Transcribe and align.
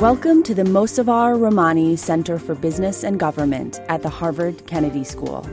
Welcome 0.00 0.42
to 0.42 0.54
the 0.54 0.62
Mossavar-Rahmani 0.62 1.98
Center 1.98 2.38
for 2.38 2.54
Business 2.54 3.02
and 3.02 3.18
Government 3.18 3.80
at 3.88 4.02
the 4.02 4.10
Harvard 4.10 4.66
Kennedy 4.66 5.04
School. 5.04 5.48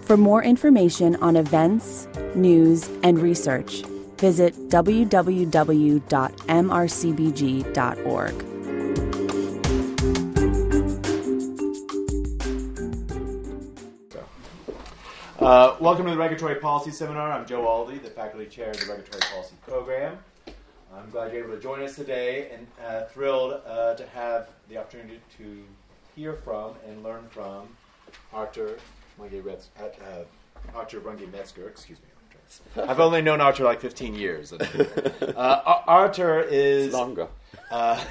For 0.00 0.16
more 0.16 0.42
information 0.42 1.14
on 1.22 1.36
events, 1.36 2.08
news, 2.34 2.90
and 3.04 3.20
research, 3.20 3.84
visit 4.18 4.52
www.mrcbg.org. 4.68 5.14
Uh, 15.38 15.76
welcome 15.78 16.06
to 16.06 16.10
the 16.10 16.18
Regulatory 16.18 16.56
Policy 16.56 16.90
Seminar. 16.90 17.30
I'm 17.30 17.46
Joe 17.46 17.62
Aldy, 17.62 18.02
the 18.02 18.10
faculty 18.10 18.46
chair 18.46 18.70
of 18.70 18.80
the 18.80 18.86
Regulatory 18.86 19.22
Policy 19.30 19.54
Program. 19.64 20.18
I'm 20.96 21.10
glad 21.10 21.32
you're 21.32 21.44
able 21.44 21.56
to 21.56 21.60
join 21.60 21.82
us 21.82 21.96
today 21.96 22.50
and 22.52 22.66
uh, 22.84 23.04
thrilled 23.06 23.60
uh, 23.66 23.94
to 23.94 24.06
have 24.08 24.48
the 24.68 24.78
opportunity 24.78 25.20
to 25.38 25.64
hear 26.14 26.34
from 26.34 26.74
and 26.86 27.02
learn 27.02 27.26
from 27.30 27.68
Artur 28.32 28.78
Runge 29.20 29.44
uh, 29.80 29.84
uh, 29.84 30.84
Runge 30.84 31.32
Metzger. 31.32 31.68
Excuse 31.68 31.98
me. 31.98 32.82
I've 32.82 33.00
only 33.00 33.22
known 33.22 33.40
Artur 33.40 33.64
like 33.64 33.80
15 33.80 34.14
years. 34.14 34.52
Uh, 35.34 35.82
Artur 35.88 36.40
is 36.42 36.92
longer. 36.92 37.26
Uh, 37.70 38.02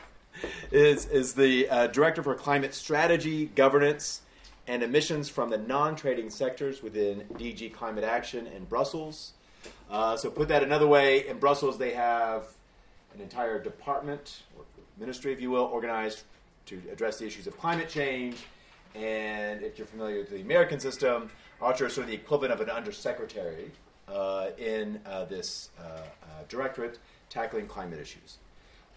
is 0.70 1.06
is 1.06 1.34
the 1.34 1.68
uh, 1.68 1.86
director 1.88 2.22
for 2.22 2.36
climate 2.36 2.72
strategy, 2.72 3.46
governance, 3.46 4.22
and 4.68 4.82
emissions 4.82 5.28
from 5.28 5.50
the 5.50 5.58
non-trading 5.58 6.30
sectors 6.30 6.82
within 6.82 7.24
DG 7.34 7.74
Climate 7.74 8.04
Action 8.04 8.46
in 8.46 8.64
Brussels. 8.64 9.32
Uh, 9.92 10.16
so 10.16 10.30
put 10.30 10.48
that 10.48 10.62
another 10.62 10.86
way, 10.86 11.28
in 11.28 11.38
Brussels 11.38 11.76
they 11.76 11.92
have 11.92 12.46
an 13.14 13.20
entire 13.20 13.62
department, 13.62 14.42
or 14.56 14.64
ministry, 14.98 15.32
if 15.32 15.40
you 15.40 15.50
will, 15.50 15.64
organized 15.64 16.22
to 16.64 16.80
address 16.90 17.18
the 17.18 17.26
issues 17.26 17.46
of 17.46 17.58
climate 17.58 17.90
change. 17.90 18.36
And 18.94 19.62
if 19.62 19.76
you're 19.76 19.86
familiar 19.86 20.18
with 20.18 20.30
the 20.30 20.40
American 20.40 20.80
system, 20.80 21.30
Artur 21.60 21.86
is 21.86 21.94
sort 21.94 22.04
of 22.04 22.08
the 22.10 22.14
equivalent 22.14 22.54
of 22.54 22.60
an 22.62 22.70
undersecretary 22.70 23.70
uh, 24.08 24.48
in 24.56 24.98
uh, 25.04 25.26
this 25.26 25.68
uh, 25.78 25.82
uh, 25.82 26.26
directorate 26.48 26.98
tackling 27.28 27.66
climate 27.66 28.00
issues. 28.00 28.38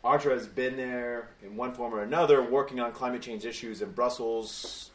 Artur 0.02 0.32
has 0.32 0.48
been 0.48 0.78
there 0.78 1.30
in 1.44 1.58
one 1.58 1.74
form 1.74 1.94
or 1.94 2.04
another 2.04 2.42
working 2.42 2.80
on 2.80 2.94
climate 2.94 3.22
change 3.22 3.46
issues 3.46 3.82
in 3.82 3.92
Brussels 3.92 4.92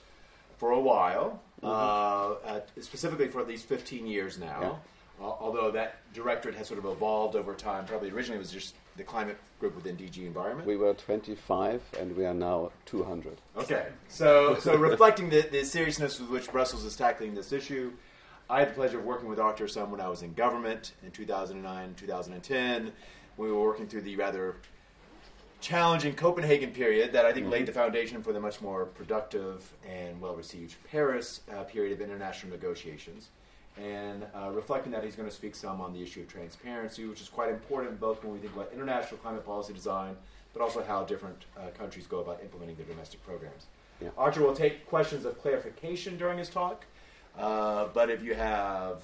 for 0.57 0.71
a 0.71 0.81
while, 0.81 1.43
mm-hmm. 1.63 2.49
uh, 2.49 2.61
specifically 2.81 3.29
for 3.29 3.41
at 3.41 3.49
least 3.49 3.67
15 3.67 4.07
years 4.07 4.39
now. 4.39 4.61
Yeah 4.63 4.73
although 5.21 5.71
that 5.71 5.97
directorate 6.15 6.55
has 6.55 6.67
sort 6.67 6.79
of 6.79 6.87
evolved 6.87 7.37
over 7.37 7.55
time. 7.55 7.85
Probably 7.85 8.11
originally 8.11 8.37
it 8.37 8.41
was 8.41 8.51
just 8.51 8.75
the 8.97 9.03
climate 9.03 9.39
group 9.59 9.75
within 9.75 9.97
DG 9.97 10.19
Environment. 10.19 10.67
We 10.67 10.77
were 10.77 10.95
25 10.95 11.83
and 11.99 12.17
we 12.17 12.25
are 12.25 12.35
now 12.35 12.71
200. 12.87 13.39
Okay, 13.57 13.87
so 14.09 14.57
so 14.59 14.77
reflecting 14.77 15.31
the, 15.31 15.43
the 15.43 15.65
seriousness 15.65 16.19
with 16.21 16.31
which 16.31 16.51
Brussels 16.51 16.85
is 16.85 16.97
tackling 16.97 17.35
this 17.35 17.53
issue, 17.53 17.93
I 18.49 18.61
had 18.61 18.71
the 18.71 18.75
pleasure 18.75 18.99
of 18.99 19.05
working 19.05 19.29
with 19.29 19.39
Artur 19.39 19.69
some 19.69 19.91
when 19.91 20.01
I 20.01 20.09
was 20.09 20.23
in 20.23 20.33
government 20.35 20.93
in 21.05 21.11
2009, 21.11 21.95
2010. 21.97 22.93
We 23.37 23.51
were 23.51 23.61
working 23.61 23.87
through 23.87 24.03
the 24.03 24.17
rather 24.17 24.57
challenging 25.61 26.15
Copenhagen 26.15 26.71
period 26.71 27.13
that 27.13 27.27
I 27.27 27.33
think 27.33 27.45
mm-hmm. 27.45 27.53
laid 27.53 27.67
the 27.67 27.73
foundation 27.73 28.23
for 28.23 28.33
the 28.33 28.41
much 28.41 28.63
more 28.63 28.87
productive 28.87 29.75
and 29.87 30.21
well 30.21 30.35
received 30.35 30.77
Paris 30.91 31.43
uh, 31.55 31.65
period 31.65 31.93
of 31.93 32.01
international 32.01 32.53
negotiations 32.53 33.29
and 33.81 34.27
uh, 34.35 34.51
reflecting 34.51 34.93
that 34.93 35.03
he's 35.03 35.17
going 35.17 35.29
to 35.29 35.35
speak 35.35 35.55
some 35.55 35.81
on 35.81 35.93
the 35.93 36.03
issue 36.03 36.21
of 36.21 36.29
transparency, 36.29 37.07
which 37.07 37.21
is 37.21 37.29
quite 37.29 37.49
important 37.49 37.99
both 37.99 38.23
when 38.23 38.33
we 38.33 38.39
think 38.39 38.55
about 38.55 38.71
international 38.73 39.19
climate 39.19 39.45
policy 39.45 39.73
design, 39.73 40.17
but 40.53 40.63
also 40.63 40.83
how 40.83 41.03
different 41.05 41.45
uh, 41.57 41.69
countries 41.79 42.07
go 42.07 42.19
about 42.21 42.41
implementing 42.43 42.77
their 42.77 42.87
domestic 42.87 43.25
programs. 43.25 43.67
Yeah. 44.01 44.11
Artur 44.19 44.43
will 44.43 44.55
take 44.55 44.87
questions 44.87 45.25
of 45.25 45.41
clarification 45.41 46.19
during 46.19 46.39
his 46.39 46.49
talk, 46.49 46.85
uh, 47.39 47.87
but 47.95 48.11
if 48.11 48.23
you 48.23 48.35
have 48.35 49.03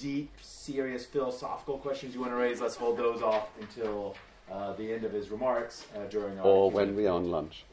deep, 0.00 0.30
serious 0.40 1.04
philosophical 1.04 1.78
questions 1.78 2.14
you 2.14 2.20
want 2.20 2.32
to 2.32 2.36
raise, 2.36 2.60
let's 2.60 2.76
hold 2.76 2.96
those 2.96 3.20
off 3.20 3.48
until 3.60 4.14
uh, 4.50 4.72
the 4.74 4.90
end 4.92 5.04
of 5.04 5.12
his 5.12 5.30
remarks 5.30 5.84
uh, 5.96 6.04
during 6.04 6.38
our. 6.38 6.46
Or 6.46 6.70
when 6.70 6.94
we 6.94 7.06
are 7.06 7.16
on 7.16 7.30
lunch. 7.30 7.64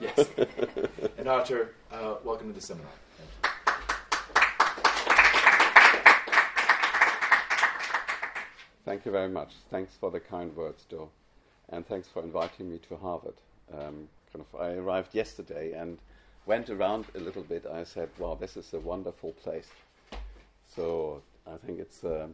Yes. 0.00 0.28
and 1.18 1.28
Artur, 1.28 1.74
uh, 1.92 2.16
welcome 2.24 2.48
to 2.48 2.54
the 2.54 2.64
seminar. 2.64 2.90
Thank 8.84 9.06
you 9.06 9.12
very 9.12 9.30
much. 9.30 9.52
Thanks 9.70 9.96
for 9.98 10.10
the 10.10 10.20
kind 10.20 10.54
words, 10.54 10.84
Joe. 10.90 11.08
And 11.70 11.86
thanks 11.86 12.06
for 12.08 12.22
inviting 12.22 12.70
me 12.70 12.78
to 12.88 12.96
Harvard. 12.96 13.34
Um, 13.72 14.08
kind 14.30 14.44
of, 14.44 14.60
I 14.60 14.72
arrived 14.74 15.14
yesterday 15.14 15.72
and 15.72 15.96
went 16.44 16.68
around 16.68 17.06
a 17.14 17.18
little 17.18 17.42
bit. 17.42 17.64
I 17.66 17.84
said, 17.84 18.10
wow, 18.18 18.36
this 18.38 18.58
is 18.58 18.74
a 18.74 18.78
wonderful 18.80 19.32
place. 19.32 19.68
So 20.76 21.22
I 21.46 21.56
think 21.64 21.80
it's, 21.80 22.04
uh, 22.04 22.26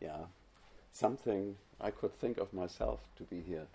yeah, 0.00 0.26
something 0.92 1.56
I 1.80 1.90
could 1.90 2.12
think 2.18 2.36
of 2.36 2.52
myself 2.52 3.00
to 3.16 3.22
be 3.22 3.40
here. 3.40 3.66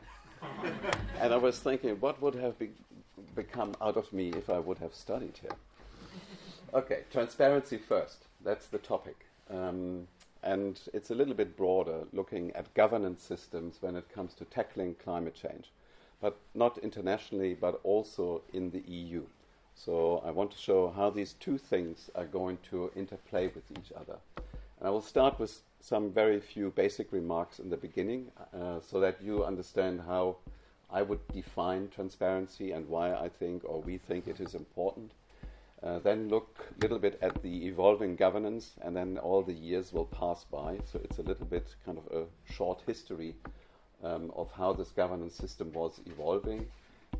and 1.20 1.34
I 1.34 1.38
was 1.38 1.58
thinking, 1.58 2.00
what 2.00 2.22
would 2.22 2.36
have 2.36 2.60
be- 2.60 2.70
become 3.36 3.74
out 3.82 3.98
of 3.98 4.14
me 4.14 4.30
if 4.30 4.48
I 4.48 4.60
would 4.60 4.78
have 4.78 4.94
studied 4.94 5.40
here? 5.42 5.56
Okay, 6.74 7.04
transparency 7.12 7.78
first. 7.78 8.26
That's 8.44 8.68
the 8.68 8.78
topic. 8.78 9.26
Um, 9.50 10.08
and 10.44 10.80
it's 10.94 11.12
a 11.12 11.16
little 11.16 11.34
bit 11.34 11.56
broader, 11.56 12.06
looking 12.14 12.52
at 12.52 12.74
governance 12.74 13.22
systems 13.24 13.78
when 13.82 13.96
it 13.96 14.10
comes 14.10 14.34
to 14.36 14.46
tackling 14.46 14.96
climate 14.96 15.36
change, 15.36 15.72
but 16.20 16.38
not 16.56 16.78
internationally, 16.80 17.54
but 17.54 17.80
also 17.84 18.42
in 18.54 18.72
the 18.72 18.84
EU. 18.88 19.24
So 19.76 20.22
I 20.26 20.32
want 20.32 20.52
to 20.52 20.58
show 20.58 20.90
how 20.90 21.10
these 21.10 21.34
two 21.34 21.58
things 21.58 22.10
are 22.16 22.26
going 22.26 22.58
to 22.70 22.92
interplay 22.96 23.48
with 23.48 23.72
each 23.72 23.92
other. 23.96 24.18
And 24.80 24.88
I 24.88 24.90
will 24.90 25.02
start 25.02 25.40
with 25.40 25.62
some 25.80 26.12
very 26.12 26.40
few 26.40 26.72
basic 26.72 27.12
remarks 27.12 27.60
in 27.60 27.70
the 27.70 27.78
beginning 27.78 28.32
uh, 28.54 28.80
so 28.80 29.00
that 29.00 29.22
you 29.22 29.46
understand 29.46 30.02
how 30.02 30.38
I 30.92 31.02
would 31.02 31.26
define 31.34 31.90
transparency 31.90 32.72
and 32.72 32.88
why 32.90 33.14
I 33.14 33.30
think 33.30 33.64
or 33.64 33.82
we 33.82 33.98
think 33.98 34.28
it 34.28 34.40
is 34.40 34.56
important. 34.56 35.12
Uh, 35.84 35.98
then 36.00 36.30
look 36.30 36.60
a 36.78 36.82
little 36.82 37.00
bit 37.00 37.18
at 37.24 37.42
the 37.42 37.66
evolving 37.66 38.16
governance, 38.16 38.74
and 38.82 38.96
then 38.96 39.18
all 39.18 39.42
the 39.42 39.54
years 39.54 39.92
will 39.92 40.06
pass 40.06 40.44
by. 40.44 40.78
So 40.86 41.00
it's 41.04 41.18
a 41.18 41.24
little 41.24 41.48
bit 41.48 41.76
kind 41.86 41.98
of 41.98 42.06
a 42.16 42.54
short 42.54 42.82
history 42.86 43.36
um, 44.04 44.32
of 44.36 44.52
how 44.52 44.74
this 44.74 44.92
governance 44.92 45.36
system 45.36 45.74
was 45.74 46.00
evolving. 46.06 46.68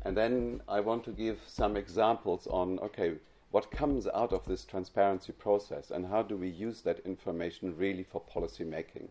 And 0.04 0.16
then 0.16 0.60
I 0.68 0.80
want 0.80 1.04
to 1.04 1.10
give 1.10 1.40
some 1.46 1.76
examples 1.76 2.46
on 2.46 2.78
okay, 2.78 3.14
what 3.50 3.70
comes 3.70 4.06
out 4.06 4.32
of 4.32 4.44
this 4.46 4.64
transparency 4.64 5.32
process, 5.32 5.90
and 5.90 6.06
how 6.06 6.22
do 6.22 6.36
we 6.36 6.48
use 6.48 6.82
that 6.82 7.00
information 7.00 7.76
really 7.76 8.04
for 8.04 8.20
policy 8.20 8.64
making 8.64 9.08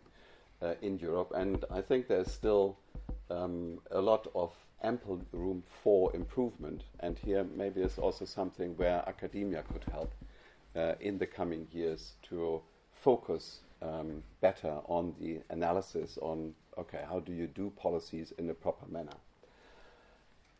uh, 0.62 0.76
in 0.82 0.98
Europe? 0.98 1.34
And 1.36 1.66
I 1.70 1.82
think 1.82 2.08
there's 2.08 2.32
still 2.32 2.78
um, 3.30 3.80
a 3.92 4.02
lot 4.02 4.28
of 4.34 4.54
ample 4.84 5.22
room 5.32 5.64
for 5.84 6.16
improvement. 6.16 6.84
And 7.00 7.18
here, 7.18 7.44
maybe 7.44 7.82
is 7.82 7.98
also 7.98 8.26
something 8.26 8.76
where 8.78 9.04
academia 9.08 9.64
could 9.72 9.86
help 9.92 10.14
uh, 10.76 10.94
in 11.00 11.18
the 11.18 11.28
coming 11.28 11.68
years 11.72 12.14
to 12.30 12.62
focus 12.92 13.60
um, 13.82 14.24
better 14.42 14.80
on 14.86 15.14
the 15.20 15.40
analysis 15.50 16.18
on 16.22 16.54
okay, 16.78 17.02
how 17.08 17.20
do 17.20 17.34
you 17.34 17.48
do 17.48 17.72
policies 17.76 18.34
in 18.38 18.50
a 18.50 18.54
proper 18.54 18.86
manner? 18.90 19.18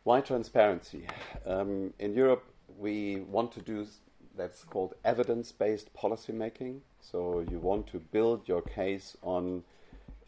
Why 0.04 0.20
transparency? 0.20 1.06
Um, 1.46 1.94
in 1.98 2.14
Europe, 2.14 2.44
we 2.78 3.20
want 3.20 3.52
to 3.52 3.60
do 3.60 3.86
that's 4.36 4.64
called 4.64 4.94
evidence 5.04 5.52
based 5.52 5.92
policymaking. 5.94 6.80
So 7.00 7.44
you 7.50 7.58
want 7.58 7.86
to 7.88 7.98
build 7.98 8.48
your 8.48 8.62
case 8.62 9.16
on 9.22 9.64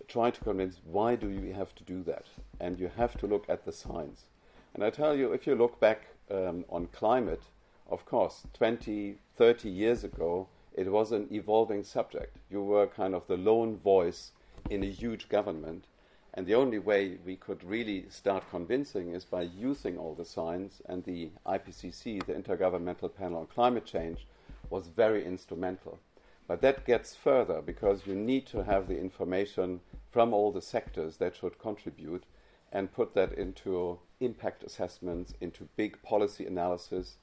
try 0.08 0.30
to 0.30 0.40
convince 0.40 0.80
why 0.84 1.16
do 1.16 1.28
you 1.28 1.52
have 1.52 1.74
to 1.76 1.84
do 1.84 2.02
that? 2.04 2.26
And 2.60 2.78
you 2.78 2.90
have 2.96 3.16
to 3.18 3.26
look 3.26 3.44
at 3.48 3.64
the 3.64 3.72
science. 3.72 4.26
And 4.74 4.84
I 4.84 4.90
tell 4.90 5.16
you, 5.16 5.32
if 5.32 5.46
you 5.46 5.54
look 5.54 5.80
back 5.80 6.08
um, 6.30 6.64
on 6.68 6.86
climate, 6.88 7.42
of 7.88 8.04
course, 8.06 8.46
20, 8.54 9.16
30 9.36 9.68
years 9.68 10.04
ago, 10.04 10.48
it 10.72 10.90
was 10.90 11.12
an 11.12 11.28
evolving 11.30 11.84
subject. 11.84 12.36
You 12.50 12.62
were 12.62 12.86
kind 12.86 13.14
of 13.14 13.26
the 13.26 13.36
lone 13.36 13.76
voice 13.76 14.32
in 14.68 14.82
a 14.82 14.90
huge 14.90 15.28
government. 15.28 15.84
And 16.32 16.46
the 16.46 16.54
only 16.56 16.80
way 16.80 17.18
we 17.24 17.36
could 17.36 17.62
really 17.62 18.06
start 18.08 18.50
convincing 18.50 19.12
is 19.14 19.24
by 19.24 19.42
using 19.42 19.98
all 19.98 20.14
the 20.14 20.24
science. 20.24 20.82
And 20.86 21.04
the 21.04 21.30
IPCC, 21.46 22.26
the 22.26 22.32
Intergovernmental 22.32 23.14
Panel 23.14 23.40
on 23.40 23.46
Climate 23.46 23.84
Change, 23.84 24.26
was 24.68 24.88
very 24.88 25.24
instrumental. 25.24 26.00
But 26.46 26.60
that 26.60 26.84
gets 26.84 27.14
further 27.14 27.62
because 27.62 28.06
you 28.06 28.14
need 28.14 28.46
to 28.48 28.64
have 28.64 28.86
the 28.86 28.98
information 28.98 29.80
from 30.10 30.32
all 30.32 30.52
the 30.52 30.62
sectors 30.62 31.16
that 31.16 31.36
should 31.36 31.58
contribute 31.58 32.24
and 32.70 32.92
put 32.92 33.14
that 33.14 33.32
into 33.32 33.98
impact 34.20 34.62
assessments, 34.64 35.32
into 35.40 35.68
big 35.76 36.02
policy 36.02 36.44
analysis. 36.44 37.16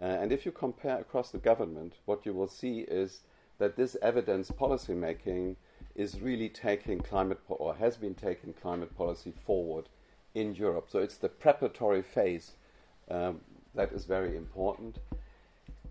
Uh, 0.00 0.04
and 0.04 0.32
if 0.32 0.46
you 0.46 0.52
compare 0.52 0.98
across 0.98 1.30
the 1.30 1.38
government, 1.38 1.94
what 2.04 2.24
you 2.24 2.32
will 2.32 2.48
see 2.48 2.80
is 2.80 3.22
that 3.58 3.76
this 3.76 3.96
evidence 4.02 4.50
policy 4.50 4.94
making 4.94 5.56
is 5.94 6.20
really 6.20 6.48
taking 6.48 7.00
climate 7.00 7.40
po- 7.46 7.54
or 7.54 7.74
has 7.74 7.96
been 7.96 8.14
taking 8.14 8.52
climate 8.52 8.96
policy 8.96 9.32
forward 9.44 9.88
in 10.34 10.54
Europe. 10.54 10.88
So 10.88 11.00
it's 11.00 11.16
the 11.16 11.28
preparatory 11.28 12.02
phase 12.02 12.52
um, 13.10 13.40
that 13.74 13.92
is 13.92 14.04
very 14.04 14.36
important. 14.36 14.98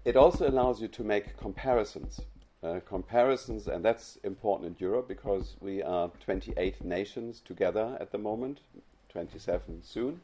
It 0.06 0.16
also 0.16 0.50
allows 0.50 0.82
you 0.82 0.88
to 0.88 1.04
make 1.04 1.38
comparisons. 1.38 2.22
Uh, 2.62 2.82
comparisons, 2.86 3.70
and 3.70 3.86
that's 3.86 4.18
important 4.24 4.68
in 4.68 4.76
Europe 4.86 5.08
because 5.08 5.56
we 5.62 5.82
are 5.82 6.12
28 6.20 6.84
nations 6.84 7.40
together 7.40 7.98
at 8.02 8.12
the 8.12 8.18
moment, 8.18 8.60
27 9.08 9.82
soon. 9.82 10.20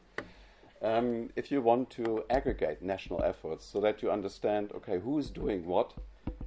Um, 0.82 1.30
if 1.34 1.50
you 1.50 1.62
want 1.62 1.88
to 1.90 2.24
aggregate 2.28 2.82
national 2.82 3.22
efforts 3.22 3.64
so 3.64 3.80
that 3.80 4.02
you 4.02 4.10
understand, 4.10 4.70
okay, 4.74 4.98
who 4.98 5.18
is 5.18 5.30
doing 5.30 5.64
what, 5.64 5.94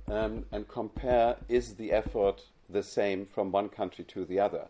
um, 0.08 0.46
and 0.52 0.68
compare 0.68 1.38
is 1.48 1.74
the 1.74 1.92
effort 1.92 2.44
the 2.70 2.84
same 2.84 3.26
from 3.26 3.52
one 3.52 3.70
country 3.70 4.06
to 4.06 4.26
the 4.26 4.40
other, 4.40 4.68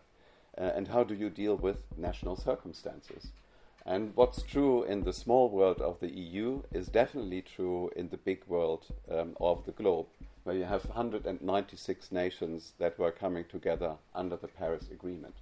uh, 0.56 0.70
and 0.74 0.88
how 0.88 1.04
do 1.04 1.14
you 1.14 1.28
deal 1.28 1.54
with 1.54 1.82
national 1.98 2.36
circumstances? 2.36 3.28
And 3.84 4.12
what's 4.14 4.42
true 4.42 4.84
in 4.84 5.04
the 5.04 5.12
small 5.12 5.50
world 5.50 5.82
of 5.82 6.00
the 6.00 6.10
EU 6.10 6.62
is 6.72 6.88
definitely 6.88 7.42
true 7.42 7.90
in 7.94 8.08
the 8.08 8.16
big 8.16 8.42
world 8.46 8.86
um, 9.10 9.36
of 9.38 9.66
the 9.66 9.72
globe, 9.72 10.06
where 10.44 10.56
you 10.56 10.64
have 10.64 10.84
196 10.86 12.12
nations 12.12 12.72
that 12.78 12.98
were 12.98 13.10
coming 13.10 13.44
together 13.44 13.94
under 14.14 14.36
the 14.36 14.48
Paris 14.48 14.88
Agreement. 14.90 15.34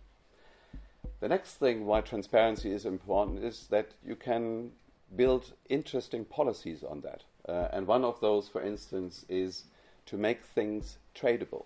The 1.20 1.28
next 1.28 1.54
thing 1.54 1.86
why 1.86 2.00
transparency 2.00 2.70
is 2.70 2.84
important 2.84 3.42
is 3.42 3.66
that 3.70 3.90
you 4.06 4.16
can 4.16 4.72
build 5.16 5.52
interesting 5.68 6.24
policies 6.24 6.84
on 6.84 7.00
that. 7.00 7.22
Uh, 7.48 7.68
and 7.72 7.86
one 7.86 8.04
of 8.04 8.20
those, 8.20 8.48
for 8.48 8.62
instance, 8.62 9.24
is 9.28 9.64
to 10.06 10.16
make 10.16 10.44
things 10.44 10.98
tradable. 11.14 11.64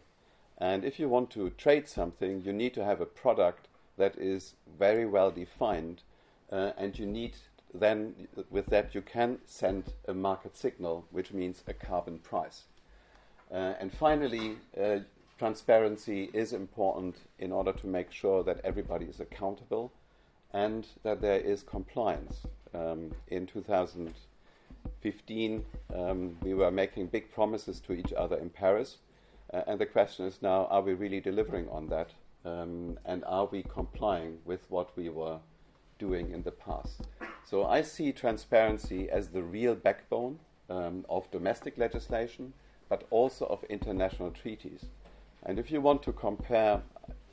And 0.58 0.84
if 0.84 0.98
you 0.98 1.08
want 1.08 1.30
to 1.30 1.50
trade 1.50 1.88
something, 1.88 2.42
you 2.42 2.52
need 2.52 2.74
to 2.74 2.84
have 2.84 3.00
a 3.00 3.06
product 3.06 3.68
that 3.98 4.16
is 4.16 4.54
very 4.78 5.06
well 5.06 5.30
defined 5.30 6.02
uh, 6.50 6.72
and 6.76 6.98
you 6.98 7.06
need 7.06 7.32
then 7.74 8.14
with 8.50 8.66
that 8.66 8.94
you 8.94 9.00
can 9.00 9.38
send 9.46 9.84
a 10.06 10.12
market 10.12 10.56
signal, 10.56 11.06
which 11.10 11.32
means 11.32 11.62
a 11.66 11.72
carbon 11.72 12.18
price. 12.18 12.64
Uh, 13.52 13.74
and 13.80 13.92
finally, 13.92 14.56
uh, 14.80 15.00
transparency 15.38 16.30
is 16.32 16.52
important 16.52 17.16
in 17.38 17.52
order 17.52 17.72
to 17.72 17.86
make 17.86 18.10
sure 18.10 18.42
that 18.42 18.60
everybody 18.64 19.06
is 19.06 19.20
accountable 19.20 19.92
and 20.52 20.86
that 21.02 21.20
there 21.20 21.40
is 21.40 21.62
compliance. 21.62 22.46
Um, 22.74 23.12
in 23.28 23.46
2015, 23.46 25.64
um, 25.94 26.36
we 26.42 26.54
were 26.54 26.70
making 26.70 27.08
big 27.08 27.30
promises 27.32 27.80
to 27.80 27.92
each 27.92 28.14
other 28.14 28.36
in 28.36 28.48
Paris, 28.48 28.96
uh, 29.52 29.62
and 29.66 29.78
the 29.78 29.86
question 29.86 30.24
is 30.26 30.40
now: 30.40 30.66
Are 30.66 30.80
we 30.80 30.94
really 30.94 31.20
delivering 31.20 31.68
on 31.68 31.88
that? 31.88 32.10
Um, 32.44 32.98
and 33.04 33.22
are 33.24 33.46
we 33.46 33.62
complying 33.62 34.38
with 34.44 34.68
what 34.70 34.96
we 34.96 35.10
were 35.10 35.38
doing 36.02 36.32
in 36.32 36.42
the 36.42 36.50
past. 36.50 37.06
So 37.44 37.64
I 37.64 37.82
see 37.82 38.10
transparency 38.12 39.08
as 39.08 39.28
the 39.28 39.42
real 39.42 39.76
backbone 39.76 40.40
um, 40.68 41.06
of 41.08 41.30
domestic 41.30 41.78
legislation, 41.78 42.52
but 42.92 43.06
also 43.08 43.46
of 43.46 43.64
international 43.70 44.30
treaties. 44.30 44.84
And 45.44 45.58
if 45.58 45.70
you 45.70 45.80
want 45.80 46.02
to 46.02 46.12
compare, 46.12 46.82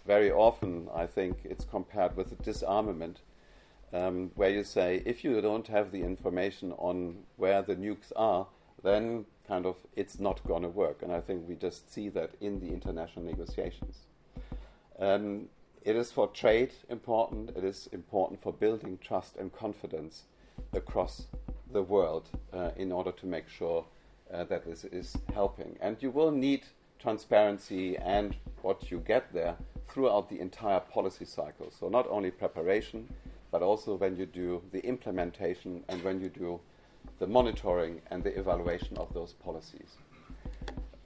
very 0.07 0.31
often 0.31 0.88
I 0.95 1.06
think 1.06 1.39
it's 1.44 1.65
compared 1.65 2.15
with 2.15 2.41
disarmament, 2.41 3.19
um, 3.91 4.31
where 4.35 4.51
you 4.51 4.63
say 4.63 5.03
if 5.06 5.21
you 5.25 5.41
don't 5.41 5.67
have 5.67 5.91
the 5.91 6.01
information 6.01 6.71
on 6.77 7.17
where 7.35 7.61
the 7.61 7.75
nukes 7.75 8.13
are, 8.15 8.47
then 8.83 9.25
kind 9.50 9.65
of 9.65 9.75
it's 9.97 10.17
not 10.17 10.41
going 10.47 10.61
to 10.61 10.69
work. 10.69 11.01
And 11.01 11.11
I 11.11 11.19
think 11.19 11.45
we 11.45 11.56
just 11.56 11.94
see 11.94 12.07
that 12.07 12.31
in 12.39 12.61
the 12.61 12.69
international 12.69 13.25
negotiations. 13.25 13.97
Um, 14.97 15.50
it 15.81 15.97
is 15.97 16.09
for 16.09 16.27
trade 16.27 16.71
important, 16.88 17.50
it 17.57 17.65
is 17.65 17.89
important 17.91 18.41
for 18.41 18.53
building 18.53 18.97
trust 19.01 19.35
and 19.35 19.51
confidence 19.51 20.23
across 20.71 21.23
the 21.69 21.83
world 21.83 22.29
uh, 22.53 22.69
in 22.77 22.94
order 22.94 23.11
to 23.11 23.25
make 23.25 23.50
sure 23.50 23.83
uh, 24.33 24.43
that 24.45 24.65
this 24.65 24.83
is 24.85 25.17
helping. 25.33 25.77
And 25.81 25.97
you 26.01 26.11
will 26.11 26.31
need 26.31 26.63
transparency 26.99 27.97
and 27.97 28.35
what 28.61 28.91
you 28.91 28.99
get 28.99 29.33
there 29.33 29.55
throughout 29.87 30.29
the 30.29 30.39
entire 30.39 30.79
policy 30.79 31.25
cycle. 31.25 31.71
So, 31.71 31.89
not 31.89 32.07
only 32.09 32.31
preparation, 32.31 33.07
but 33.51 33.61
also 33.61 33.95
when 33.95 34.15
you 34.15 34.25
do 34.25 34.61
the 34.71 34.85
implementation 34.85 35.83
and 35.89 36.03
when 36.03 36.21
you 36.21 36.29
do 36.29 36.59
the 37.19 37.27
monitoring 37.27 38.01
and 38.11 38.23
the 38.23 38.37
evaluation 38.37 38.97
of 38.97 39.13
those 39.13 39.33
policies. 39.33 39.97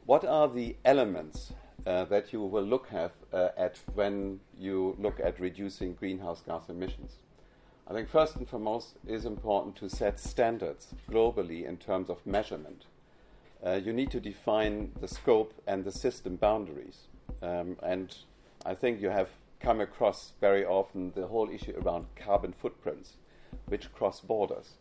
What 0.06 0.26
are 0.26 0.50
the 0.50 0.76
elements 0.84 1.54
uh, 1.86 2.06
that 2.06 2.32
you 2.32 2.42
will 2.42 2.64
look 2.64 2.88
have, 2.88 3.12
uh, 3.34 3.50
at 3.58 3.80
when 3.94 4.40
you 4.58 4.96
look 5.00 5.20
at 5.20 5.40
reducing 5.40 5.94
greenhouse 5.94 6.42
gas 6.42 6.70
emissions. 6.70 7.18
I 7.88 7.94
think 7.94 8.08
first 8.10 8.38
and 8.38 8.48
foremost 8.48 8.96
is 9.06 9.26
important 9.26 9.76
to 9.78 9.90
set 9.90 10.20
standards 10.20 10.94
globally 11.12 11.66
in 11.66 11.78
terms 11.78 12.10
of 12.10 12.26
measurement. 12.26 12.86
Uh, 13.66 13.76
you 13.76 13.94
need 13.94 14.12
to 14.12 14.20
define 14.20 14.92
the 15.00 15.08
scope 15.08 15.54
and 15.66 15.86
the 15.86 15.92
system 15.92 16.36
boundaries. 16.36 17.08
Um, 17.42 17.78
and 17.82 18.16
I 18.66 18.74
think 18.74 19.02
you 19.02 19.10
have 19.10 19.30
come 19.60 19.80
across 19.80 20.34
very 20.42 20.66
often 20.66 21.14
the 21.16 21.28
whole 21.28 21.50
issue 21.50 21.74
around 21.82 22.08
carbon 22.16 22.54
footprints, 22.54 23.14
which 23.68 23.94
cross 23.94 24.20
borders. 24.20 24.74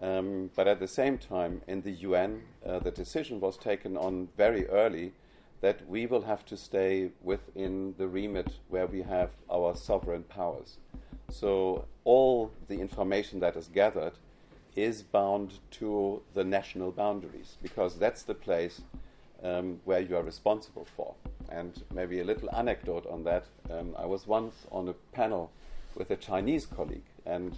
Um, 0.00 0.50
but 0.54 0.68
at 0.68 0.78
the 0.78 0.88
same 0.88 1.18
time, 1.18 1.62
in 1.66 1.82
the 1.82 1.90
UN, 1.90 2.42
uh, 2.64 2.78
the 2.78 2.90
decision 2.92 3.40
was 3.40 3.56
taken 3.56 3.96
on 3.96 4.28
very 4.36 4.66
early 4.68 5.12
that 5.60 5.86
we 5.88 6.06
will 6.06 6.22
have 6.22 6.44
to 6.46 6.56
stay 6.56 7.10
within 7.22 7.94
the 7.98 8.08
remit 8.08 8.52
where 8.68 8.86
we 8.86 9.02
have 9.02 9.30
our 9.50 9.74
sovereign 9.76 10.22
powers. 10.22 10.78
So 11.28 11.84
all 12.04 12.50
the 12.68 12.80
information 12.80 13.40
that 13.40 13.56
is 13.56 13.68
gathered 13.68 14.14
is 14.76 15.02
bound 15.02 15.54
to 15.72 16.22
the 16.34 16.44
national 16.44 16.92
boundaries 16.92 17.56
because 17.62 17.96
that's 17.98 18.22
the 18.22 18.34
place 18.34 18.82
um, 19.42 19.80
where 19.84 20.00
you 20.00 20.16
are 20.16 20.22
responsible 20.22 20.86
for. 20.96 21.14
And 21.48 21.82
maybe 21.92 22.20
a 22.20 22.24
little 22.24 22.54
anecdote 22.54 23.06
on 23.06 23.24
that. 23.24 23.46
Um, 23.70 23.94
I 23.98 24.06
was 24.06 24.26
once 24.26 24.54
on 24.70 24.88
a 24.88 24.94
panel 25.12 25.50
with 25.94 26.10
a 26.10 26.16
Chinese 26.16 26.66
colleague, 26.66 27.10
and 27.26 27.56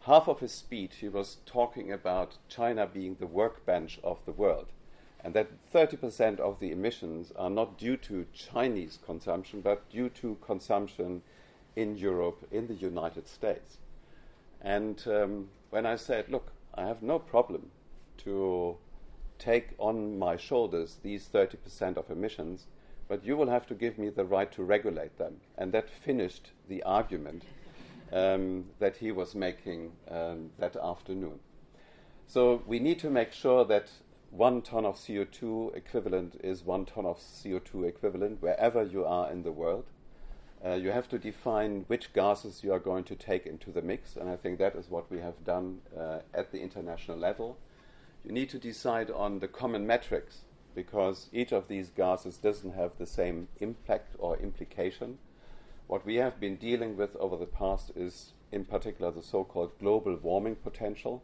half 0.00 0.28
of 0.28 0.40
his 0.40 0.52
speech 0.52 0.96
he 1.00 1.08
was 1.08 1.38
talking 1.46 1.90
about 1.90 2.36
China 2.48 2.86
being 2.86 3.16
the 3.18 3.26
workbench 3.26 3.98
of 4.04 4.18
the 4.26 4.32
world 4.32 4.66
and 5.22 5.34
that 5.34 5.50
30% 5.72 6.40
of 6.40 6.60
the 6.60 6.72
emissions 6.72 7.32
are 7.36 7.50
not 7.50 7.78
due 7.78 7.96
to 7.96 8.26
Chinese 8.32 8.98
consumption, 9.04 9.60
but 9.60 9.88
due 9.90 10.08
to 10.08 10.38
consumption 10.40 11.22
in 11.76 11.96
Europe, 11.96 12.46
in 12.50 12.66
the 12.66 12.74
United 12.74 13.28
States. 13.28 13.78
And 14.60 15.02
um, 15.06 15.48
when 15.70 15.86
I 15.86 15.96
said, 15.96 16.28
look, 16.28 16.52
I 16.74 16.86
have 16.86 17.02
no 17.02 17.18
problem 17.18 17.70
to 18.18 18.76
take 19.38 19.70
on 19.78 20.18
my 20.18 20.36
shoulders 20.36 20.98
these 21.02 21.28
30% 21.32 21.96
of 21.96 22.10
emissions, 22.10 22.66
but 23.08 23.24
you 23.24 23.36
will 23.36 23.48
have 23.48 23.66
to 23.66 23.74
give 23.74 23.98
me 23.98 24.10
the 24.10 24.24
right 24.24 24.52
to 24.52 24.62
regulate 24.62 25.18
them. 25.18 25.36
And 25.56 25.72
that 25.72 25.88
finished 25.88 26.50
the 26.68 26.82
argument 26.82 27.44
um, 28.12 28.66
that 28.78 28.98
he 28.98 29.10
was 29.12 29.34
making 29.34 29.92
um, 30.10 30.50
that 30.58 30.76
afternoon. 30.76 31.40
So 32.26 32.62
we 32.66 32.78
need 32.78 32.98
to 33.00 33.10
make 33.10 33.32
sure 33.32 33.64
that 33.64 33.90
one 34.30 34.62
ton 34.62 34.84
of 34.84 34.96
CO2 34.96 35.76
equivalent 35.76 36.38
is 36.44 36.62
one 36.62 36.84
ton 36.84 37.04
of 37.04 37.18
CO2 37.18 37.88
equivalent 37.88 38.40
wherever 38.40 38.84
you 38.84 39.04
are 39.04 39.30
in 39.30 39.42
the 39.42 39.50
world. 39.50 39.86
Uh, 40.64 40.74
you 40.74 40.90
have 40.90 41.08
to 41.08 41.18
define 41.18 41.84
which 41.86 42.12
gases 42.12 42.62
you 42.62 42.72
are 42.72 42.78
going 42.78 43.04
to 43.04 43.14
take 43.14 43.46
into 43.46 43.70
the 43.70 43.80
mix, 43.80 44.16
and 44.16 44.28
I 44.28 44.36
think 44.36 44.58
that 44.58 44.76
is 44.76 44.90
what 44.90 45.10
we 45.10 45.18
have 45.20 45.44
done 45.44 45.80
uh, 45.98 46.18
at 46.34 46.52
the 46.52 46.60
international 46.60 47.16
level. 47.16 47.56
You 48.24 48.32
need 48.32 48.50
to 48.50 48.58
decide 48.58 49.10
on 49.10 49.38
the 49.38 49.48
common 49.48 49.86
metrics 49.86 50.40
because 50.74 51.28
each 51.32 51.52
of 51.52 51.68
these 51.68 51.88
gases 51.88 52.36
doesn't 52.36 52.74
have 52.74 52.92
the 52.98 53.06
same 53.06 53.48
impact 53.60 54.14
or 54.18 54.36
implication. 54.36 55.18
What 55.86 56.04
we 56.04 56.16
have 56.16 56.38
been 56.38 56.56
dealing 56.56 56.96
with 56.96 57.16
over 57.16 57.36
the 57.36 57.46
past 57.46 57.92
is, 57.96 58.32
in 58.52 58.64
particular, 58.66 59.10
the 59.10 59.22
so 59.22 59.44
called 59.44 59.78
global 59.78 60.16
warming 60.16 60.56
potential 60.56 61.22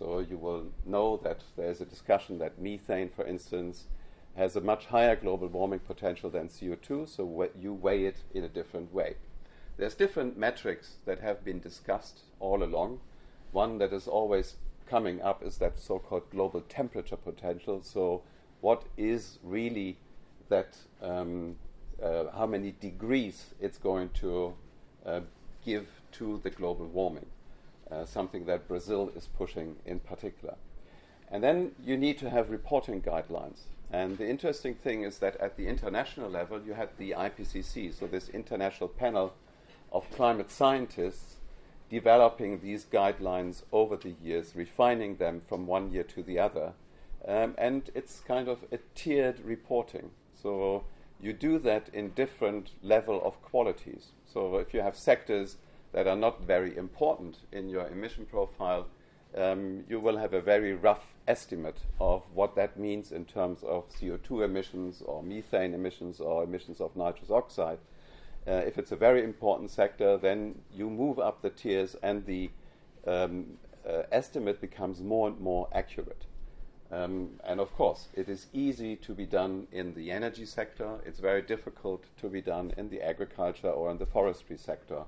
so 0.00 0.20
you 0.20 0.38
will 0.38 0.66
know 0.86 1.18
that 1.18 1.42
there's 1.56 1.80
a 1.80 1.84
discussion 1.84 2.38
that 2.38 2.58
methane, 2.58 3.10
for 3.10 3.26
instance, 3.26 3.84
has 4.36 4.56
a 4.56 4.60
much 4.60 4.86
higher 4.86 5.16
global 5.16 5.48
warming 5.48 5.80
potential 5.80 6.30
than 6.30 6.48
CO2, 6.48 7.08
so 7.08 7.48
you 7.58 7.72
weigh 7.72 8.04
it 8.04 8.18
in 8.32 8.44
a 8.44 8.48
different 8.48 8.92
way. 8.92 9.16
There's 9.76 9.94
different 9.94 10.38
metrics 10.38 10.96
that 11.04 11.20
have 11.20 11.44
been 11.44 11.60
discussed 11.60 12.20
all 12.38 12.62
along. 12.62 13.00
One 13.52 13.78
that 13.78 13.92
is 13.92 14.06
always 14.06 14.56
coming 14.88 15.20
up 15.22 15.42
is 15.42 15.58
that 15.58 15.78
so 15.78 15.98
called 15.98 16.30
global 16.30 16.60
temperature 16.62 17.16
potential. 17.16 17.82
So, 17.82 18.22
what 18.60 18.84
is 18.96 19.38
really 19.42 19.96
that, 20.48 20.76
um, 21.00 21.56
uh, 22.02 22.24
how 22.36 22.46
many 22.46 22.74
degrees 22.80 23.54
it's 23.60 23.78
going 23.78 24.10
to 24.20 24.54
uh, 25.06 25.20
give 25.64 25.86
to 26.12 26.40
the 26.42 26.50
global 26.50 26.86
warming? 26.86 27.26
uh, 27.90 28.04
something 28.04 28.46
that 28.46 28.68
Brazil 28.68 29.10
is 29.16 29.26
pushing 29.26 29.76
in 29.84 30.00
particular. 30.00 30.54
And 31.30 31.42
then 31.42 31.72
you 31.84 31.96
need 31.96 32.18
to 32.18 32.30
have 32.30 32.50
reporting 32.50 33.02
guidelines. 33.02 33.62
And 33.92 34.18
the 34.18 34.28
interesting 34.28 34.74
thing 34.74 35.02
is 35.02 35.18
that 35.18 35.36
at 35.36 35.56
the 35.56 35.66
international 35.66 36.30
level, 36.30 36.60
you 36.62 36.74
had 36.74 36.90
the 36.96 37.10
IPCC, 37.10 37.98
so 37.98 38.06
this 38.06 38.28
international 38.28 38.88
panel 38.88 39.34
of 39.92 40.10
climate 40.12 40.50
scientists, 40.50 41.36
developing 41.88 42.60
these 42.60 42.84
guidelines 42.84 43.62
over 43.72 43.96
the 43.96 44.14
years, 44.22 44.54
refining 44.54 45.16
them 45.16 45.42
from 45.48 45.66
one 45.66 45.90
year 45.90 46.04
to 46.04 46.22
the 46.22 46.38
other. 46.38 46.72
Um, 47.26 47.54
and 47.58 47.90
it's 47.94 48.20
kind 48.20 48.48
of 48.48 48.64
a 48.70 48.78
tiered 48.94 49.40
reporting. 49.40 50.10
So 50.40 50.84
you 51.20 51.32
do 51.32 51.58
that 51.58 51.88
in 51.92 52.10
different 52.10 52.70
level 52.82 53.20
of 53.24 53.42
qualities. 53.42 54.12
So 54.24 54.56
if 54.58 54.72
you 54.72 54.80
have 54.80 54.96
sectors 54.96 55.56
that 55.92 56.06
are 56.06 56.16
not 56.16 56.44
very 56.44 56.76
important 56.76 57.38
in 57.50 57.68
your 57.68 57.88
emission 57.88 58.24
profile, 58.24 58.86
um, 59.36 59.84
you 59.88 60.00
will 60.00 60.16
have 60.16 60.32
a 60.32 60.40
very 60.40 60.72
rough 60.72 61.14
estimate 61.28 61.78
of 62.00 62.22
what 62.34 62.56
that 62.56 62.78
means 62.78 63.12
in 63.12 63.24
terms 63.24 63.62
of 63.62 63.88
CO2 63.90 64.44
emissions 64.44 65.02
or 65.02 65.22
methane 65.22 65.74
emissions 65.74 66.20
or 66.20 66.42
emissions 66.42 66.80
of 66.80 66.96
nitrous 66.96 67.30
oxide. 67.30 67.78
Uh, 68.46 68.52
if 68.52 68.78
it's 68.78 68.90
a 68.90 68.96
very 68.96 69.22
important 69.22 69.70
sector, 69.70 70.16
then 70.16 70.60
you 70.74 70.90
move 70.90 71.18
up 71.18 71.42
the 71.42 71.50
tiers 71.50 71.94
and 72.02 72.26
the 72.26 72.50
um, 73.06 73.58
uh, 73.88 74.02
estimate 74.10 74.60
becomes 74.60 75.00
more 75.00 75.28
and 75.28 75.40
more 75.40 75.68
accurate. 75.72 76.24
Um, 76.92 77.38
and 77.44 77.60
of 77.60 77.72
course, 77.74 78.08
it 78.14 78.28
is 78.28 78.48
easy 78.52 78.96
to 78.96 79.14
be 79.14 79.24
done 79.24 79.68
in 79.70 79.94
the 79.94 80.10
energy 80.10 80.44
sector. 80.44 80.98
It's 81.06 81.20
very 81.20 81.42
difficult 81.42 82.04
to 82.20 82.28
be 82.28 82.40
done 82.40 82.72
in 82.76 82.88
the 82.88 83.00
agriculture 83.00 83.70
or 83.70 83.90
in 83.92 83.98
the 83.98 84.06
forestry 84.06 84.56
sector, 84.56 85.04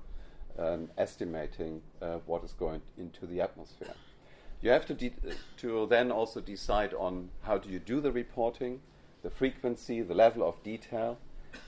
um, 0.57 0.89
estimating 0.97 1.81
uh, 2.01 2.19
what 2.25 2.43
is 2.45 2.53
going 2.53 2.81
into 2.97 3.25
the 3.25 3.41
atmosphere. 3.41 3.95
You 4.63 4.69
have 4.69 4.85
to, 4.85 4.93
de- 4.93 5.13
to 5.57 5.85
then 5.87 6.09
also 6.09 6.39
decide 6.39 6.93
on 6.93 7.31
how 7.41 7.57
do 7.57 7.67
you 7.67 7.79
do 7.79 7.99
the 7.99 8.13
reporting, 8.13 8.79
the 9.21 9.29
frequency, 9.29 10.01
the 10.01 10.13
level 10.13 10.47
of 10.47 10.63
detail, 10.63 11.17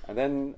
and 0.08 0.18
then 0.18 0.56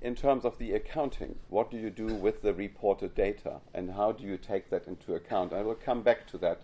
in 0.00 0.14
terms 0.14 0.44
of 0.44 0.56
the 0.58 0.72
accounting, 0.72 1.34
what 1.48 1.68
do 1.68 1.76
you 1.76 1.90
do 1.90 2.06
with 2.06 2.42
the 2.42 2.54
reported 2.54 3.16
data, 3.16 3.56
and 3.74 3.90
how 3.90 4.12
do 4.12 4.22
you 4.22 4.36
take 4.36 4.70
that 4.70 4.86
into 4.86 5.14
account? 5.16 5.52
I 5.52 5.62
will 5.62 5.74
come 5.74 6.02
back 6.02 6.28
to 6.28 6.38
that 6.38 6.60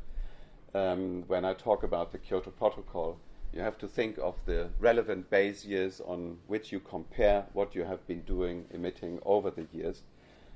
um, 0.75 1.25
when 1.27 1.45
I 1.45 1.55
talk 1.55 1.83
about 1.83 2.13
the 2.13 2.19
Kyoto 2.19 2.51
Protocol. 2.51 3.19
You 3.53 3.63
have 3.63 3.79
to 3.79 3.89
think 3.89 4.19
of 4.19 4.37
the 4.47 4.69
relevant 4.79 5.29
base 5.29 5.65
years 5.65 6.01
on 6.07 6.39
which 6.47 6.71
you 6.71 6.79
compare 6.79 7.47
what 7.53 7.75
you 7.75 7.83
have 7.83 8.07
been 8.07 8.23
doing, 8.23 8.67
emitting 8.71 9.19
over 9.27 9.51
the 9.51 9.67
years. 9.73 10.03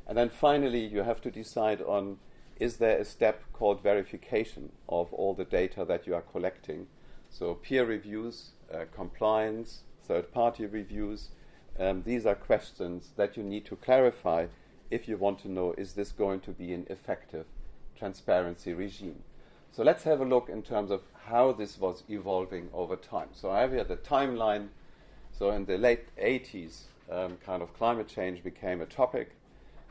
And 0.06 0.16
then 0.16 0.28
finally, 0.28 0.84
you 0.84 1.02
have 1.02 1.20
to 1.22 1.30
decide 1.32 1.82
on 1.82 2.18
is 2.60 2.76
there 2.76 2.98
a 2.98 3.04
step 3.04 3.42
called 3.52 3.82
verification 3.82 4.70
of 4.88 5.12
all 5.14 5.34
the 5.34 5.44
data 5.44 5.84
that 5.86 6.06
you 6.06 6.14
are 6.14 6.20
collecting? 6.20 6.86
So, 7.30 7.54
peer 7.54 7.86
reviews, 7.86 8.50
uh, 8.72 8.84
compliance, 8.94 9.80
third 10.06 10.30
party 10.30 10.66
reviews. 10.66 11.30
Um, 11.78 12.02
these 12.04 12.26
are 12.26 12.34
questions 12.34 13.12
that 13.16 13.36
you 13.36 13.42
need 13.42 13.64
to 13.66 13.76
clarify 13.76 14.46
if 14.90 15.08
you 15.08 15.16
want 15.16 15.38
to 15.40 15.50
know 15.50 15.72
is 15.78 15.94
this 15.94 16.12
going 16.12 16.40
to 16.40 16.50
be 16.50 16.74
an 16.74 16.86
effective 16.90 17.46
transparency 17.96 18.74
regime. 18.74 19.22
So 19.72 19.82
let's 19.82 20.02
have 20.02 20.20
a 20.20 20.24
look 20.24 20.48
in 20.48 20.62
terms 20.62 20.90
of 20.90 21.02
how 21.26 21.52
this 21.52 21.78
was 21.78 22.02
evolving 22.10 22.68
over 22.74 22.96
time. 22.96 23.28
So 23.32 23.50
I 23.50 23.60
have 23.60 23.72
here 23.72 23.84
the 23.84 23.96
timeline. 23.96 24.68
So 25.32 25.50
in 25.52 25.64
the 25.64 25.78
late 25.78 26.14
80s, 26.16 26.82
um, 27.10 27.38
kind 27.46 27.62
of 27.62 27.72
climate 27.74 28.08
change 28.08 28.42
became 28.42 28.80
a 28.80 28.86
topic, 28.86 29.36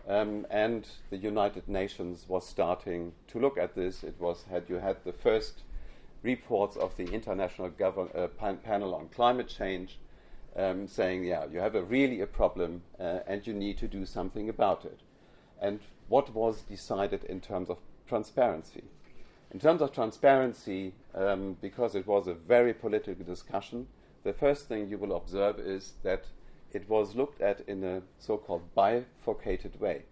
um, 0.09 0.47
and 0.49 0.87
the 1.11 1.17
United 1.17 1.69
Nations 1.69 2.25
was 2.27 2.45
starting 2.45 3.13
to 3.27 3.39
look 3.39 3.57
at 3.57 3.75
this. 3.75 4.03
It 4.03 4.15
was 4.19 4.43
had 4.49 4.63
you 4.67 4.75
had 4.75 4.97
the 5.05 5.13
first 5.13 5.61
reports 6.23 6.75
of 6.75 6.97
the 6.97 7.05
International 7.13 7.69
Gover- 7.69 8.13
uh, 8.17 8.27
pan- 8.27 8.57
Panel 8.57 8.95
on 8.95 9.07
Climate 9.09 9.47
Change, 9.47 9.99
um, 10.55 10.87
saying, 10.87 11.23
yeah, 11.23 11.45
you 11.45 11.59
have 11.59 11.75
a 11.75 11.83
really 11.83 12.21
a 12.21 12.27
problem, 12.27 12.81
uh, 12.99 13.19
and 13.27 13.45
you 13.45 13.53
need 13.53 13.77
to 13.77 13.87
do 13.87 14.05
something 14.05 14.49
about 14.49 14.83
it. 14.83 14.99
And 15.61 15.79
what 16.07 16.33
was 16.33 16.63
decided 16.63 17.23
in 17.25 17.39
terms 17.39 17.69
of 17.69 17.77
transparency? 18.07 18.83
In 19.51 19.59
terms 19.59 19.81
of 19.81 19.93
transparency, 19.93 20.93
um, 21.13 21.55
because 21.61 21.95
it 21.95 22.07
was 22.07 22.27
a 22.27 22.33
very 22.33 22.73
political 22.73 23.23
discussion, 23.23 23.87
the 24.23 24.33
first 24.33 24.67
thing 24.67 24.89
you 24.89 24.97
will 24.97 25.15
observe 25.15 25.59
is 25.59 25.93
that 26.03 26.25
it 26.71 26.87
was 26.89 27.15
looked 27.15 27.41
at 27.41 27.61
in 27.67 27.83
a 27.83 28.01
so 28.17 28.37
called 28.37 28.73
bifurcated 28.75 29.79
way. 29.79 30.03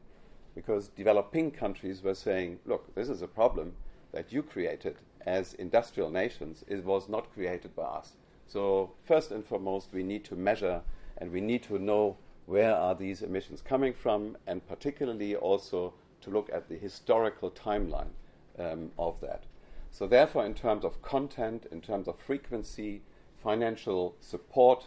Because 0.55 0.87
developing 0.87 1.51
countries 1.51 2.01
were 2.01 2.15
saying, 2.15 2.59
look, 2.65 2.93
this 2.95 3.09
is 3.09 3.21
a 3.21 3.27
problem 3.27 3.73
that 4.11 4.31
you 4.33 4.41
created 4.41 4.97
as 5.27 5.53
industrial 5.55 6.09
nations, 6.09 6.63
it 6.67 6.83
was 6.83 7.09
not 7.09 7.33
created 7.33 7.75
by 7.75 7.83
us. 7.83 8.13
So, 8.47 8.93
first 9.03 9.29
and 9.31 9.45
foremost, 9.45 9.89
we 9.91 10.03
need 10.03 10.23
to 10.25 10.35
measure 10.35 10.81
and 11.17 11.31
we 11.31 11.41
need 11.41 11.63
to 11.63 11.77
know 11.77 12.17
where 12.45 12.73
are 12.73 12.95
these 12.95 13.21
emissions 13.21 13.61
coming 13.61 13.93
from, 13.93 14.37
and 14.47 14.65
particularly 14.65 15.35
also 15.35 15.93
to 16.21 16.29
look 16.29 16.49
at 16.53 16.69
the 16.69 16.77
historical 16.77 17.51
timeline 17.51 18.11
um, 18.57 18.91
of 18.97 19.19
that. 19.19 19.43
So, 19.91 20.07
therefore, 20.07 20.45
in 20.45 20.53
terms 20.53 20.85
of 20.85 21.01
content, 21.01 21.65
in 21.71 21.81
terms 21.81 22.07
of 22.07 22.17
frequency, 22.17 23.01
financial 23.43 24.15
support 24.21 24.85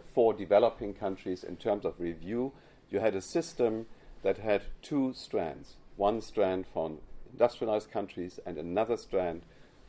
for 0.00 0.32
developing 0.32 0.94
countries, 0.94 1.44
in 1.44 1.56
terms 1.56 1.84
of 1.84 1.94
review, 1.98 2.52
you 2.90 3.00
had 3.00 3.14
a 3.14 3.20
system 3.20 3.86
that 4.22 4.38
had 4.38 4.62
two 4.82 5.12
strands 5.14 5.76
one 5.96 6.20
strand 6.20 6.66
for 6.72 6.90
industrialized 7.32 7.90
countries 7.90 8.40
and 8.46 8.58
another 8.58 8.96
strand 8.96 9.42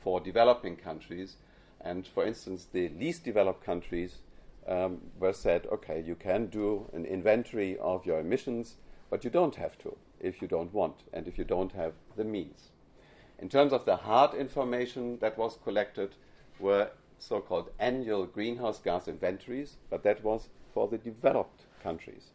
for 0.04 0.20
developing 0.20 0.76
countries. 0.76 1.38
And 1.82 2.06
for 2.08 2.26
instance, 2.26 2.68
the 2.72 2.90
least 2.90 3.24
developed 3.24 3.64
countries 3.64 4.20
um, 4.68 5.02
were 5.20 5.34
said, 5.34 5.66
okay, 5.72 6.02
you 6.06 6.16
can 6.16 6.48
do 6.48 6.90
an 6.94 7.06
inventory 7.06 7.78
of 7.80 8.06
your 8.06 8.20
emissions, 8.20 8.76
but 9.10 9.24
you 9.24 9.30
don't 9.30 9.56
have 9.56 9.78
to 9.80 9.96
if 10.20 10.42
you 10.42 10.48
don't 10.48 10.74
want 10.74 11.04
and 11.12 11.28
if 11.28 11.38
you 11.38 11.44
don't 11.44 11.74
have 11.74 11.94
the 12.16 12.24
means. 12.24 12.70
In 13.40 13.50
terms 13.50 13.74
of 13.74 13.86
the 13.86 13.98
hard 13.98 14.34
information 14.34 15.18
that 15.20 15.38
was 15.38 15.58
collected, 15.64 16.16
were 16.60 16.92
so 17.24 17.40
called 17.40 17.70
annual 17.80 18.26
greenhouse 18.26 18.80
gas 18.80 19.08
inventories, 19.08 19.78
but 19.90 20.04
that 20.04 20.24
was 20.24 20.50
for 20.74 20.88
the 20.88 20.98
developed 20.98 21.64
countries. 21.82 22.32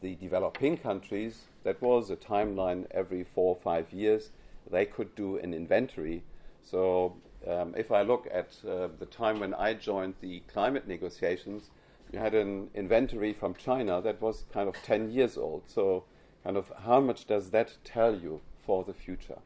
The 0.00 0.14
developing 0.14 0.78
countries, 0.78 1.44
that 1.64 1.82
was 1.82 2.10
a 2.10 2.16
timeline 2.16 2.86
every 2.90 3.24
four 3.24 3.54
or 3.54 3.60
five 3.60 3.92
years, 3.92 4.30
they 4.70 4.86
could 4.86 5.14
do 5.14 5.36
an 5.36 5.52
inventory. 5.52 6.22
So, 6.62 7.16
um, 7.46 7.74
if 7.76 7.92
I 7.92 8.02
look 8.02 8.26
at 8.32 8.56
uh, 8.66 8.88
the 8.98 9.06
time 9.06 9.40
when 9.40 9.52
I 9.54 9.74
joined 9.74 10.14
the 10.20 10.40
climate 10.52 10.88
negotiations, 10.88 11.70
you 12.10 12.18
had 12.18 12.34
an 12.34 12.70
inventory 12.74 13.32
from 13.32 13.54
China 13.54 14.00
that 14.00 14.20
was 14.22 14.44
kind 14.52 14.68
of 14.68 14.76
10 14.82 15.10
years 15.10 15.36
old. 15.36 15.64
So, 15.66 16.04
kind 16.42 16.56
of 16.56 16.72
how 16.84 17.00
much 17.00 17.26
does 17.26 17.50
that 17.50 17.76
tell 17.84 18.14
you 18.14 18.40
for 18.64 18.82
the 18.84 18.94
future? 18.94 19.38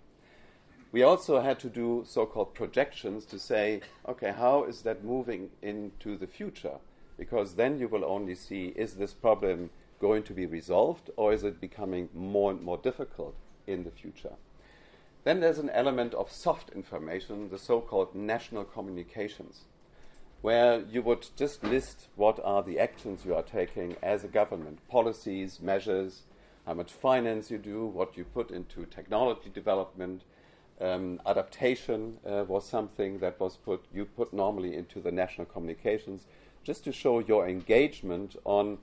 We 0.97 1.03
also 1.03 1.43
had 1.43 1.59
to 1.61 1.69
do 1.69 2.03
so-called 2.07 2.55
projections 2.55 3.27
to 3.27 3.39
say, 3.39 3.83
okay, 4.09 4.33
how 4.33 4.65
is 4.65 4.81
that 4.81 5.05
moving 5.05 5.51
into 5.61 6.17
the 6.17 6.27
future? 6.27 6.79
Because 7.19 7.57
then 7.57 7.79
you 7.79 7.87
will 7.87 8.03
only 8.03 8.35
see 8.35 8.73
is 8.75 8.95
this 8.95 9.13
problem 9.13 9.69
going 10.01 10.23
to 10.23 10.33
be 10.33 10.47
resolved 10.47 11.11
or 11.17 11.35
is 11.35 11.45
it 11.45 11.61
becoming 11.61 12.09
more 12.15 12.51
and 12.51 12.63
more 12.63 12.79
difficult 12.79 13.35
in 13.67 13.85
the 13.85 13.91
future? 13.91 14.37
Then 15.25 15.41
there's 15.41 15.59
an 15.59 15.69
element 15.69 16.15
of 16.15 16.33
soft 16.33 16.71
information, 16.71 17.51
the 17.51 17.59
so-called 17.59 18.15
national 18.15 18.65
communications, 18.65 19.65
where 20.41 20.81
you 20.81 21.03
would 21.03 21.27
just 21.37 21.63
list 21.63 22.09
what 22.17 22.41
are 22.43 22.63
the 22.63 22.79
actions 22.79 23.27
you 23.27 23.35
are 23.35 23.43
taking 23.43 23.97
as 24.03 24.25
a 24.25 24.29
government, 24.29 24.79
policies, 24.89 25.61
measures, 25.61 26.23
how 26.65 26.73
much 26.73 26.91
finance 26.91 27.51
you 27.51 27.59
do, 27.59 27.85
what 27.85 28.17
you 28.17 28.25
put 28.25 28.51
into 28.51 28.87
technology 28.87 29.51
development, 29.53 30.23
um, 30.81 31.21
adaptation 31.27 32.19
uh, 32.27 32.45
was 32.47 32.67
something 32.67 33.19
that 33.21 33.41
was 33.41 33.57
put 33.57 33.85
you 33.95 34.05
put 34.05 34.33
normally 34.33 34.75
into 34.75 35.01
the 35.01 35.13
national 35.13 35.47
communications, 35.47 36.27
just 36.65 36.85
to 36.85 36.93
show 36.93 37.19
your 37.21 37.49
engagement 37.49 38.37
on 38.45 38.79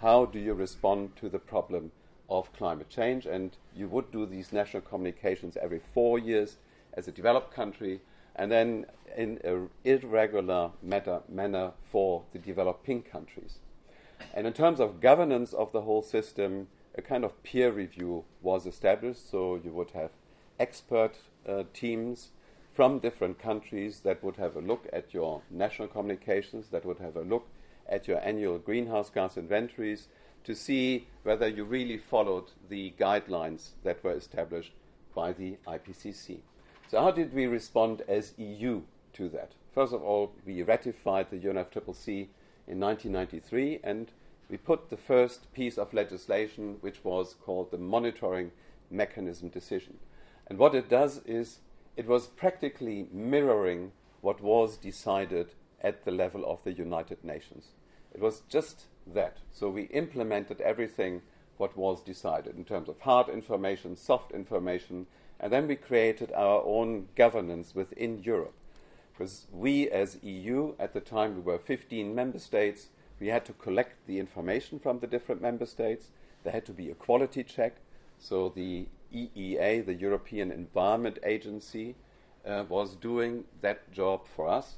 how 0.00 0.26
do 0.26 0.38
you 0.38 0.54
respond 0.54 1.16
to 1.16 1.28
the 1.28 1.38
problem 1.38 1.90
of 2.28 2.52
climate 2.52 2.88
change. 2.88 3.26
And 3.26 3.56
you 3.74 3.88
would 3.88 4.12
do 4.12 4.26
these 4.26 4.52
national 4.52 4.82
communications 4.82 5.56
every 5.56 5.80
four 5.94 6.18
years 6.18 6.58
as 6.94 7.08
a 7.08 7.12
developed 7.12 7.54
country, 7.54 8.00
and 8.36 8.50
then 8.52 8.86
in 9.16 9.38
an 9.44 9.70
irregular 9.84 10.70
manner 10.82 11.72
for 11.90 12.24
the 12.32 12.38
developing 12.38 13.02
countries. 13.02 13.58
And 14.34 14.46
in 14.46 14.52
terms 14.52 14.80
of 14.80 15.00
governance 15.00 15.52
of 15.52 15.72
the 15.72 15.82
whole 15.82 16.02
system, 16.02 16.68
a 16.96 17.02
kind 17.02 17.24
of 17.24 17.42
peer 17.42 17.70
review 17.70 18.24
was 18.42 18.66
established. 18.66 19.30
So 19.30 19.60
you 19.62 19.70
would 19.72 19.92
have 19.92 20.10
expert 20.58 21.18
uh, 21.48 21.64
teams 21.72 22.28
from 22.72 22.98
different 22.98 23.38
countries 23.38 24.00
that 24.00 24.22
would 24.22 24.36
have 24.36 24.54
a 24.54 24.60
look 24.60 24.86
at 24.92 25.12
your 25.12 25.42
national 25.50 25.88
communications, 25.88 26.68
that 26.68 26.84
would 26.84 26.98
have 26.98 27.16
a 27.16 27.22
look 27.22 27.48
at 27.88 28.06
your 28.06 28.20
annual 28.24 28.58
greenhouse 28.58 29.10
gas 29.10 29.36
inventories 29.36 30.08
to 30.44 30.54
see 30.54 31.06
whether 31.24 31.48
you 31.48 31.64
really 31.64 31.98
followed 31.98 32.52
the 32.68 32.94
guidelines 32.98 33.70
that 33.82 34.02
were 34.04 34.12
established 34.12 34.72
by 35.14 35.32
the 35.32 35.56
IPCC. 35.66 36.38
So, 36.86 37.02
how 37.02 37.10
did 37.10 37.34
we 37.34 37.46
respond 37.46 38.02
as 38.06 38.34
EU 38.38 38.82
to 39.14 39.28
that? 39.30 39.52
First 39.74 39.92
of 39.92 40.02
all, 40.02 40.32
we 40.46 40.62
ratified 40.62 41.30
the 41.30 41.38
UNFCCC 41.38 42.28
in 42.66 42.80
1993 42.80 43.80
and 43.82 44.10
we 44.48 44.56
put 44.56 44.88
the 44.88 44.96
first 44.96 45.52
piece 45.52 45.76
of 45.76 45.92
legislation, 45.92 46.76
which 46.80 47.04
was 47.04 47.34
called 47.34 47.70
the 47.70 47.78
Monitoring 47.78 48.52
mechanism 48.90 49.48
decision. 49.48 49.98
And 50.48 50.58
what 50.58 50.74
it 50.74 50.88
does 50.88 51.20
is 51.24 51.58
it 51.96 52.06
was 52.06 52.26
practically 52.26 53.08
mirroring 53.12 53.92
what 54.20 54.40
was 54.42 54.76
decided 54.76 55.54
at 55.82 56.04
the 56.04 56.10
level 56.10 56.44
of 56.44 56.64
the 56.64 56.72
United 56.72 57.22
Nations. 57.22 57.68
It 58.12 58.20
was 58.20 58.42
just 58.48 58.84
that. 59.06 59.38
So 59.52 59.68
we 59.68 59.82
implemented 59.84 60.60
everything 60.60 61.22
what 61.56 61.76
was 61.76 62.02
decided 62.02 62.56
in 62.56 62.64
terms 62.64 62.88
of 62.88 63.00
hard 63.00 63.28
information, 63.28 63.96
soft 63.96 64.32
information, 64.32 65.06
and 65.40 65.52
then 65.52 65.68
we 65.68 65.76
created 65.76 66.32
our 66.32 66.62
own 66.64 67.08
governance 67.14 67.74
within 67.74 68.22
Europe. 68.22 68.54
Because 69.12 69.46
we, 69.52 69.90
as 69.90 70.18
EU, 70.22 70.74
at 70.78 70.94
the 70.94 71.00
time 71.00 71.34
we 71.34 71.40
were 71.40 71.58
15 71.58 72.14
member 72.14 72.38
states, 72.38 72.88
we 73.20 73.28
had 73.28 73.44
to 73.46 73.52
collect 73.52 74.06
the 74.06 74.20
information 74.20 74.78
from 74.78 75.00
the 75.00 75.08
different 75.08 75.42
member 75.42 75.66
states. 75.66 76.06
There 76.44 76.52
had 76.52 76.66
to 76.66 76.72
be 76.72 76.90
a 76.90 76.94
quality 76.94 77.42
check. 77.42 77.76
So 78.20 78.52
the 78.54 78.86
EEA, 79.12 79.84
the 79.84 79.94
European 79.94 80.50
Environment 80.50 81.18
Agency, 81.24 81.94
uh, 82.46 82.64
was 82.68 82.96
doing 82.96 83.44
that 83.60 83.90
job 83.92 84.26
for 84.26 84.48
us. 84.48 84.76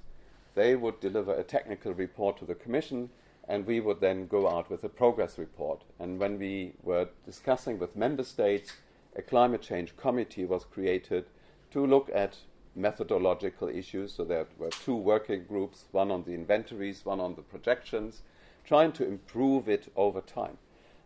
They 0.54 0.76
would 0.76 1.00
deliver 1.00 1.34
a 1.34 1.44
technical 1.44 1.94
report 1.94 2.38
to 2.38 2.44
the 2.44 2.54
Commission, 2.54 3.10
and 3.48 3.66
we 3.66 3.80
would 3.80 4.00
then 4.00 4.26
go 4.26 4.48
out 4.48 4.70
with 4.70 4.84
a 4.84 4.88
progress 4.88 5.38
report. 5.38 5.82
And 5.98 6.18
when 6.18 6.38
we 6.38 6.72
were 6.82 7.08
discussing 7.24 7.78
with 7.78 7.96
member 7.96 8.24
states, 8.24 8.72
a 9.16 9.22
climate 9.22 9.62
change 9.62 9.96
committee 9.96 10.44
was 10.44 10.64
created 10.64 11.26
to 11.72 11.86
look 11.86 12.10
at 12.14 12.36
methodological 12.74 13.68
issues. 13.68 14.12
So 14.12 14.24
there 14.24 14.46
were 14.58 14.70
two 14.70 14.96
working 14.96 15.44
groups, 15.44 15.84
one 15.90 16.10
on 16.10 16.24
the 16.24 16.34
inventories, 16.34 17.04
one 17.04 17.20
on 17.20 17.34
the 17.34 17.42
projections, 17.42 18.22
trying 18.64 18.92
to 18.92 19.06
improve 19.06 19.68
it 19.68 19.92
over 19.96 20.20
time. 20.20 20.58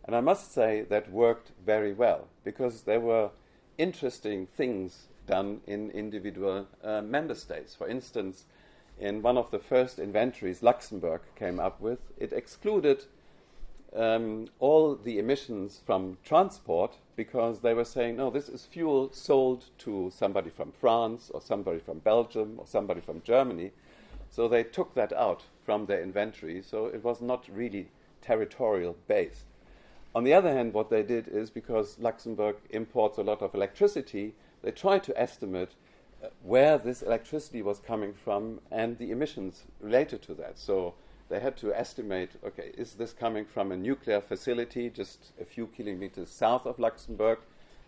And 0.05 0.15
I 0.15 0.21
must 0.21 0.53
say 0.53 0.83
that 0.89 1.11
worked 1.11 1.51
very 1.65 1.91
well 1.91 2.27
because 2.43 2.83
there 2.83 2.99
were 2.99 3.31
interesting 3.77 4.45
things 4.45 5.07
done 5.25 5.61
in 5.65 5.89
individual 5.91 6.67
uh, 6.83 7.01
member 7.01 7.33
states. 7.33 7.73
For 7.73 7.87
instance, 7.87 8.45
in 8.99 9.23
one 9.23 9.37
of 9.37 9.49
the 9.49 9.59
first 9.59 9.97
inventories 9.97 10.61
Luxembourg 10.61 11.21
came 11.35 11.59
up 11.59 11.81
with, 11.81 11.99
it 12.17 12.31
excluded 12.31 13.05
um, 13.95 14.47
all 14.59 14.95
the 14.95 15.17
emissions 15.17 15.81
from 15.85 16.17
transport 16.23 16.97
because 17.15 17.61
they 17.61 17.73
were 17.73 17.85
saying, 17.85 18.17
no, 18.17 18.29
this 18.29 18.47
is 18.47 18.65
fuel 18.65 19.09
sold 19.11 19.65
to 19.79 20.11
somebody 20.15 20.49
from 20.49 20.71
France 20.71 21.31
or 21.33 21.41
somebody 21.41 21.79
from 21.79 21.99
Belgium 21.99 22.55
or 22.57 22.67
somebody 22.67 23.01
from 23.01 23.21
Germany. 23.23 23.71
So 24.29 24.47
they 24.47 24.63
took 24.63 24.93
that 24.95 25.13
out 25.13 25.43
from 25.65 25.85
their 25.85 26.03
inventory, 26.03 26.61
so 26.61 26.85
it 26.87 27.03
was 27.03 27.21
not 27.21 27.47
really 27.51 27.87
territorial 28.21 28.97
based. 29.07 29.45
On 30.15 30.23
the 30.23 30.33
other 30.33 30.53
hand, 30.53 30.73
what 30.73 30.89
they 30.89 31.03
did 31.03 31.27
is 31.27 31.49
because 31.49 31.99
Luxembourg 31.99 32.55
imports 32.69 33.17
a 33.17 33.21
lot 33.21 33.41
of 33.41 33.53
electricity, 33.53 34.33
they 34.63 34.71
tried 34.71 35.03
to 35.03 35.21
estimate 35.21 35.71
uh, 36.23 36.27
where 36.41 36.77
this 36.77 37.01
electricity 37.01 37.61
was 37.61 37.79
coming 37.79 38.13
from 38.13 38.61
and 38.71 38.97
the 38.97 39.11
emissions 39.11 39.65
related 39.81 40.21
to 40.21 40.33
that. 40.35 40.57
So 40.57 40.93
they 41.27 41.41
had 41.41 41.57
to 41.57 41.73
estimate 41.73 42.31
okay, 42.45 42.71
is 42.77 42.93
this 42.93 43.11
coming 43.11 43.43
from 43.43 43.73
a 43.73 43.77
nuclear 43.77 44.21
facility 44.21 44.89
just 44.89 45.33
a 45.39 45.43
few 45.43 45.67
kilometers 45.67 46.29
south 46.31 46.65
of 46.65 46.79
Luxembourg, 46.79 47.39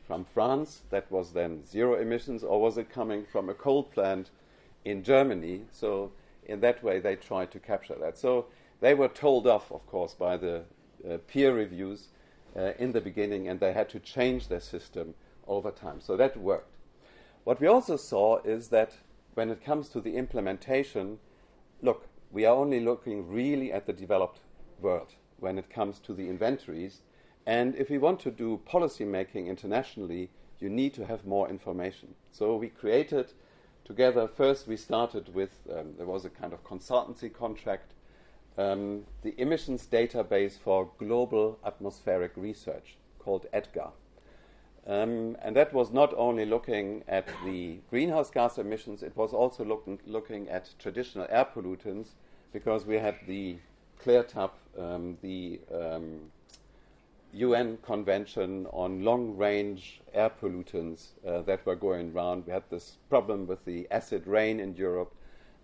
from 0.05 0.23
France, 0.23 0.83
that 0.89 1.11
was 1.11 1.33
then 1.33 1.65
zero 1.65 1.99
emissions, 1.99 2.43
or 2.43 2.61
was 2.61 2.77
it 2.77 2.89
coming 2.89 3.25
from 3.25 3.49
a 3.49 3.53
coal 3.53 3.83
plant 3.83 4.31
in 4.85 5.03
Germany? 5.03 5.63
So 5.71 6.11
in 6.45 6.61
that 6.61 6.81
way, 6.81 6.99
they 6.99 7.17
tried 7.17 7.51
to 7.51 7.59
capture 7.59 7.95
that. 7.95 8.17
So 8.17 8.47
they 8.79 8.93
were 8.93 9.09
told 9.09 9.47
off, 9.47 9.69
of 9.71 9.85
course, 9.85 10.13
by 10.13 10.37
the 10.37 10.63
uh, 11.07 11.17
peer 11.27 11.53
reviews 11.53 12.07
uh, 12.57 12.73
in 12.79 12.91
the 12.91 13.01
beginning, 13.01 13.47
and 13.47 13.59
they 13.59 13.73
had 13.73 13.89
to 13.89 13.99
change 13.99 14.47
their 14.47 14.59
system 14.59 15.13
over 15.47 15.71
time. 15.71 16.01
So 16.01 16.17
that 16.17 16.35
worked. 16.37 16.75
What 17.43 17.61
we 17.61 17.67
also 17.67 17.95
saw 17.95 18.41
is 18.43 18.69
that 18.69 18.93
when 19.35 19.49
it 19.49 19.63
comes 19.63 19.89
to 19.89 20.01
the 20.01 20.17
implementation, 20.17 21.19
look, 21.81 22.07
we 22.31 22.45
are 22.45 22.55
only 22.55 22.79
looking 22.79 23.29
really 23.29 23.71
at 23.71 23.85
the 23.85 23.93
developed 23.93 24.39
world 24.81 25.13
when 25.39 25.57
it 25.57 25.69
comes 25.69 25.99
to 25.99 26.13
the 26.13 26.27
inventories. 26.27 27.01
And 27.45 27.75
if 27.75 27.89
we 27.89 27.97
want 27.97 28.19
to 28.21 28.31
do 28.31 28.59
policy 28.65 29.05
making 29.05 29.47
internationally, 29.47 30.29
you 30.59 30.69
need 30.69 30.93
to 30.95 31.05
have 31.05 31.25
more 31.25 31.47
information. 31.49 32.15
So 32.31 32.55
we 32.57 32.67
created 32.67 33.31
together, 33.85 34.27
first 34.27 34.67
we 34.67 34.75
started 34.75 35.33
with, 35.33 35.51
um, 35.71 35.93
there 35.97 36.05
was 36.05 36.25
a 36.25 36.29
kind 36.29 36.51
of 36.51 36.63
consultancy 36.63 37.31
contract, 37.31 37.93
um, 38.57 39.03
the 39.21 39.39
emissions 39.39 39.87
database 39.91 40.57
for 40.57 40.89
global 40.97 41.59
atmospheric 41.65 42.31
research 42.35 42.97
called 43.19 43.45
EDGAR. 43.53 43.91
Um, 44.87 45.35
and 45.41 45.55
that 45.55 45.73
was 45.73 45.91
not 45.91 46.13
only 46.15 46.45
looking 46.45 47.03
at 47.09 47.27
the 47.43 47.79
greenhouse 47.89 48.31
gas 48.31 48.57
emissions, 48.57 49.03
it 49.03 49.15
was 49.17 49.33
also 49.33 49.65
looking, 49.65 49.99
looking 50.05 50.47
at 50.47 50.69
traditional 50.79 51.27
air 51.29 51.45
pollutants 51.53 52.07
because 52.53 52.85
we 52.85 52.95
had 52.95 53.15
the 53.27 53.57
CLRTAP, 54.01 54.51
um, 54.79 55.17
the 55.21 55.59
UN 57.33 57.67
um, 57.67 57.77
Convention 57.85 58.65
on 58.67 59.03
long 59.03 59.35
range 59.35 59.99
air 60.13 60.29
pollutants 60.29 61.09
uh, 61.25 61.41
that 61.41 61.65
were 61.65 61.75
going 61.75 62.13
around. 62.13 62.45
We 62.45 62.53
had 62.53 62.63
this 62.69 62.97
problem 63.09 63.45
with 63.45 63.65
the 63.65 63.87
acid 63.91 64.25
rain 64.25 64.61
in 64.61 64.75
Europe. 64.75 65.13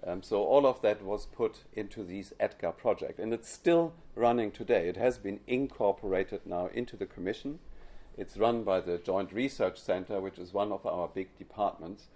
Um, 0.06 0.22
so 0.22 0.44
all 0.44 0.66
of 0.66 0.82
that 0.82 1.02
was 1.02 1.26
put 1.26 1.64
into 1.74 2.04
this 2.04 2.34
EDGAR 2.40 2.74
project, 2.74 3.20
and 3.20 3.34
it's 3.34 3.50
still 3.50 3.94
running 4.16 4.52
today. 4.52 4.90
It 4.90 4.98
has 4.98 5.18
been 5.18 5.40
incorporated 5.48 6.42
now 6.46 6.68
into 6.74 6.98
the 6.98 7.06
Commission. 7.06 7.60
It's 8.18 8.38
run 8.38 8.64
by 8.64 8.82
the 8.82 8.98
Joint 8.98 9.32
Research 9.32 9.80
Center, 9.80 10.20
which 10.20 10.38
is 10.38 10.54
one 10.54 10.72
of 10.72 10.86
our 10.86 11.08
big 11.08 11.38
departments, 11.38 12.08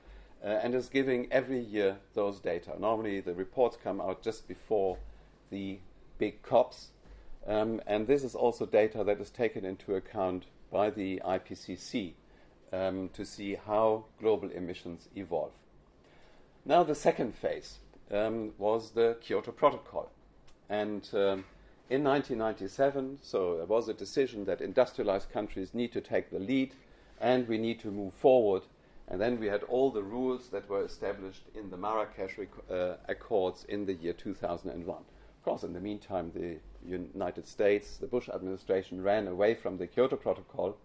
uh, 0.43 0.47
and 0.47 0.75
is 0.75 0.89
giving 0.89 1.31
every 1.31 1.59
year 1.59 1.97
those 2.13 2.39
data. 2.39 2.73
Normally, 2.77 3.21
the 3.21 3.33
reports 3.33 3.77
come 3.81 4.01
out 4.01 4.21
just 4.21 4.47
before 4.47 4.97
the 5.49 5.79
big 6.17 6.41
COPs, 6.43 6.89
um, 7.47 7.81
and 7.87 8.05
this 8.05 8.23
is 8.23 8.35
also 8.35 8.65
data 8.65 9.03
that 9.05 9.21
is 9.21 9.29
taken 9.29 9.63
into 9.63 9.95
account 9.95 10.45
by 10.69 10.89
the 10.89 11.21
IPCC 11.25 12.13
um, 12.73 13.09
to 13.13 13.25
see 13.25 13.55
how 13.55 14.05
global 14.19 14.49
emissions 14.51 15.07
evolve. 15.15 15.53
Now, 16.67 16.83
the 16.83 16.95
second 16.95 17.33
phase 17.33 17.77
um, 18.11 18.51
was 18.57 18.91
the 18.91 19.15
Kyoto 19.21 19.53
Protocol. 19.53 20.11
And 20.69 21.07
um, 21.13 21.45
in 21.89 22.03
1997, 22.03 23.19
so 23.21 23.55
there 23.55 23.65
was 23.65 23.87
a 23.87 23.93
decision 23.93 24.43
that 24.45 24.59
industrialized 24.59 25.31
countries 25.31 25.73
need 25.73 25.93
to 25.93 26.01
take 26.01 26.29
the 26.29 26.39
lead 26.39 26.75
and 27.21 27.47
we 27.47 27.57
need 27.57 27.79
to 27.79 27.87
move 27.89 28.13
forward. 28.15 28.63
And 29.07 29.21
then 29.21 29.39
we 29.39 29.47
had 29.47 29.63
all 29.63 29.91
the 29.91 30.03
rules 30.03 30.49
that 30.49 30.67
were 30.67 30.83
established 30.83 31.43
in 31.55 31.69
the 31.69 31.77
Marrakesh 31.77 32.37
uh, 32.69 32.95
Accords 33.07 33.63
in 33.69 33.85
the 33.85 33.93
year 33.93 34.11
2001. 34.11 34.97
Of 34.97 35.43
course, 35.45 35.63
in 35.63 35.71
the 35.71 35.79
meantime, 35.79 36.33
the 36.35 36.57
United 36.85 37.47
States, 37.47 37.95
the 37.95 38.07
Bush 38.07 38.27
administration 38.27 39.01
ran 39.01 39.29
away 39.29 39.55
from 39.55 39.77
the 39.77 39.87
Kyoto 39.87 40.17
Protocol. 40.17 40.75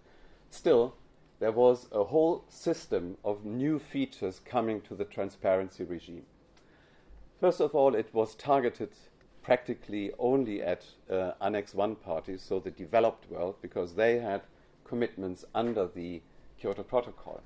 Still, 0.49 0.95
there 1.43 1.51
was 1.51 1.89
a 1.91 2.05
whole 2.05 2.45
system 2.49 3.17
of 3.25 3.45
new 3.45 3.77
features 3.77 4.41
coming 4.45 4.81
to 4.81 4.95
the 4.95 5.05
transparency 5.05 5.83
regime. 5.83 6.23
First 7.41 7.61
of 7.61 7.75
all, 7.75 7.97
it 7.97 8.15
was 8.15 8.37
targeted 8.37 8.91
practically 9.43 10.13
only 10.21 10.63
at 10.63 10.85
uh, 11.11 11.33
Annex 11.41 11.75
1 11.75 11.97
parties, 11.97 12.43
so 12.43 12.61
the 12.61 12.71
developed 12.71 13.29
world, 13.29 13.57
because 13.61 13.97
they 13.97 14.21
had 14.21 14.43
commitments 14.85 15.45
under 15.53 15.89
the 15.89 16.23
Kyoto 16.61 16.85
Protocol. 16.85 17.43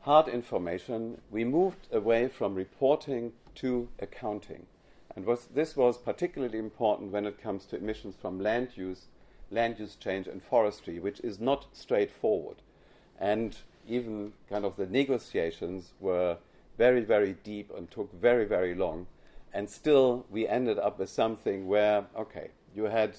Hard 0.00 0.26
information, 0.26 1.20
we 1.30 1.44
moved 1.44 1.86
away 1.92 2.26
from 2.26 2.56
reporting 2.56 3.30
to 3.54 3.90
accounting. 4.00 4.66
And 5.14 5.24
was, 5.24 5.46
this 5.54 5.76
was 5.76 5.98
particularly 5.98 6.58
important 6.58 7.12
when 7.12 7.26
it 7.26 7.40
comes 7.40 7.64
to 7.66 7.76
emissions 7.76 8.16
from 8.20 8.40
land 8.40 8.70
use, 8.74 9.06
land 9.52 9.78
use 9.78 9.94
change, 9.94 10.26
and 10.26 10.42
forestry, 10.42 10.98
which 10.98 11.20
is 11.20 11.38
not 11.38 11.66
straightforward. 11.72 12.56
And 13.18 13.56
even 13.88 14.32
kind 14.48 14.64
of 14.64 14.76
the 14.76 14.86
negotiations 14.86 15.92
were 16.00 16.38
very, 16.76 17.02
very 17.02 17.36
deep 17.44 17.70
and 17.76 17.90
took 17.90 18.12
very, 18.12 18.44
very 18.44 18.74
long. 18.74 19.06
And 19.52 19.70
still, 19.70 20.26
we 20.30 20.48
ended 20.48 20.78
up 20.78 20.98
with 20.98 21.10
something 21.10 21.68
where, 21.68 22.06
okay, 22.16 22.50
you 22.74 22.84
had 22.84 23.16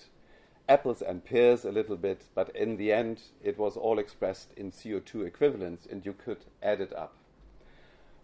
apples 0.68 1.02
and 1.02 1.24
pears 1.24 1.64
a 1.64 1.72
little 1.72 1.96
bit, 1.96 2.24
but 2.34 2.54
in 2.56 2.78
the 2.78 2.92
end, 2.92 3.22
it 3.44 3.58
was 3.58 3.78
all 3.78 4.00
expressed 4.00 4.50
in 4.58 4.72
CO2 4.72 5.26
equivalents, 5.26 5.86
and 5.86 6.06
you 6.06 6.14
could 6.14 6.40
add 6.62 6.82
it 6.82 6.94
up. 6.94 7.14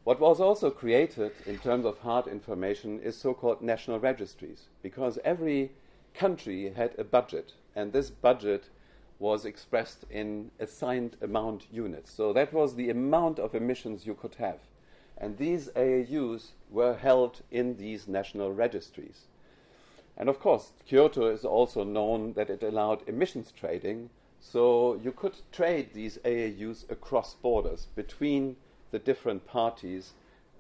What 0.04 0.20
was 0.20 0.42
also 0.42 0.72
created 0.72 1.32
in 1.46 1.60
terms 1.60 1.86
of 1.86 2.00
hard 2.00 2.28
information 2.28 3.00
is 3.00 3.16
so 3.16 3.34
called 3.34 3.62
national 3.62 4.00
registries, 4.00 4.64
because 4.82 5.20
every 5.24 5.72
country 6.16 6.74
had 6.76 6.98
a 6.98 7.04
budget, 7.04 7.54
and 7.76 7.94
this 7.94 8.10
budget 8.10 8.70
was 9.22 9.46
expressed 9.46 10.04
in 10.10 10.50
assigned 10.60 11.16
amount 11.22 11.68
units. 11.72 12.12
So 12.12 12.34
that 12.34 12.52
was 12.52 12.76
the 12.76 12.90
amount 12.90 13.38
of 13.38 13.54
emissions 13.54 14.06
you 14.06 14.16
could 14.16 14.36
have. 14.36 14.58
And 15.16 15.38
these 15.38 15.70
AAUs 15.76 16.48
were 16.72 16.96
held 16.96 17.42
in 17.52 17.78
these 17.78 18.08
national 18.08 18.52
registries. 18.52 19.28
And 20.18 20.28
of 20.28 20.40
course, 20.40 20.72
Kyoto 20.88 21.28
is 21.28 21.46
also 21.46 21.84
known 21.84 22.34
that 22.34 22.50
it 22.50 22.64
allowed 22.64 23.08
emissions 23.08 23.54
trading, 23.56 24.10
So 24.44 24.96
you 24.96 25.12
could 25.12 25.38
trade 25.52 25.94
these 25.94 26.18
AAUs 26.26 26.90
across 26.90 27.36
borders 27.36 27.88
between 27.96 28.56
the 28.90 28.98
different 28.98 29.46
parties, 29.46 30.14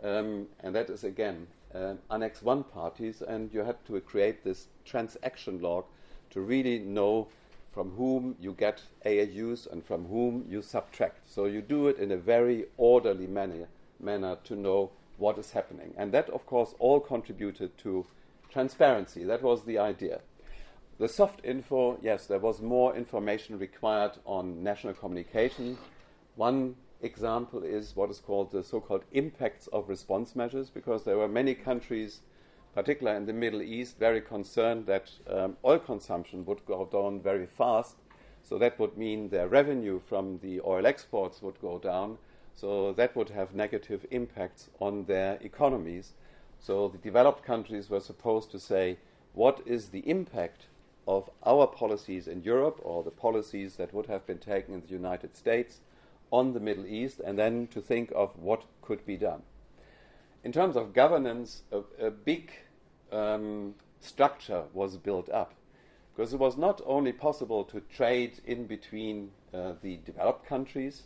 um, 0.04 0.48
and 0.62 0.76
that 0.76 0.90
is 0.90 1.04
again 1.04 1.48
uh, 1.74 1.96
Annex 2.10 2.44
1 2.44 2.64
parties, 2.66 3.24
and 3.24 3.52
you 3.52 3.62
had 3.62 3.84
to 3.88 4.00
create 4.02 4.44
this 4.44 4.68
transaction 4.86 5.60
log 5.62 5.86
to 6.30 6.42
really 6.42 6.78
know 6.78 7.28
from 7.72 7.92
whom 7.92 8.36
you 8.40 8.54
get 8.54 8.82
AAUs 9.06 9.72
and 9.72 9.84
from 9.84 10.06
whom 10.06 10.46
you 10.50 10.62
subtract. 10.62 11.30
So 11.30 11.46
you 11.46 11.62
do 11.62 11.88
it 11.88 11.98
in 11.98 12.12
a 12.12 12.18
very 12.18 12.66
orderly 12.78 13.28
manner, 13.28 13.68
manner 14.00 14.38
to 14.44 14.56
know 14.56 14.92
what 15.18 15.38
is 15.38 15.52
happening. 15.52 15.94
And 15.98 16.12
that, 16.14 16.30
of 16.30 16.46
course, 16.46 16.74
all 16.80 17.00
contributed 17.00 17.78
to 17.80 18.06
transparency. 18.50 19.24
That 19.24 19.42
was 19.42 19.64
the 19.64 19.78
idea. 19.78 20.20
The 21.00 21.08
soft 21.08 21.42
info, 21.44 21.98
yes, 22.02 22.28
there 22.28 22.40
was 22.40 22.62
more 22.62 22.96
information 22.96 23.58
required 23.58 24.18
on 24.26 24.62
national 24.64 24.94
communication. 24.94 25.78
One 26.36 26.76
example 27.02 27.64
is 27.64 27.96
what 27.96 28.12
is 28.12 28.20
called 28.20 28.52
the 28.52 28.64
so 28.64 28.80
called 28.80 29.04
impacts 29.12 29.68
of 29.68 29.90
response 29.90 30.36
measures, 30.36 30.70
because 30.70 31.04
there 31.04 31.18
were 31.18 31.28
many 31.28 31.56
countries, 31.56 32.20
particularly 32.74 33.18
in 33.18 33.26
the 33.26 33.34
Middle 33.34 33.62
East, 33.62 33.98
very 34.00 34.22
concerned 34.22 34.86
that 34.86 35.12
um, 35.30 35.58
oil 35.66 35.80
consumption 35.80 36.46
would 36.46 36.66
go 36.66 36.86
down 36.86 37.22
very 37.22 37.46
fast. 37.46 37.96
So 38.44 38.58
that 38.58 38.80
would 38.80 38.98
mean 38.98 39.30
their 39.30 39.48
revenue 39.48 40.00
from 40.00 40.40
the 40.40 40.62
oil 40.62 40.86
exports 40.86 41.42
would 41.42 41.62
go 41.62 41.78
down. 41.80 42.18
So 42.56 42.94
that 42.94 43.16
would 43.16 43.30
have 43.30 43.54
negative 43.54 44.06
impacts 44.12 44.70
on 44.80 45.06
their 45.06 45.38
economies. 45.42 46.14
So 46.60 46.88
the 46.88 46.98
developed 46.98 47.44
countries 47.44 47.90
were 47.90 48.00
supposed 48.00 48.52
to 48.52 48.60
say, 48.60 48.98
what 49.34 49.62
is 49.66 49.90
the 49.90 50.08
impact 50.10 50.68
of 51.08 51.30
our 51.46 51.68
policies 51.68 52.28
in 52.28 52.44
Europe 52.44 52.80
or 52.84 53.04
the 53.04 53.12
policies 53.12 53.76
that 53.76 53.94
would 53.94 54.08
have 54.08 54.26
been 54.28 54.38
taken 54.38 54.74
in 54.74 54.82
the 54.82 54.88
United 54.88 55.36
States 55.36 55.80
on 56.32 56.54
the 56.54 56.60
Middle 56.60 56.86
East, 56.86 57.20
and 57.20 57.38
then 57.38 57.68
to 57.68 57.82
think 57.82 58.12
of 58.16 58.38
what 58.38 58.64
could 58.82 59.06
be 59.06 59.18
done. 59.18 59.42
In 60.44 60.52
terms 60.52 60.76
of 60.76 60.94
governance, 60.94 61.64
a, 61.72 62.08
a 62.08 62.12
big 62.12 62.52
um, 63.12 63.76
structure 64.00 64.64
was 64.74 64.98
built 64.98 65.30
up 65.30 65.54
because 66.14 66.34
it 66.34 66.40
was 66.40 66.58
not 66.58 66.82
only 66.86 67.14
possible 67.14 67.64
to 67.66 67.82
trade 67.82 68.40
in 68.46 68.66
between 68.66 69.32
uh, 69.54 69.74
the 69.82 69.98
developed 70.06 70.46
countries, 70.46 71.04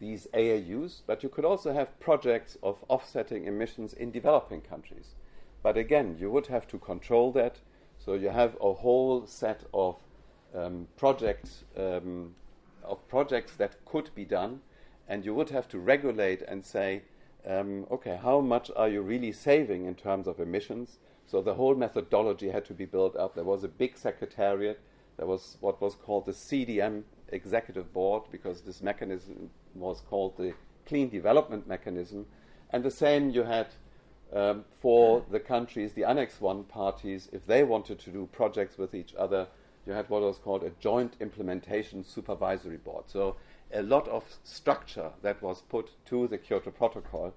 these 0.00 0.26
AAUs, 0.34 1.00
but 1.06 1.22
you 1.22 1.28
could 1.28 1.44
also 1.44 1.72
have 1.72 1.98
projects 1.98 2.56
of 2.62 2.84
offsetting 2.88 3.46
emissions 3.46 3.92
in 3.94 4.10
developing 4.10 4.60
countries. 4.60 5.14
But 5.62 5.76
again, 5.76 6.16
you 6.20 6.30
would 6.30 6.48
have 6.48 6.68
to 6.68 6.78
control 6.78 7.32
that 7.32 7.58
so 7.98 8.14
you 8.14 8.28
have 8.28 8.56
a 8.60 8.72
whole 8.72 9.26
set 9.26 9.62
of 9.72 9.96
um, 10.54 10.88
projects 10.96 11.64
um, 11.76 12.34
of 12.82 13.06
projects 13.08 13.56
that 13.56 13.82
could 13.86 14.10
be 14.14 14.26
done, 14.26 14.60
and 15.08 15.24
you 15.24 15.34
would 15.34 15.48
have 15.50 15.68
to 15.68 15.78
regulate 15.78 16.42
and 16.42 16.62
say, 16.64 17.02
um, 17.46 17.86
okay, 17.90 18.18
how 18.22 18.40
much 18.40 18.70
are 18.76 18.88
you 18.88 19.02
really 19.02 19.32
saving 19.32 19.86
in 19.86 19.94
terms 19.94 20.26
of 20.26 20.40
emissions? 20.40 20.98
So 21.26 21.40
the 21.42 21.54
whole 21.54 21.74
methodology 21.74 22.50
had 22.50 22.64
to 22.66 22.74
be 22.74 22.84
built 22.84 23.16
up. 23.16 23.34
There 23.34 23.44
was 23.44 23.64
a 23.64 23.68
big 23.68 23.96
secretariat. 23.96 24.80
There 25.16 25.26
was 25.26 25.56
what 25.60 25.80
was 25.80 25.94
called 25.94 26.26
the 26.26 26.32
CDM 26.32 27.04
executive 27.28 27.92
board 27.92 28.24
because 28.30 28.62
this 28.62 28.82
mechanism 28.82 29.50
was 29.74 30.00
called 30.00 30.36
the 30.36 30.54
Clean 30.86 31.08
Development 31.08 31.66
Mechanism, 31.66 32.26
and 32.70 32.84
the 32.84 32.90
same 32.90 33.30
you 33.30 33.44
had 33.44 33.68
um, 34.32 34.64
for 34.80 35.24
the 35.30 35.40
countries, 35.40 35.92
the 35.92 36.04
Annex 36.04 36.40
1 36.40 36.64
parties, 36.64 37.28
if 37.32 37.46
they 37.46 37.62
wanted 37.62 37.98
to 38.00 38.10
do 38.10 38.28
projects 38.32 38.76
with 38.76 38.94
each 38.94 39.14
other, 39.14 39.46
you 39.86 39.92
had 39.92 40.08
what 40.08 40.22
was 40.22 40.38
called 40.38 40.64
a 40.64 40.70
joint 40.80 41.14
implementation 41.20 42.04
supervisory 42.04 42.78
board. 42.78 43.04
So 43.06 43.36
a 43.74 43.82
lot 43.82 44.08
of 44.08 44.24
structure 44.44 45.10
that 45.22 45.42
was 45.42 45.62
put 45.62 45.90
to 46.06 46.28
the 46.28 46.38
Kyoto 46.38 46.70
Protocol. 46.70 47.34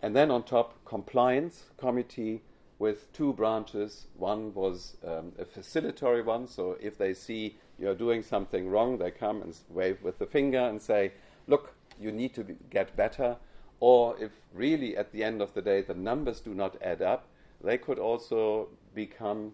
And 0.00 0.16
then 0.16 0.30
on 0.30 0.44
top, 0.44 0.84
compliance 0.84 1.64
committee 1.76 2.42
with 2.78 3.12
two 3.12 3.32
branches. 3.32 4.06
One 4.16 4.54
was 4.54 4.96
um, 5.06 5.32
a 5.38 5.44
facilitatory 5.44 6.24
one, 6.24 6.48
so 6.48 6.76
if 6.80 6.98
they 6.98 7.14
see 7.14 7.56
you're 7.78 7.94
doing 7.94 8.22
something 8.22 8.68
wrong, 8.68 8.98
they 8.98 9.10
come 9.10 9.42
and 9.42 9.56
wave 9.68 9.98
with 10.02 10.18
the 10.18 10.26
finger 10.26 10.58
and 10.58 10.80
say, 10.80 11.12
look, 11.46 11.74
you 12.00 12.10
need 12.10 12.34
to 12.34 12.44
be, 12.44 12.56
get 12.70 12.96
better 12.96 13.36
or 13.82 14.16
if 14.20 14.30
really 14.54 14.96
at 14.96 15.10
the 15.10 15.24
end 15.24 15.42
of 15.42 15.52
the 15.54 15.60
day 15.60 15.82
the 15.82 15.92
numbers 15.92 16.38
do 16.38 16.54
not 16.54 16.80
add 16.80 17.02
up, 17.02 17.26
they 17.60 17.76
could 17.76 17.98
also 17.98 18.68
become 18.94 19.52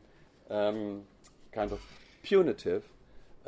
um, 0.51 1.01
kind 1.51 1.73
of 1.73 1.81
punitive. 2.23 2.85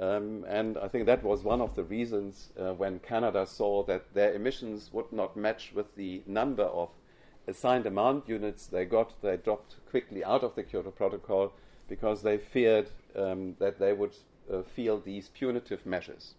Um, 0.01 0.47
and 0.49 0.79
I 0.79 0.89
think 0.89 1.05
that 1.07 1.23
was 1.23 1.45
one 1.45 1.61
of 1.61 1.77
the 1.77 1.85
reasons 1.85 2.49
uh, 2.59 2.73
when 2.73 3.01
Canada 3.01 3.47
saw 3.47 3.85
that 3.85 4.15
their 4.15 4.33
emissions 4.33 4.91
would 4.95 5.13
not 5.13 5.37
match 5.37 5.73
with 5.75 5.95
the 5.95 6.23
number 6.27 6.65
of 6.65 6.89
assigned 7.47 7.85
amount 7.85 8.27
units 8.27 8.67
they 8.67 8.87
got, 8.87 9.21
they 9.21 9.37
dropped 9.37 9.77
quickly 9.91 10.25
out 10.25 10.43
of 10.43 10.55
the 10.55 10.63
Kyoto 10.63 10.91
Protocol 10.91 11.53
because 11.87 12.23
they 12.23 12.39
feared 12.39 12.89
um, 13.15 13.57
that 13.59 13.79
they 13.79 13.93
would 13.93 14.17
uh, 14.51 14.63
feel 14.63 14.99
these 14.99 15.29
punitive 15.29 15.85
measures. 15.85 16.35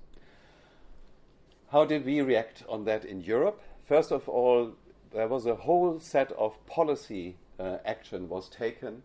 How 1.71 1.85
did 1.85 2.03
we 2.03 2.21
react 2.21 2.63
on 2.67 2.85
that 2.85 3.05
in 3.05 3.21
Europe? 3.21 3.61
First 3.83 4.11
of 4.11 4.27
all, 4.27 4.73
there 5.13 5.27
was 5.27 5.45
a 5.45 5.55
whole 5.55 5.99
set 5.99 6.31
of 6.31 6.65
policy 6.65 7.35
uh, 7.59 7.77
action 7.85 8.27
was 8.27 8.49
taken. 8.49 9.03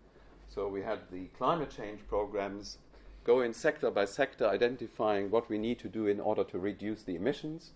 So 0.49 0.67
we 0.69 0.83
had 0.83 1.01
the 1.13 1.27
climate 1.37 1.71
change 1.77 2.01
programs 2.09 2.79
go 3.27 3.41
in 3.41 3.53
sector 3.53 3.91
by 3.91 4.05
sector, 4.05 4.47
identifying 4.47 5.31
what 5.33 5.51
we 5.51 5.59
need 5.59 5.81
to 5.81 5.89
do 5.89 6.07
in 6.07 6.21
order 6.21 6.45
to 6.45 6.59
reduce 6.61 7.03
the 7.03 7.17
emissions. 7.17 7.73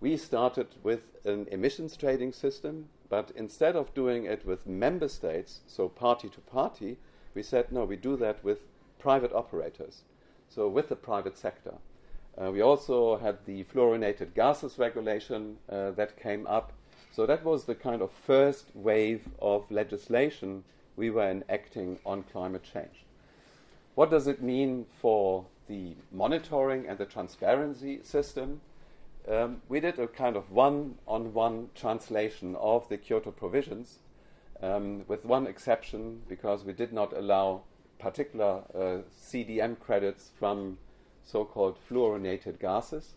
We 0.00 0.16
started 0.16 0.68
with 0.84 1.02
an 1.24 1.48
emissions 1.50 1.96
trading 1.96 2.32
system, 2.32 2.88
but 3.08 3.32
instead 3.34 3.74
of 3.74 3.92
doing 3.92 4.24
it 4.24 4.46
with 4.46 4.68
member 4.68 5.08
states, 5.08 5.60
so 5.66 5.88
party 5.88 6.28
to 6.28 6.40
party, 6.40 6.96
we 7.34 7.42
said 7.42 7.72
no, 7.72 7.84
we 7.84 7.96
do 7.96 8.16
that 8.18 8.44
with 8.44 8.60
private 9.00 9.32
operators, 9.32 10.02
so 10.48 10.68
with 10.68 10.88
the 10.88 10.96
private 10.96 11.36
sector. 11.36 11.74
Uh, 12.40 12.52
we 12.52 12.60
also 12.60 13.16
had 13.16 13.38
the 13.46 13.64
fluorinated 13.64 14.32
gases 14.34 14.78
regulation 14.78 15.56
uh, 15.68 15.90
that 15.92 16.16
came 16.16 16.46
up. 16.46 16.72
So 17.10 17.26
that 17.26 17.44
was 17.44 17.64
the 17.64 17.74
kind 17.74 18.00
of 18.00 18.12
first 18.12 18.66
wave 18.74 19.22
of 19.40 19.68
legislation 19.70 20.62
we 20.96 21.10
were 21.10 21.28
enacting 21.28 21.98
on 22.06 22.22
climate 22.24 22.62
change. 22.72 23.04
What 23.94 24.10
does 24.10 24.26
it 24.26 24.42
mean 24.42 24.86
for 25.00 25.46
the 25.68 25.94
monitoring 26.10 26.86
and 26.88 26.98
the 26.98 27.06
transparency 27.06 28.00
system? 28.02 28.60
Um, 29.28 29.62
we 29.68 29.78
did 29.78 30.00
a 30.00 30.08
kind 30.08 30.36
of 30.36 30.50
one 30.50 30.96
on 31.06 31.32
one 31.32 31.70
translation 31.76 32.56
of 32.56 32.88
the 32.88 32.98
Kyoto 32.98 33.30
provisions, 33.30 34.00
um, 34.60 35.04
with 35.06 35.24
one 35.24 35.46
exception, 35.46 36.22
because 36.28 36.64
we 36.64 36.72
did 36.72 36.92
not 36.92 37.16
allow 37.16 37.62
particular 38.00 38.64
uh, 38.74 39.02
CDM 39.16 39.78
credits 39.78 40.32
from 40.36 40.78
so 41.22 41.44
called 41.44 41.78
fluorinated 41.88 42.58
gases. 42.58 43.14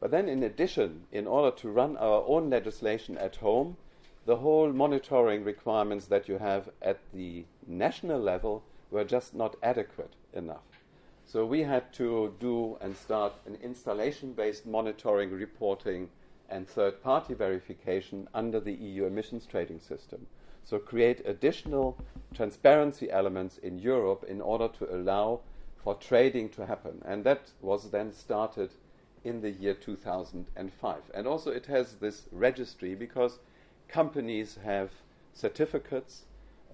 But 0.00 0.10
then, 0.10 0.26
in 0.26 0.42
addition, 0.42 1.04
in 1.12 1.26
order 1.26 1.54
to 1.58 1.68
run 1.68 1.98
our 1.98 2.24
own 2.26 2.48
legislation 2.48 3.18
at 3.18 3.36
home, 3.36 3.76
the 4.24 4.36
whole 4.36 4.72
monitoring 4.72 5.44
requirements 5.44 6.06
that 6.06 6.28
you 6.28 6.38
have 6.38 6.70
at 6.80 6.98
the 7.12 7.44
national 7.66 8.20
level 8.20 8.62
were 8.90 9.04
just 9.04 9.34
not 9.34 9.56
adequate 9.62 10.14
enough. 10.32 10.82
So 11.24 11.44
we 11.44 11.62
had 11.62 11.92
to 11.94 12.34
do 12.40 12.78
and 12.80 12.96
start 12.96 13.34
an 13.46 13.58
installation 13.62 14.32
based 14.32 14.66
monitoring, 14.66 15.30
reporting, 15.30 16.08
and 16.48 16.66
third 16.66 17.02
party 17.02 17.34
verification 17.34 18.28
under 18.32 18.60
the 18.60 18.72
EU 18.72 19.04
emissions 19.04 19.46
trading 19.46 19.80
system. 19.80 20.26
So 20.64 20.78
create 20.78 21.26
additional 21.26 21.98
transparency 22.34 23.10
elements 23.10 23.58
in 23.58 23.78
Europe 23.78 24.24
in 24.28 24.40
order 24.40 24.68
to 24.78 24.94
allow 24.94 25.40
for 25.76 25.94
trading 25.94 26.48
to 26.50 26.66
happen. 26.66 27.02
And 27.04 27.24
that 27.24 27.52
was 27.60 27.90
then 27.90 28.12
started 28.12 28.70
in 29.24 29.40
the 29.40 29.50
year 29.50 29.74
2005. 29.74 30.96
And 31.14 31.26
also, 31.26 31.50
it 31.50 31.66
has 31.66 31.94
this 31.96 32.26
registry 32.32 32.94
because 32.94 33.38
companies 33.88 34.58
have 34.64 34.90
certificates. 35.32 36.24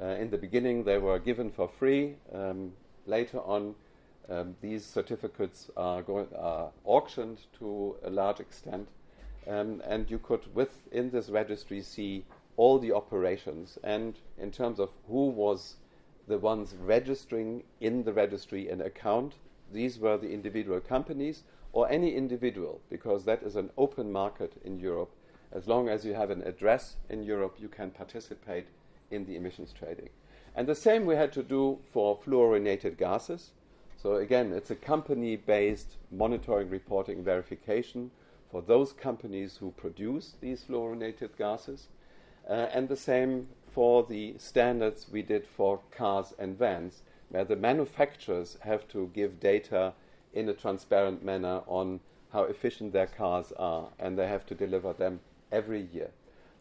Uh, 0.00 0.06
in 0.06 0.30
the 0.30 0.38
beginning, 0.38 0.84
they 0.84 0.98
were 0.98 1.18
given 1.18 1.50
for 1.50 1.68
free. 1.68 2.16
Um, 2.32 2.72
later 3.06 3.38
on, 3.40 3.74
um, 4.28 4.56
these 4.60 4.84
certificates 4.84 5.70
are, 5.76 6.02
going, 6.02 6.28
are 6.36 6.70
auctioned 6.84 7.38
to 7.58 7.96
a 8.04 8.10
large 8.10 8.40
extent. 8.40 8.88
Um, 9.46 9.82
and 9.86 10.10
you 10.10 10.18
could, 10.18 10.54
within 10.54 11.10
this 11.10 11.28
registry, 11.28 11.82
see 11.82 12.24
all 12.56 12.78
the 12.78 12.92
operations. 12.92 13.78
And 13.84 14.18
in 14.38 14.50
terms 14.50 14.80
of 14.80 14.90
who 15.08 15.28
was 15.28 15.76
the 16.26 16.38
ones 16.38 16.74
registering 16.80 17.62
in 17.80 18.04
the 18.04 18.12
registry 18.12 18.68
an 18.68 18.80
account. 18.80 19.34
These 19.72 19.98
were 19.98 20.16
the 20.16 20.32
individual 20.32 20.80
companies 20.80 21.42
or 21.72 21.90
any 21.90 22.14
individual, 22.14 22.80
because 22.88 23.24
that 23.24 23.42
is 23.42 23.56
an 23.56 23.70
open 23.76 24.12
market 24.12 24.54
in 24.64 24.78
Europe. 24.78 25.10
As 25.52 25.66
long 25.66 25.88
as 25.88 26.04
you 26.04 26.14
have 26.14 26.30
an 26.30 26.42
address 26.42 26.96
in 27.08 27.22
Europe, 27.22 27.56
you 27.58 27.68
can 27.68 27.90
participate 27.90 28.68
in 29.14 29.26
the 29.26 29.36
emissions 29.36 29.72
trading. 29.72 30.10
And 30.54 30.66
the 30.66 30.74
same 30.74 31.04
we 31.06 31.16
had 31.16 31.32
to 31.32 31.42
do 31.42 31.78
for 31.92 32.18
fluorinated 32.18 32.96
gases. 32.98 33.52
So 33.96 34.16
again, 34.16 34.52
it's 34.52 34.70
a 34.70 34.76
company-based 34.76 35.96
monitoring, 36.12 36.70
reporting, 36.70 37.24
verification 37.24 38.10
for 38.50 38.62
those 38.62 38.92
companies 38.92 39.56
who 39.56 39.72
produce 39.72 40.34
these 40.40 40.62
fluorinated 40.62 41.36
gases, 41.36 41.88
uh, 42.48 42.68
and 42.72 42.88
the 42.88 42.96
same 42.96 43.48
for 43.72 44.04
the 44.04 44.34
standards 44.38 45.06
we 45.10 45.22
did 45.22 45.46
for 45.46 45.80
cars 45.90 46.34
and 46.38 46.56
vans, 46.56 47.02
where 47.30 47.44
the 47.44 47.56
manufacturers 47.56 48.58
have 48.60 48.86
to 48.88 49.10
give 49.12 49.40
data 49.40 49.92
in 50.32 50.48
a 50.48 50.54
transparent 50.54 51.24
manner 51.24 51.62
on 51.66 51.98
how 52.32 52.44
efficient 52.44 52.92
their 52.92 53.06
cars 53.06 53.52
are, 53.58 53.88
and 53.98 54.16
they 54.16 54.28
have 54.28 54.46
to 54.46 54.54
deliver 54.54 54.92
them 54.92 55.20
every 55.50 55.88
year. 55.92 56.10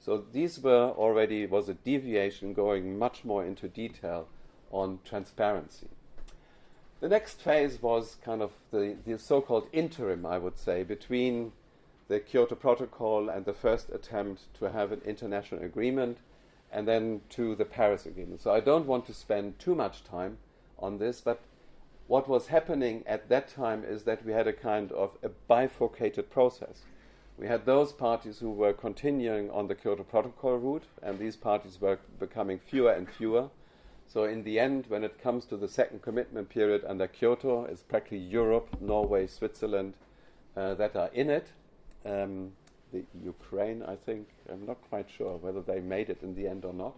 So 0.04 0.26
these 0.34 0.60
were 0.60 0.94
already 0.98 1.46
was 1.46 1.70
a 1.70 1.74
deviation 1.74 2.54
going 2.54 3.00
much 3.00 3.24
more 3.24 3.46
into 3.46 3.70
detail 3.70 4.28
on 4.70 5.00
transparency. 5.06 5.88
The 7.00 7.08
next 7.08 7.42
phase 7.42 7.82
was 7.82 8.18
kind 8.24 8.42
of 8.42 8.52
the, 8.72 8.98
the 9.06 9.18
so 9.18 9.40
called 9.40 9.68
interim, 9.72 10.26
I 10.26 10.38
would 10.40 10.58
say, 10.58 10.84
between 10.84 11.54
the 12.10 12.20
Kyoto 12.20 12.56
Protocol 12.56 13.30
and 13.30 13.46
the 13.46 13.54
first 13.54 13.90
attempt 13.92 14.54
to 14.60 14.72
have 14.72 14.92
an 14.92 15.02
international 15.06 15.64
agreement, 15.64 16.18
and 16.72 16.88
then 16.88 17.22
to 17.30 17.56
the 17.56 17.66
Paris 17.66 18.06
Agreement. 18.06 18.42
So 18.42 18.52
I 18.52 18.60
don't 18.60 18.88
want 18.88 19.06
to 19.06 19.14
spend 19.14 19.60
too 19.60 19.76
much 19.76 20.04
time 20.04 20.38
on 20.80 20.98
this, 20.98 21.22
but 21.22 21.40
what 22.08 22.28
was 22.28 22.48
happening 22.48 23.04
at 23.06 23.30
that 23.30 23.48
time 23.48 23.86
is 23.86 24.04
that 24.04 24.26
we 24.26 24.34
had 24.34 24.48
a 24.48 24.54
kind 24.54 24.92
of 24.92 25.12
a 25.24 25.30
bifurcated 25.30 26.30
process. 26.30 26.82
We 27.38 27.48
had 27.48 27.66
those 27.66 27.92
parties 27.92 28.40
who 28.40 28.52
were 28.52 28.74
continuing 28.74 29.50
on 29.50 29.68
the 29.68 29.76
Kyoto 29.76 30.04
Protocol 30.04 30.58
route, 30.58 30.86
and 31.02 31.18
these 31.18 31.36
parties 31.36 31.82
were 31.82 32.00
becoming 32.20 32.60
fewer 32.60 32.92
and 32.92 33.10
fewer. 33.10 33.50
So 34.08 34.26
in 34.26 34.44
the 34.44 34.60
end, 34.60 34.86
when 34.88 35.04
it 35.04 35.22
comes 35.22 35.46
to 35.46 35.58
the 35.58 35.68
second 35.68 36.04
commitment 36.04 36.50
period 36.50 36.84
under 36.88 37.08
Kyoto, 37.08 37.66
it's 37.66 37.82
practically 37.82 38.20
Europe, 38.20 38.68
Norway, 38.80 39.26
Switzerland 39.26 39.96
uh, 40.56 40.76
that 40.76 40.96
are 40.96 41.10
in 41.14 41.32
it. 41.32 41.48
Um, 42.06 42.52
the 42.92 43.04
Ukraine, 43.24 43.82
I 43.82 43.96
think, 43.96 44.28
I'm 44.52 44.66
not 44.68 44.78
quite 44.90 45.10
sure 45.10 45.38
whether 45.38 45.62
they 45.62 45.80
made 45.80 46.10
it 46.10 46.22
in 46.22 46.36
the 46.36 46.48
end 46.48 46.64
or 46.64 46.74
not. 46.74 46.96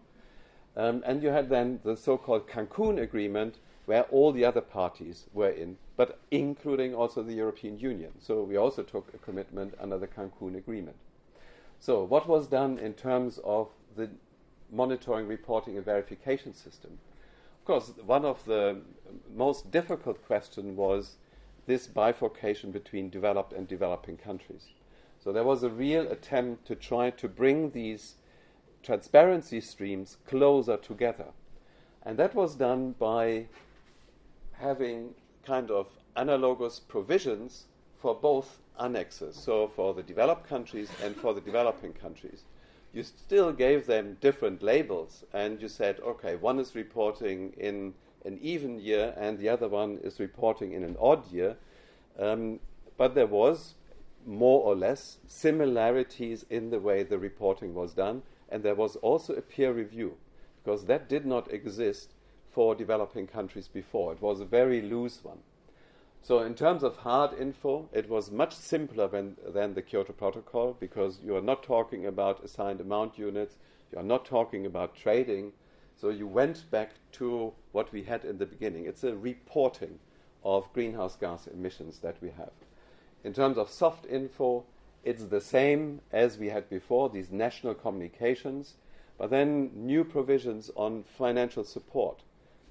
Um, 0.76 1.02
and 1.06 1.24
you 1.24 1.30
had 1.30 1.48
then 1.48 1.80
the 1.86 1.96
so-called 1.96 2.50
Cancun 2.50 3.02
Agreement, 3.02 3.56
where 3.86 4.04
all 4.04 4.32
the 4.32 4.46
other 4.46 4.62
parties 4.62 5.26
were 5.34 5.50
in, 5.50 5.78
but 5.96 6.20
including 6.32 6.96
also 6.96 7.22
the 7.22 7.34
European 7.34 7.78
Union. 7.80 8.12
So 8.20 8.44
we 8.44 8.58
also 8.58 8.84
took 8.84 9.14
a 9.14 9.18
commitment 9.18 9.76
under 9.80 9.98
the 9.98 10.08
Cancun 10.08 10.58
Agreement. 10.58 10.98
So 11.80 12.04
what 12.04 12.28
was 12.28 12.48
done 12.48 12.80
in 12.80 12.94
terms 12.94 13.40
of 13.44 13.70
the 13.96 14.10
monitoring, 14.72 15.28
reporting, 15.28 15.76
and 15.76 15.86
verification 15.86 16.54
system. 16.54 16.98
Of 17.60 17.66
course, 17.66 17.92
one 18.06 18.26
of 18.26 18.44
the 18.46 18.82
most 19.34 19.72
difficult 19.72 20.24
questions 20.26 20.78
was 20.78 21.16
this 21.66 21.88
bifurcation 21.88 22.72
between 22.72 23.10
developed 23.10 23.54
and 23.54 23.68
developing 23.68 24.18
countries. 24.18 24.68
So 25.24 25.32
there 25.32 25.44
was 25.44 25.64
a 25.64 25.70
real 25.70 26.12
attempt 26.12 26.68
to 26.68 26.76
try 26.76 27.10
to 27.12 27.28
bring 27.28 27.72
these 27.72 28.16
transparency 28.84 29.62
streams 29.62 30.18
closer 30.28 30.78
together. 30.78 31.30
And 32.04 32.20
that 32.20 32.36
was 32.36 32.56
done 32.56 32.94
by 33.00 33.48
having 34.60 35.14
kind 35.46 35.72
of 35.72 35.88
analogous 36.16 36.80
provisions 36.80 37.66
for 38.00 38.16
both 38.16 38.60
annexes, 38.80 39.36
so 39.36 39.68
for 39.68 39.94
the 39.94 40.04
developed 40.04 40.48
countries 40.48 40.90
and 41.04 41.16
for 41.16 41.34
the 41.34 41.42
developing 41.42 41.94
countries 41.94 42.44
you 42.96 43.04
still 43.04 43.52
gave 43.52 43.86
them 43.86 44.18
different 44.22 44.64
labels 44.64 45.26
and 45.34 45.62
you 45.62 45.68
said, 45.68 46.00
okay, 46.00 46.38
one 46.38 46.60
is 46.60 46.74
reporting 46.76 47.52
in 47.58 47.94
an 48.24 48.40
even 48.42 48.80
year 48.80 49.14
and 49.18 49.38
the 49.38 49.50
other 49.50 49.68
one 49.68 50.00
is 50.02 50.18
reporting 50.18 50.72
in 50.72 50.82
an 50.82 50.96
odd 51.00 51.30
year. 51.30 51.58
Um, 52.18 52.62
but 52.96 53.14
there 53.14 53.28
was 53.28 53.76
more 54.26 54.64
or 54.64 54.76
less 54.76 55.18
similarities 55.28 56.46
in 56.50 56.70
the 56.70 56.80
way 56.80 57.04
the 57.04 57.20
reporting 57.20 57.74
was 57.76 57.94
done, 57.94 58.24
and 58.48 58.64
there 58.64 58.74
was 58.74 58.96
also 58.96 59.34
a 59.34 59.42
peer 59.42 59.74
review 59.74 60.16
because 60.64 60.86
that 60.86 61.10
did 61.10 61.26
not 61.26 61.52
exist 61.52 62.14
for 62.56 62.74
developing 62.74 63.28
countries 63.28 63.68
before. 63.68 64.14
It 64.14 64.22
was 64.22 64.40
a 64.40 64.46
very 64.46 64.82
loose 64.82 65.20
one. 65.22 65.40
So, 66.22 66.40
in 66.40 66.56
terms 66.56 66.84
of 66.84 66.96
hard 66.96 67.38
info, 67.38 67.90
it 67.92 68.10
was 68.10 68.32
much 68.32 68.56
simpler 68.56 69.10
than, 69.10 69.36
than 69.46 69.74
the 69.74 69.82
Kyoto 69.82 70.14
Protocol 70.14 70.78
because 70.80 71.20
you 71.24 71.36
are 71.36 71.42
not 71.42 71.64
talking 71.64 72.06
about 72.06 72.46
assigned 72.46 72.80
amount 72.80 73.20
units, 73.20 73.58
you 73.92 74.00
are 74.00 74.04
not 74.04 74.24
talking 74.26 74.66
about 74.66 74.96
trading. 74.96 75.52
So, 75.98 76.08
you 76.08 76.28
went 76.28 76.72
back 76.72 76.92
to 77.20 77.52
what 77.74 77.92
we 77.92 78.04
had 78.04 78.24
in 78.24 78.38
the 78.38 78.46
beginning. 78.46 78.86
It's 78.86 79.04
a 79.04 79.16
reporting 79.16 80.00
of 80.42 80.72
greenhouse 80.72 81.18
gas 81.18 81.48
emissions 81.48 82.00
that 82.00 82.16
we 82.22 82.30
have. 82.30 82.54
In 83.26 83.34
terms 83.34 83.58
of 83.58 83.70
soft 83.70 84.06
info, 84.06 84.64
it's 85.04 85.26
the 85.26 85.42
same 85.42 86.00
as 86.14 86.38
we 86.38 86.48
had 86.48 86.70
before, 86.70 87.10
these 87.10 87.32
national 87.32 87.74
communications, 87.74 88.76
but 89.18 89.30
then 89.30 89.72
new 89.76 90.06
provisions 90.06 90.72
on 90.76 91.04
financial 91.04 91.66
support. 91.66 92.24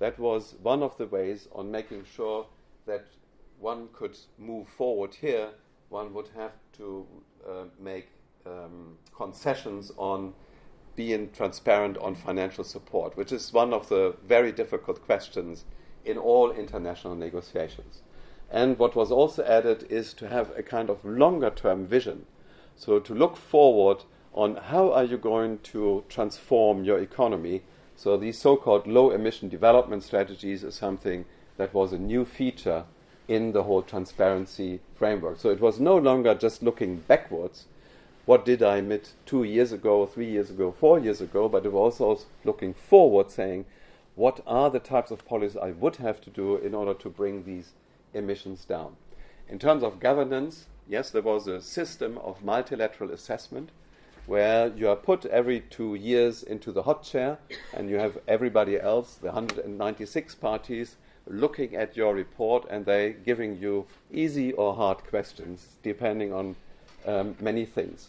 That 0.05 0.19
was 0.19 0.57
one 0.63 0.83
of 0.83 0.99
the 0.99 1.07
ways 1.07 1.49
on 1.51 1.71
making 1.71 2.05
sure 2.05 2.45
that 2.85 3.07
one 3.59 3.89
could 3.95 4.19
move 4.37 4.69
forward 4.69 5.15
here, 5.15 5.49
one 5.89 6.13
would 6.13 6.29
have 6.37 6.53
to 6.77 7.07
uh, 7.49 7.65
make 7.81 8.11
um, 8.45 8.99
concessions 9.17 9.93
on 9.97 10.35
being 10.95 11.31
transparent 11.31 11.97
on 11.97 12.15
financial 12.17 12.65
support, 12.65 13.17
which 13.17 13.33
is 13.33 13.51
one 13.51 13.73
of 13.73 13.89
the 13.89 14.15
very 14.23 14.53
difficult 14.53 15.03
questions 15.07 15.65
in 16.05 16.19
all 16.19 16.51
international 16.51 17.15
negotiations. 17.15 18.03
And 18.51 18.79
what 18.79 18.95
was 18.95 19.11
also 19.11 19.43
added 19.43 19.87
is 19.89 20.13
to 20.21 20.29
have 20.29 20.51
a 20.55 20.63
kind 20.63 20.91
of 20.91 21.03
longer 21.03 21.49
term 21.49 21.87
vision. 21.87 22.27
So 22.77 23.01
to 23.01 23.15
look 23.15 23.39
forward 23.39 24.05
on 24.35 24.57
how 24.57 24.93
are 24.93 25.05
you 25.05 25.17
going 25.17 25.61
to 25.73 26.05
transform 26.11 26.85
your 26.85 26.99
economy. 26.99 27.63
So 27.97 28.17
these 28.17 28.39
so 28.39 28.57
called 28.57 28.87
low 28.87 29.11
emission 29.11 29.49
development 29.49 30.03
strategies 30.03 30.65
is 30.65 30.75
something 30.75 31.25
that 31.57 31.73
was 31.73 31.93
a 31.93 31.99
new 31.99 32.25
feature 32.25 32.85
in 33.29 33.53
the 33.53 33.63
whole 33.63 33.83
transparency 33.83 34.81
framework. 34.95 35.39
So 35.39 35.51
it 35.51 35.61
was 35.61 35.81
no 35.81 35.97
longer 35.97 36.35
just 36.35 36.63
looking 36.63 36.97
backwards. 36.97 37.67
What 38.27 38.45
did 38.45 38.63
I 38.63 38.79
emit 38.79 39.13
two 39.27 39.45
years 39.45 39.73
ago, 39.73 40.07
three 40.07 40.31
years 40.31 40.51
ago, 40.51 40.73
four 40.73 40.99
years 40.99 41.21
ago? 41.21 41.49
But 41.49 41.67
it 41.67 41.73
was 41.73 42.01
also 42.01 42.27
looking 42.45 42.75
forward, 42.75 43.31
saying, 43.31 43.67
what 44.17 44.41
are 44.47 44.71
the 44.71 44.81
types 44.81 45.11
of 45.11 45.27
policies 45.27 45.57
I 45.57 45.73
would 45.73 45.97
have 45.97 46.21
to 46.23 46.31
do 46.31 46.57
in 46.57 46.75
order 46.75 46.95
to 46.95 47.09
bring 47.09 47.45
these 47.45 47.73
emissions 48.13 48.65
down? 48.65 48.97
In 49.49 49.59
terms 49.59 49.83
of 49.83 50.01
governance, 50.01 50.67
yes, 50.89 51.11
there 51.11 51.23
was 51.23 51.47
a 51.47 51.61
system 51.61 52.19
of 52.19 52.45
multilateral 52.45 53.11
assessment 53.11 53.71
where 54.27 54.69
you 54.69 54.89
are 54.89 54.97
put 54.97 55.27
every 55.27 55.61
two 55.61 55.95
years 55.95 56.43
into 56.43 56.73
the 56.73 56.83
hot 56.83 57.03
chair 57.03 57.39
and 57.75 57.91
you 57.91 57.99
have 57.99 58.19
everybody 58.27 58.81
else, 58.81 59.17
the 59.17 59.27
196 59.27 60.35
parties, 60.37 60.97
looking 61.27 61.75
at 61.75 61.97
your 61.97 62.15
report 62.15 62.67
and 62.71 62.87
they 62.87 63.15
giving 63.25 63.59
you 63.59 63.87
easy 64.11 64.53
or 64.53 64.75
hard 64.75 64.99
questions 65.05 65.77
depending 65.83 66.33
on 66.33 66.57
um, 67.07 67.37
many 67.41 67.65
things. 67.65 68.09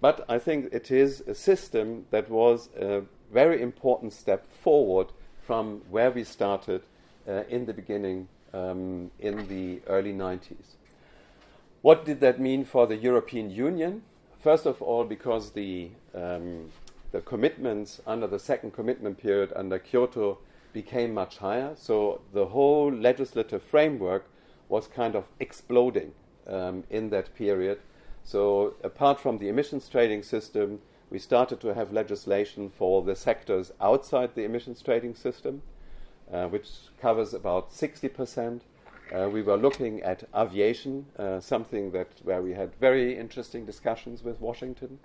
But 0.00 0.24
I 0.28 0.38
think 0.38 0.72
it 0.72 0.90
is 0.90 1.20
a 1.26 1.34
system 1.34 2.06
that 2.10 2.30
was 2.30 2.68
a 2.76 3.02
very 3.32 3.60
important 3.60 4.12
step 4.12 4.46
forward 4.46 5.08
from 5.46 5.82
where 5.90 6.10
we 6.10 6.24
started 6.24 6.82
uh, 7.28 7.42
in 7.48 7.66
the 7.66 7.74
beginning 7.74 8.28
um, 8.52 9.10
in 9.18 9.46
the 9.48 9.80
early 9.86 10.12
90s. 10.12 10.76
What 11.82 12.04
did 12.04 12.20
that 12.20 12.40
mean 12.40 12.64
for 12.64 12.86
the 12.86 12.96
European 12.96 13.50
Union? 13.50 14.02
First 14.40 14.64
of 14.64 14.80
all, 14.80 15.04
because 15.04 15.50
the, 15.50 15.90
um, 16.14 16.70
the 17.12 17.20
commitments 17.20 18.00
under 18.06 18.26
the 18.26 18.38
second 18.38 18.72
commitment 18.72 19.18
period 19.18 19.52
under 19.54 19.78
Kyoto 19.78 20.38
became 20.72 21.12
much 21.12 21.38
higher. 21.38 21.74
So 21.76 22.22
the 22.32 22.46
whole 22.46 22.90
legislative 22.90 23.62
framework 23.62 24.24
was 24.68 24.86
kind 24.86 25.14
of 25.14 25.24
exploding 25.40 26.12
um, 26.46 26.84
in 26.88 27.10
that 27.10 27.34
period. 27.34 27.80
So 28.24 28.74
apart 28.82 29.20
from 29.20 29.38
the 29.38 29.48
emissions 29.48 29.88
trading 29.88 30.22
system, 30.22 30.80
we 31.10 31.18
started 31.18 31.60
to 31.60 31.74
have 31.74 31.92
legislation 31.92 32.70
for 32.70 33.02
the 33.02 33.16
sectors 33.16 33.72
outside 33.80 34.34
the 34.34 34.44
emissions 34.44 34.80
trading 34.80 35.16
system, 35.16 35.60
uh, 36.32 36.46
which 36.46 36.68
covers 37.00 37.34
about 37.34 37.72
60%. 37.72 38.60
Uh, 39.12 39.28
we 39.28 39.42
were 39.42 39.56
looking 39.56 40.00
at 40.02 40.22
aviation, 40.36 41.04
uh, 41.18 41.40
something 41.40 41.90
that 41.90 42.06
where 42.22 42.40
we 42.40 42.52
had 42.52 42.72
very 42.76 43.18
interesting 43.18 43.66
discussions 43.66 44.22
with 44.22 44.40
Washington 44.40 45.00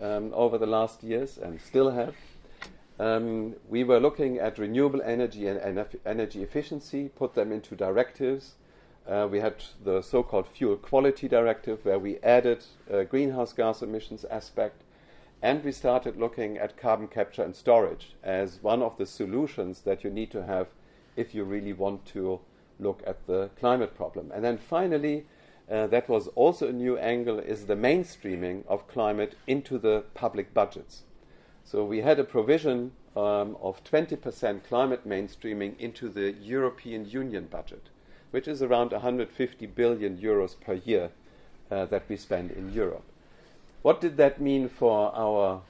um, 0.00 0.32
over 0.34 0.58
the 0.58 0.66
last 0.66 1.04
years 1.04 1.38
and 1.38 1.60
still 1.60 1.90
have. 1.90 2.16
Um, 2.98 3.54
we 3.68 3.84
were 3.84 4.00
looking 4.00 4.38
at 4.38 4.58
renewable 4.58 5.00
energy 5.02 5.46
and 5.46 5.86
energy 6.04 6.42
efficiency, 6.42 7.10
put 7.10 7.34
them 7.34 7.52
into 7.52 7.76
directives. 7.76 8.54
Uh, 9.08 9.28
we 9.30 9.38
had 9.38 9.62
the 9.84 10.02
so 10.02 10.24
called 10.24 10.48
fuel 10.48 10.76
quality 10.76 11.28
directive, 11.28 11.84
where 11.84 11.98
we 11.98 12.18
added 12.24 12.64
a 12.90 13.04
greenhouse 13.04 13.52
gas 13.52 13.82
emissions 13.82 14.24
aspect. 14.24 14.82
And 15.42 15.62
we 15.62 15.70
started 15.70 16.16
looking 16.16 16.58
at 16.58 16.76
carbon 16.76 17.06
capture 17.06 17.44
and 17.44 17.54
storage 17.54 18.14
as 18.24 18.60
one 18.62 18.82
of 18.82 18.96
the 18.96 19.06
solutions 19.06 19.82
that 19.82 20.02
you 20.02 20.10
need 20.10 20.32
to 20.32 20.44
have 20.44 20.68
if 21.16 21.34
you 21.34 21.44
really 21.44 21.72
want 21.72 22.04
to 22.06 22.40
look 22.78 23.02
at 23.06 23.26
the 23.26 23.50
climate 23.58 23.96
problem. 23.96 24.30
And 24.32 24.44
then 24.44 24.58
finally, 24.58 25.26
uh, 25.70 25.86
that 25.86 26.08
was 26.08 26.28
also 26.28 26.68
a 26.68 26.72
new 26.72 26.98
angle, 26.98 27.38
is 27.38 27.66
the 27.66 27.76
mainstreaming 27.76 28.66
of 28.66 28.86
climate 28.88 29.36
into 29.46 29.78
the 29.78 30.04
public 30.14 30.52
budgets. 30.52 31.02
So 31.64 31.84
we 31.84 32.02
had 32.02 32.18
a 32.18 32.24
provision 32.24 32.92
um, 33.16 33.56
of 33.62 33.82
20% 33.84 34.64
climate 34.64 35.08
mainstreaming 35.08 35.78
into 35.78 36.08
the 36.08 36.32
European 36.32 37.08
Union 37.08 37.46
budget, 37.50 37.88
which 38.30 38.46
is 38.46 38.62
around 38.62 38.92
150 38.92 39.66
billion 39.66 40.18
euros 40.18 40.58
per 40.60 40.74
year 40.74 41.10
uh, 41.70 41.86
that 41.86 42.04
we 42.08 42.16
spend 42.16 42.50
in 42.50 42.72
Europe. 42.72 43.04
What 43.82 44.00
did 44.00 44.16
that 44.18 44.40
mean 44.40 44.68
for 44.68 45.14
our 45.14 45.62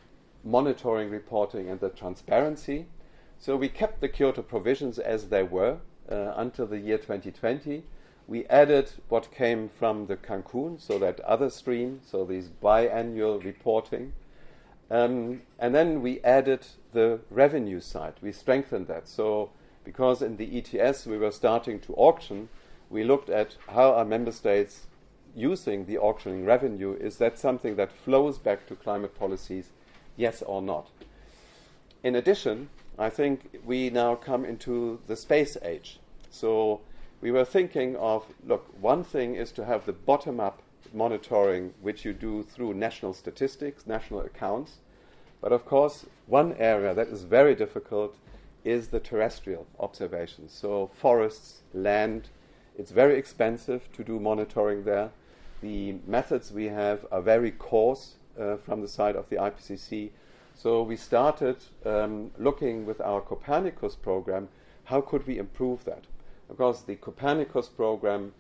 monitoring, 0.43 1.11
reporting, 1.11 1.69
and 1.69 1.81
the 1.81 1.91
transparency? 1.91 2.87
So 3.39 3.57
we 3.57 3.69
kept 3.69 4.01
the 4.01 4.09
Kyoto 4.09 4.43
provisions 4.43 4.99
as 4.99 5.29
they 5.29 5.43
were 5.43 5.79
uh, 6.11 6.33
until 6.37 6.67
the 6.67 6.79
year 6.79 6.99
2020. 6.99 7.85
We 8.27 8.47
added 8.47 8.91
what 9.09 9.31
came 9.33 9.69
from 9.69 10.07
the 10.07 10.17
Cancun, 10.17 10.81
so 10.81 10.99
that 10.99 11.21
other 11.21 11.51
stream, 11.51 12.01
so 12.05 12.25
these 12.25 12.49
biannual 12.49 13.45
reporting. 13.45 14.15
Um, 14.91 15.43
and 15.59 15.75
then 15.75 16.01
we 16.03 16.21
added 16.23 16.67
the 16.93 17.21
revenue 17.31 17.81
side. 17.81 18.15
We 18.23 18.33
strengthened 18.33 18.87
that. 18.89 19.09
So, 19.09 19.51
because 19.83 20.23
in 20.23 20.37
the 20.39 20.59
ETS 20.59 21.07
we 21.07 21.19
were 21.19 21.31
starting 21.31 21.81
to 21.81 21.95
auction, 21.95 22.49
we 22.89 23.05
looked 23.05 23.29
at 23.29 23.57
how 23.69 23.93
are 23.93 24.05
member 24.05 24.33
states 24.33 24.87
using 25.35 25.87
the 25.87 25.99
auctioning 25.99 26.45
revenue. 26.45 26.95
Is 26.95 27.19
that 27.19 27.39
something 27.39 27.77
that 27.77 27.93
flows 27.93 28.39
back 28.39 28.67
to 28.69 28.77
climate 28.77 29.19
policies, 29.19 29.71
yes 30.17 30.43
or 30.43 30.63
not? 30.63 30.91
In 32.03 32.15
addition, 32.15 32.69
I 32.99 33.11
think 33.11 33.61
we 33.65 33.91
now 33.91 34.15
come 34.15 34.45
into 34.45 35.01
the 35.07 35.17
space 35.17 35.57
age. 35.63 35.99
So 36.31 36.81
we 37.21 37.31
were 37.31 37.45
thinking 37.45 37.97
of 37.97 38.27
look, 38.47 38.67
one 38.81 39.05
thing 39.05 39.35
is 39.35 39.51
to 39.53 39.65
have 39.65 39.87
the 39.87 39.93
bottom 39.93 40.41
up 40.41 40.63
monitoring, 40.93 41.75
which 41.81 42.05
you 42.05 42.13
do 42.13 42.43
through 42.43 42.75
national 42.75 43.15
statistics, 43.15 43.87
national 43.87 44.21
accounts. 44.21 44.79
But 45.41 45.53
of 45.53 45.67
course, 45.67 46.07
one 46.27 46.55
area 46.55 46.95
that 46.95 47.09
is 47.09 47.25
very 47.25 47.55
difficult 47.55 48.17
is 48.65 48.89
the 48.89 49.01
terrestrial 49.01 49.67
observations. 49.79 50.53
So, 50.53 50.91
forests, 50.95 51.63
land, 51.75 52.29
it's 52.79 52.91
very 52.91 53.19
expensive 53.19 53.93
to 53.93 54.03
do 54.03 54.19
monitoring 54.19 54.85
there. 54.85 55.11
The 55.61 55.97
methods 56.07 56.51
we 56.51 56.67
have 56.67 57.07
are 57.13 57.21
very 57.21 57.51
coarse 57.51 58.15
uh, 58.39 58.57
from 58.57 58.81
the 58.81 58.89
side 58.89 59.17
of 59.17 59.29
the 59.29 59.37
IPCC. 59.37 60.11
So 60.55 60.83
we 60.83 60.97
started 60.97 61.57
um, 61.85 62.31
looking 62.39 62.87
with 62.87 63.01
our 63.01 63.21
Copernicus 63.21 63.97
program, 63.97 64.49
how 64.85 65.01
could 65.01 65.27
we 65.27 65.39
improve 65.39 65.85
that? 65.85 66.05
Because 66.49 66.85
the 66.85 66.97
Copernicus 66.97 67.69
program 67.69 68.33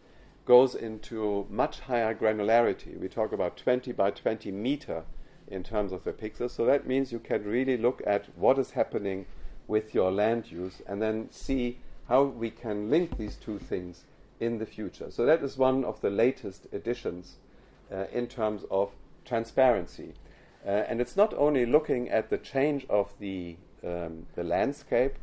goes 0.47 0.75
into 0.75 1.47
much 1.51 1.81
higher 1.81 2.15
granularity. 2.15 2.99
We 2.99 3.09
talk 3.09 3.33
about 3.33 3.57
20 3.57 3.93
by 3.93 4.11
20 4.11 4.51
meter 4.53 5.05
in 5.49 5.63
terms 5.63 5.93
of 5.93 6.05
the 6.05 6.13
pixels. 6.13 6.51
So 6.51 6.65
that 6.67 6.87
means 6.87 7.13
you 7.13 7.19
can 7.19 7.45
really 7.45 7.77
look 7.77 8.03
at 8.07 8.27
what 8.37 8.59
is 8.59 8.73
happening 8.73 9.27
with 9.67 9.95
your 9.95 10.13
land 10.13 10.51
use 10.51 10.83
and 10.87 11.01
then 11.01 11.29
see 11.31 11.79
how 12.09 12.25
we 12.25 12.51
can 12.51 12.91
link 12.91 13.17
these 13.17 13.37
two 13.37 13.59
things 13.59 14.05
in 14.41 14.59
the 14.59 14.67
future. 14.67 15.11
So 15.11 15.25
that 15.25 15.43
is 15.43 15.57
one 15.57 15.85
of 15.85 16.01
the 16.01 16.11
latest 16.11 16.67
additions 16.73 17.37
uh, 17.93 18.05
in 18.13 18.27
terms 18.27 18.63
of 18.71 18.91
transparency. 19.25 20.13
Uh, 20.67 20.71
and 20.89 21.01
it's 21.01 21.17
not 21.17 21.35
only 21.35 21.67
looking 21.67 22.09
at 22.09 22.31
the 22.31 22.39
change 22.39 22.87
of 22.89 23.13
the, 23.19 23.57
um, 23.85 24.27
the 24.35 24.45
landscape, 24.45 25.15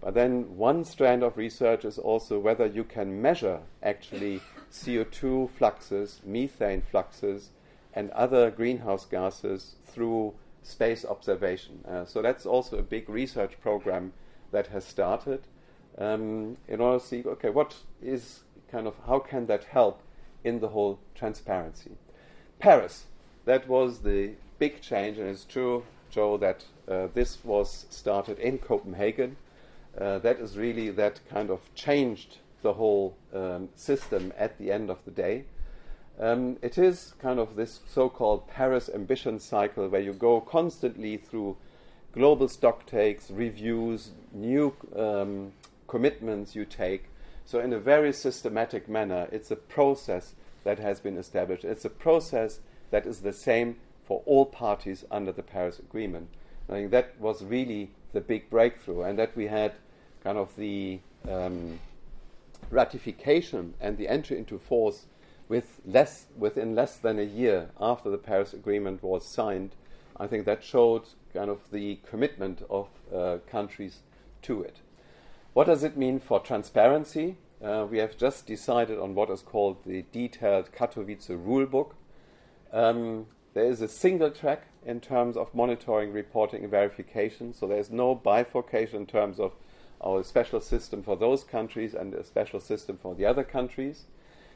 but 0.00 0.14
then 0.14 0.56
one 0.56 0.84
strand 0.84 1.22
of 1.22 1.36
research 1.36 1.84
is 1.84 1.96
also 1.96 2.38
whether 2.38 2.66
you 2.66 2.84
can 2.84 3.22
measure 3.22 3.60
actually 3.82 4.40
CO2 4.70 5.50
fluxes, 5.50 6.20
methane 6.24 6.82
fluxes, 6.82 7.50
and 7.94 8.10
other 8.10 8.50
greenhouse 8.50 9.04
gases 9.04 9.76
through 9.86 10.34
space 10.62 11.04
observation. 11.04 11.84
Uh, 11.88 12.04
so 12.04 12.20
that's 12.20 12.46
also 12.46 12.78
a 12.78 12.82
big 12.82 13.08
research 13.08 13.60
program 13.60 14.12
that 14.50 14.68
has 14.68 14.84
started 14.84 15.46
um, 15.98 16.56
in 16.68 16.80
order 16.80 16.98
to 16.98 17.06
see, 17.06 17.22
okay, 17.24 17.50
what 17.50 17.76
is 18.02 18.40
kind 18.70 18.86
of, 18.86 18.94
how 19.06 19.18
can 19.18 19.46
that 19.46 19.64
help 19.64 20.02
in 20.42 20.60
the 20.60 20.68
whole 20.68 20.98
transparency? 21.14 21.92
Paris, 22.58 23.06
that 23.44 23.68
was 23.68 24.00
the 24.00 24.32
big 24.62 24.80
change, 24.80 25.18
and 25.18 25.28
it's 25.28 25.44
true, 25.44 25.82
Joe, 26.08 26.36
that 26.36 26.64
uh, 26.86 27.08
this 27.14 27.38
was 27.42 27.84
started 27.90 28.38
in 28.38 28.58
Copenhagen. 28.58 29.36
Uh, 29.98 30.20
that 30.20 30.38
is 30.38 30.56
really 30.56 30.88
that 30.88 31.18
kind 31.28 31.50
of 31.50 31.74
changed 31.74 32.38
the 32.62 32.74
whole 32.74 33.16
um, 33.34 33.70
system 33.74 34.32
at 34.38 34.56
the 34.58 34.70
end 34.70 34.88
of 34.88 35.04
the 35.04 35.10
day. 35.10 35.46
Um, 36.20 36.58
it 36.62 36.78
is 36.78 37.14
kind 37.20 37.40
of 37.40 37.56
this 37.56 37.80
so 37.88 38.08
called 38.08 38.46
Paris 38.46 38.88
ambition 38.94 39.40
cycle 39.40 39.88
where 39.88 40.00
you 40.00 40.12
go 40.12 40.40
constantly 40.40 41.16
through 41.16 41.56
global 42.12 42.46
stock 42.46 42.86
takes, 42.86 43.32
reviews, 43.32 44.12
new 44.32 44.76
um, 44.94 45.50
commitments 45.88 46.54
you 46.54 46.64
take. 46.64 47.06
So, 47.44 47.58
in 47.58 47.72
a 47.72 47.80
very 47.80 48.12
systematic 48.12 48.88
manner, 48.88 49.26
it's 49.32 49.50
a 49.50 49.56
process 49.56 50.34
that 50.62 50.78
has 50.78 51.00
been 51.00 51.16
established. 51.16 51.64
It's 51.64 51.84
a 51.84 51.90
process 52.06 52.60
that 52.92 53.06
is 53.06 53.22
the 53.22 53.32
same 53.32 53.78
for 54.04 54.22
all 54.26 54.46
parties 54.46 55.04
under 55.10 55.32
the 55.32 55.42
Paris 55.42 55.78
Agreement. 55.78 56.28
I 56.68 56.72
think 56.72 56.90
that 56.90 57.20
was 57.20 57.42
really 57.44 57.90
the 58.12 58.20
big 58.20 58.50
breakthrough, 58.50 59.02
and 59.02 59.18
that 59.18 59.36
we 59.36 59.46
had 59.46 59.74
kind 60.22 60.38
of 60.38 60.54
the 60.56 61.00
um, 61.28 61.78
ratification 62.70 63.74
and 63.80 63.98
the 63.98 64.08
entry 64.08 64.38
into 64.38 64.58
force 64.58 65.06
with 65.48 65.80
less, 65.84 66.26
within 66.36 66.74
less 66.74 66.96
than 66.96 67.18
a 67.18 67.24
year 67.24 67.70
after 67.80 68.10
the 68.10 68.18
Paris 68.18 68.52
Agreement 68.52 69.02
was 69.02 69.26
signed. 69.26 69.74
I 70.16 70.26
think 70.26 70.46
that 70.46 70.62
showed 70.62 71.02
kind 71.34 71.50
of 71.50 71.70
the 71.70 71.98
commitment 72.08 72.62
of 72.70 72.88
uh, 73.14 73.38
countries 73.46 73.98
to 74.42 74.62
it. 74.62 74.76
What 75.52 75.66
does 75.66 75.82
it 75.82 75.96
mean 75.96 76.20
for 76.20 76.40
transparency? 76.40 77.36
Uh, 77.62 77.86
we 77.88 77.98
have 77.98 78.16
just 78.16 78.46
decided 78.46 78.98
on 78.98 79.14
what 79.14 79.30
is 79.30 79.42
called 79.42 79.84
the 79.84 80.04
detailed 80.10 80.72
Katowice 80.72 81.28
rulebook. 81.28 81.92
Um, 82.72 83.26
there 83.54 83.66
is 83.66 83.82
a 83.82 83.88
single 83.88 84.30
track 84.30 84.66
in 84.84 85.00
terms 85.00 85.36
of 85.36 85.54
monitoring, 85.54 86.12
reporting, 86.12 86.62
and 86.62 86.70
verification. 86.70 87.52
So 87.52 87.66
there's 87.66 87.90
no 87.90 88.14
bifurcation 88.14 89.00
in 89.00 89.06
terms 89.06 89.38
of 89.38 89.52
our 90.00 90.22
special 90.22 90.60
system 90.60 91.02
for 91.02 91.16
those 91.16 91.44
countries 91.44 91.94
and 91.94 92.14
a 92.14 92.24
special 92.24 92.60
system 92.60 92.98
for 93.00 93.14
the 93.14 93.26
other 93.26 93.44
countries. 93.44 94.04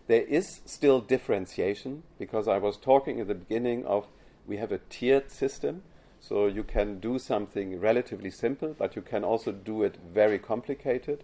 There 0.07 0.23
is 0.23 0.61
still 0.65 1.01
differentiation 1.01 2.05
because 2.19 2.49
I 2.49 2.59
was 2.59 2.77
talking 2.77 3.21
at 3.21 3.29
the 3.29 3.35
beginning 3.35 3.85
of 3.85 4.07
we 4.47 4.57
have 4.57 4.73
a 4.73 4.79
tiered 4.79 5.31
system. 5.31 5.83
So 6.21 6.47
you 6.47 6.65
can 6.65 6.99
do 6.99 7.19
something 7.19 7.79
relatively 7.79 8.31
simple, 8.31 8.75
but 8.77 8.97
you 8.97 9.03
can 9.03 9.23
also 9.23 9.53
do 9.53 9.83
it 9.83 9.97
very 10.13 10.39
complicated. 10.39 11.23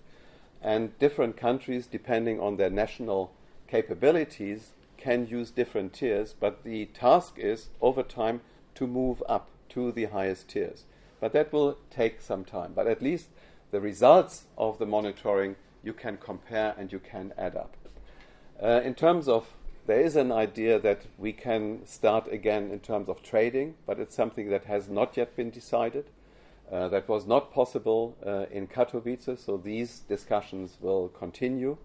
And 0.61 0.97
different 0.99 1.37
countries, 1.37 1.87
depending 1.87 2.39
on 2.39 2.57
their 2.57 2.71
national 2.71 3.33
capabilities, 3.67 4.73
can 5.03 5.27
use 5.27 5.51
different 5.51 5.93
tiers, 5.93 6.35
but 6.39 6.63
the 6.63 6.87
task 6.87 7.35
is 7.37 7.71
over 7.81 8.03
time 8.03 8.41
to 8.77 8.87
move 8.87 9.23
up 9.29 9.49
to 9.69 9.91
the 9.91 10.05
highest 10.05 10.49
tiers. 10.49 10.85
But 11.21 11.33
that 11.33 11.53
will 11.53 11.79
take 11.91 12.21
some 12.21 12.45
time. 12.45 12.73
But 12.75 12.87
at 12.87 13.03
least 13.03 13.29
the 13.73 13.81
results 13.81 14.45
of 14.57 14.79
the 14.79 14.87
monitoring 14.87 15.57
you 15.83 15.93
can 15.93 16.19
compare 16.19 16.75
and 16.79 16.93
you 16.93 17.01
can 17.01 17.33
add 17.37 17.57
up. 17.57 17.77
Uh, 18.63 18.81
in 18.85 18.95
terms 18.95 19.27
of, 19.29 19.55
there 19.87 20.01
is 20.01 20.15
an 20.15 20.31
idea 20.31 20.79
that 20.79 21.03
we 21.19 21.33
can 21.33 21.85
start 21.85 22.33
again 22.33 22.71
in 22.71 22.79
terms 22.79 23.09
of 23.09 23.23
trading, 23.23 23.75
but 23.87 23.99
it's 23.99 24.15
something 24.15 24.51
that 24.51 24.67
has 24.67 24.89
not 24.89 25.17
yet 25.17 25.35
been 25.35 25.51
decided. 25.51 26.05
Uh, 26.71 26.89
that 26.89 27.09
was 27.09 27.27
not 27.27 27.53
possible 27.53 28.17
uh, 28.25 28.47
in 28.53 28.69
Katowice, 28.69 29.37
so 29.39 29.57
these 29.57 30.01
discussions 30.01 30.77
will 30.81 31.09
continue. 31.09 31.77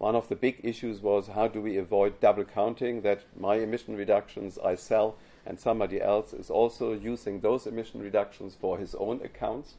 One 0.00 0.16
of 0.16 0.30
the 0.30 0.34
big 0.34 0.60
issues 0.62 1.02
was 1.02 1.26
how 1.26 1.46
do 1.46 1.60
we 1.60 1.76
avoid 1.76 2.20
double 2.20 2.46
counting, 2.46 3.02
that 3.02 3.24
my 3.38 3.56
emission 3.56 3.96
reductions 3.96 4.58
I 4.58 4.74
sell 4.74 5.18
and 5.44 5.60
somebody 5.60 6.00
else 6.00 6.32
is 6.32 6.48
also 6.48 6.94
using 6.94 7.40
those 7.40 7.66
emission 7.66 8.00
reductions 8.00 8.56
for 8.58 8.78
his 8.78 8.94
own 8.94 9.20
accounts. 9.22 9.74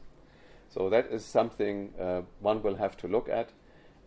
So 0.69 0.91
that 0.91 1.07
is 1.07 1.25
something 1.25 1.95
uh, 1.99 2.21
one 2.39 2.61
will 2.61 2.75
have 2.75 2.95
to 2.97 3.07
look 3.07 3.29
at. 3.29 3.49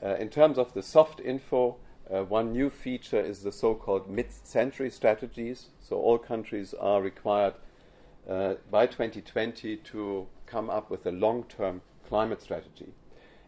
Uh, 0.00 0.14
in 0.14 0.28
terms 0.28 0.56
of 0.56 0.72
the 0.72 0.84
soft 0.84 1.18
info, 1.18 1.78
uh, 2.08 2.22
one 2.22 2.52
new 2.52 2.70
feature 2.70 3.20
is 3.20 3.42
the 3.42 3.50
so 3.50 3.74
called 3.74 4.08
mid 4.08 4.30
century 4.30 4.90
strategies. 4.90 5.70
So 5.80 5.96
all 5.96 6.18
countries 6.18 6.74
are 6.74 7.02
required 7.02 7.54
uh, 8.30 8.54
by 8.70 8.86
2020 8.86 9.78
to 9.78 10.28
come 10.46 10.70
up 10.70 10.92
with 10.92 11.04
a 11.06 11.10
long 11.10 11.42
term 11.48 11.80
climate 12.06 12.40
strategy. 12.40 12.92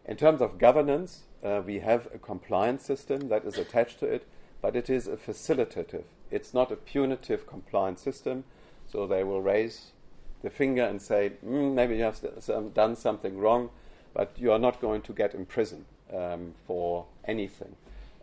In 0.05 0.17
terms 0.17 0.41
of 0.41 0.57
governance, 0.57 1.23
uh, 1.43 1.61
we 1.65 1.79
have 1.79 2.07
a 2.13 2.17
compliance 2.17 2.83
system 2.83 3.29
that 3.29 3.45
is 3.45 3.57
attached 3.57 3.99
to 3.99 4.05
it, 4.05 4.27
but 4.61 4.75
it 4.75 4.89
is 4.89 5.07
a 5.07 5.17
facilitative. 5.17 6.03
It's 6.31 6.53
not 6.53 6.71
a 6.71 6.75
punitive 6.75 7.47
compliance 7.47 8.01
system, 8.01 8.43
so 8.91 9.07
they 9.07 9.23
will 9.23 9.41
raise 9.41 9.91
the 10.41 10.49
finger 10.49 10.83
and 10.83 11.01
say, 11.01 11.33
mm, 11.45 11.73
maybe 11.73 11.97
you 11.97 12.03
have 12.03 12.19
some, 12.39 12.69
done 12.69 12.95
something 12.95 13.37
wrong, 13.37 13.69
but 14.13 14.31
you 14.37 14.51
are 14.51 14.59
not 14.59 14.81
going 14.81 15.01
to 15.03 15.13
get 15.13 15.33
in 15.33 15.45
prison. 15.45 15.85
um, 16.13 16.53
for 16.65 17.05
anything. 17.25 17.75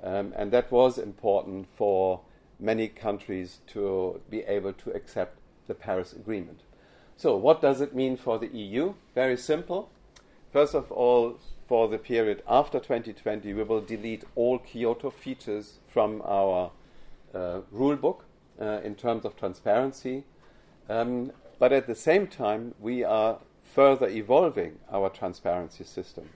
Um, 0.03 0.33
and 0.37 0.51
that 0.53 0.71
was 0.71 0.99
important 0.99 1.67
for 1.77 2.21
many 2.59 2.89
countries 2.89 3.61
to 3.69 4.21
be 4.31 4.41
able 4.43 4.73
to 4.75 4.91
accept 4.91 5.39
the 5.67 5.75
Paris 5.75 6.13
Agreement. 6.13 6.61
So, 7.17 7.37
what 7.37 7.63
does 7.63 7.81
it 7.81 7.95
mean 7.95 8.17
for 8.17 8.39
the 8.39 8.49
EU? 8.49 8.95
Very 9.15 9.37
simple. 9.37 9.91
First 10.55 10.77
of 10.77 10.93
all, 10.93 11.41
for 11.67 11.89
the 11.89 11.99
period 11.99 12.45
after 12.47 12.79
2020, 12.79 13.53
we 13.53 13.65
will 13.65 13.81
delete 13.81 14.23
all 14.37 14.61
Kyoto 14.61 15.11
features 15.11 15.81
from 15.89 16.23
our 16.25 16.71
uh, 17.35 17.63
rule 17.73 17.97
book 17.97 18.25
uh, 18.61 18.79
in 18.85 18.95
terms 18.95 19.25
of 19.25 19.35
transparency. 19.35 20.23
Um, 20.89 21.33
but 21.59 21.73
at 21.73 21.89
the 21.89 21.97
same 21.97 22.29
time, 22.29 22.73
we 22.79 23.03
are 23.03 23.39
further 23.75 24.07
evolving 24.07 24.79
our 24.93 25.11
transparency 25.11 25.83
system. 25.83 26.29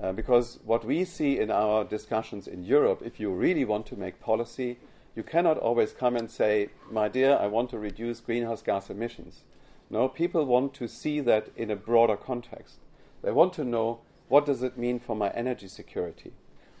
Uh, 0.00 0.12
because 0.12 0.60
what 0.64 0.84
we 0.84 1.04
see 1.04 1.40
in 1.40 1.50
our 1.50 1.82
discussions 1.82 2.46
in 2.46 2.62
Europe, 2.62 3.02
if 3.04 3.18
you 3.18 3.32
really 3.32 3.64
want 3.64 3.86
to 3.86 3.96
make 3.96 4.20
policy, 4.20 4.78
you 5.16 5.24
cannot 5.24 5.58
always 5.58 5.90
come 5.90 6.14
and 6.14 6.30
say, 6.30 6.68
My 6.92 7.08
dear, 7.08 7.36
I 7.36 7.48
want 7.48 7.70
to 7.70 7.78
reduce 7.80 8.20
greenhouse 8.20 8.62
gas 8.62 8.88
emissions. 8.88 9.42
No, 9.90 10.06
people 10.06 10.44
want 10.44 10.74
to 10.74 10.86
see 10.86 11.18
that 11.18 11.48
in 11.56 11.72
a 11.72 11.76
broader 11.76 12.16
context. 12.16 12.76
They 13.22 13.30
want 13.30 13.52
to 13.54 13.64
know 13.64 14.00
what 14.28 14.46
does 14.46 14.62
it 14.62 14.76
mean 14.76 14.98
for 14.98 15.14
my 15.14 15.30
energy 15.30 15.68
security? 15.68 16.32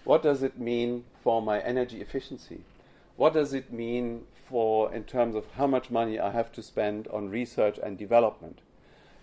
What 0.04 0.22
does 0.22 0.42
it 0.42 0.58
mean 0.58 1.04
for 1.22 1.40
my 1.40 1.60
energy 1.60 2.00
efficiency? 2.00 2.64
What 3.16 3.34
does 3.34 3.54
it 3.54 3.72
mean 3.72 4.22
for 4.48 4.92
in 4.92 5.04
terms 5.04 5.36
of 5.36 5.44
how 5.56 5.66
much 5.66 5.90
money 5.90 6.18
I 6.18 6.30
have 6.32 6.50
to 6.52 6.62
spend 6.62 7.06
on 7.08 7.30
research 7.30 7.78
and 7.82 7.96
development? 7.96 8.60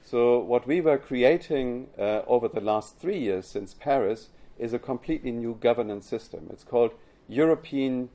So 0.04 0.40
what 0.40 0.66
we 0.66 0.80
were 0.80 0.98
creating 0.98 1.90
uh, 1.98 2.22
over 2.26 2.48
the 2.48 2.62
last 2.62 2.98
three 2.98 3.20
years 3.20 3.46
since 3.46 3.74
Paris 3.74 4.30
is 4.58 4.74
a 4.74 4.80
completely 4.80 5.32
new 5.32 5.56
governance 5.60 6.06
system. 6.06 6.48
It's 6.52 6.64
called 6.64 6.92
European 7.28 8.10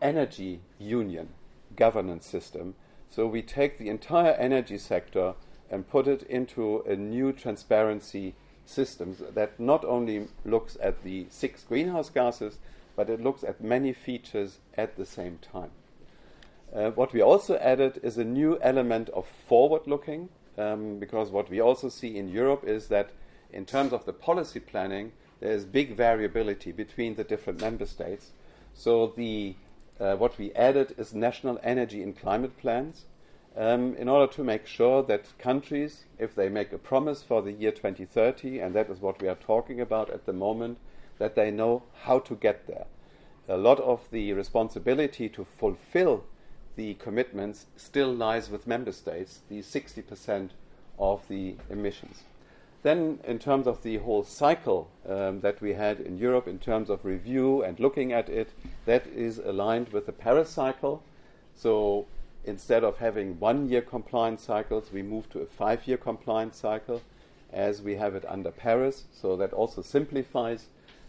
Energy 0.00 0.60
Union 0.78 1.30
governance 1.76 2.26
system. 2.26 2.74
So 3.08 3.26
we 3.26 3.42
take 3.42 3.78
the 3.78 3.88
entire 3.88 4.32
energy 4.32 4.78
sector 4.78 5.34
and 5.70 5.88
put 5.88 6.06
it 6.06 6.22
into 6.24 6.80
a 6.80 6.96
new 6.96 7.32
transparency 7.32 8.34
system 8.64 9.16
that 9.34 9.58
not 9.58 9.84
only 9.84 10.28
looks 10.44 10.76
at 10.80 11.02
the 11.02 11.26
six 11.30 11.64
greenhouse 11.64 12.10
gases, 12.10 12.58
but 12.96 13.10
it 13.10 13.22
looks 13.22 13.42
at 13.42 13.60
many 13.62 13.92
features 13.92 14.58
at 14.76 14.96
the 14.96 15.06
same 15.06 15.38
time. 15.38 15.70
Uh, 16.74 16.90
what 16.90 17.12
we 17.12 17.20
also 17.20 17.56
added 17.58 18.00
is 18.02 18.16
a 18.16 18.24
new 18.24 18.58
element 18.62 19.08
of 19.10 19.26
forward 19.26 19.86
looking, 19.86 20.28
um, 20.56 20.98
because 20.98 21.30
what 21.30 21.50
we 21.50 21.60
also 21.60 21.88
see 21.88 22.16
in 22.16 22.28
Europe 22.28 22.64
is 22.64 22.88
that 22.88 23.10
in 23.52 23.66
terms 23.66 23.92
of 23.92 24.06
the 24.06 24.12
policy 24.12 24.60
planning, 24.60 25.12
there's 25.40 25.64
big 25.64 25.94
variability 25.94 26.72
between 26.72 27.16
the 27.16 27.24
different 27.24 27.60
member 27.60 27.84
states. 27.84 28.30
So 28.74 29.12
the 29.16 29.56
uh, 30.00 30.16
what 30.16 30.38
we 30.38 30.52
added 30.54 30.94
is 30.96 31.14
national 31.14 31.60
energy 31.62 32.02
and 32.02 32.18
climate 32.18 32.56
plans 32.56 33.04
um, 33.56 33.94
in 33.96 34.08
order 34.08 34.32
to 34.32 34.44
make 34.44 34.66
sure 34.66 35.02
that 35.02 35.38
countries, 35.38 36.04
if 36.18 36.34
they 36.34 36.48
make 36.48 36.72
a 36.72 36.78
promise 36.78 37.22
for 37.22 37.42
the 37.42 37.52
year 37.52 37.70
2030, 37.70 38.60
and 38.60 38.74
that 38.74 38.88
is 38.88 39.00
what 39.00 39.20
we 39.20 39.28
are 39.28 39.34
talking 39.34 39.80
about 39.80 40.10
at 40.10 40.26
the 40.26 40.32
moment, 40.32 40.78
that 41.18 41.34
they 41.34 41.50
know 41.50 41.82
how 42.02 42.18
to 42.20 42.34
get 42.34 42.66
there. 42.66 42.86
A 43.48 43.56
lot 43.56 43.80
of 43.80 44.08
the 44.10 44.32
responsibility 44.32 45.28
to 45.28 45.44
fulfill 45.44 46.24
the 46.76 46.94
commitments 46.94 47.66
still 47.76 48.12
lies 48.12 48.48
with 48.48 48.66
member 48.66 48.92
states, 48.92 49.40
the 49.48 49.60
60% 49.60 50.50
of 50.98 51.28
the 51.28 51.56
emissions. 51.68 52.22
Then, 52.82 53.20
in 53.24 53.38
terms 53.38 53.66
of 53.66 53.82
the 53.82 53.98
whole 53.98 54.24
cycle 54.24 54.90
um, 55.08 55.40
that 55.40 55.60
we 55.60 55.74
had 55.74 56.00
in 56.00 56.18
Europe, 56.18 56.48
in 56.48 56.58
terms 56.58 56.90
of 56.90 57.04
review 57.04 57.62
and 57.62 57.78
looking 57.78 58.12
at 58.12 58.28
it, 58.28 58.52
that 58.86 59.06
is 59.06 59.38
aligned 59.38 59.90
with 59.90 60.06
the 60.06 60.12
Paris 60.12 60.50
cycle. 60.50 61.02
So, 61.54 62.06
instead 62.44 62.84
of 62.84 62.98
having 62.98 63.38
one 63.38 63.68
year 63.68 63.82
compliance 63.82 64.42
cycles, 64.42 64.90
we 64.92 65.02
move 65.02 65.28
to 65.30 65.40
a 65.40 65.46
five 65.46 65.86
year 65.86 65.96
compliance 65.96 66.56
cycle 66.56 67.02
as 67.52 67.82
we 67.82 67.96
have 67.96 68.14
it 68.14 68.24
under 68.28 68.50
Paris. 68.50 69.04
So, 69.12 69.36
that 69.36 69.52
also 69.52 69.82
simplifies 69.82 70.66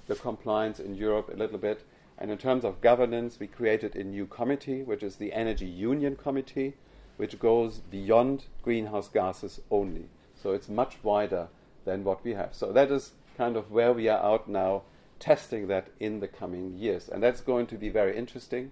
the 0.07 0.15
compliance 0.15 0.79
in 0.79 0.95
Europe 0.95 1.29
a 1.33 1.37
little 1.37 1.57
bit. 1.57 1.85
And 2.17 2.29
in 2.29 2.37
terms 2.37 2.63
of 2.63 2.81
governance, 2.81 3.39
we 3.39 3.47
created 3.47 3.95
a 3.95 4.03
new 4.03 4.25
committee, 4.25 4.83
which 4.83 5.03
is 5.03 5.15
the 5.15 5.33
Energy 5.33 5.65
Union 5.65 6.15
Committee, 6.15 6.73
which 7.17 7.39
goes 7.39 7.79
beyond 7.79 8.45
greenhouse 8.61 9.07
gases 9.07 9.61
only. 9.71 10.05
So 10.41 10.51
it's 10.51 10.69
much 10.69 10.97
wider 11.03 11.47
than 11.85 12.03
what 12.03 12.23
we 12.23 12.33
have. 12.33 12.53
So 12.53 12.71
that 12.71 12.91
is 12.91 13.13
kind 13.37 13.55
of 13.55 13.71
where 13.71 13.93
we 13.93 14.07
are 14.07 14.19
out 14.19 14.47
now, 14.47 14.83
testing 15.19 15.67
that 15.67 15.87
in 15.99 16.19
the 16.19 16.27
coming 16.27 16.77
years. 16.77 17.09
And 17.09 17.23
that's 17.23 17.41
going 17.41 17.67
to 17.67 17.75
be 17.75 17.89
very 17.89 18.17
interesting. 18.17 18.71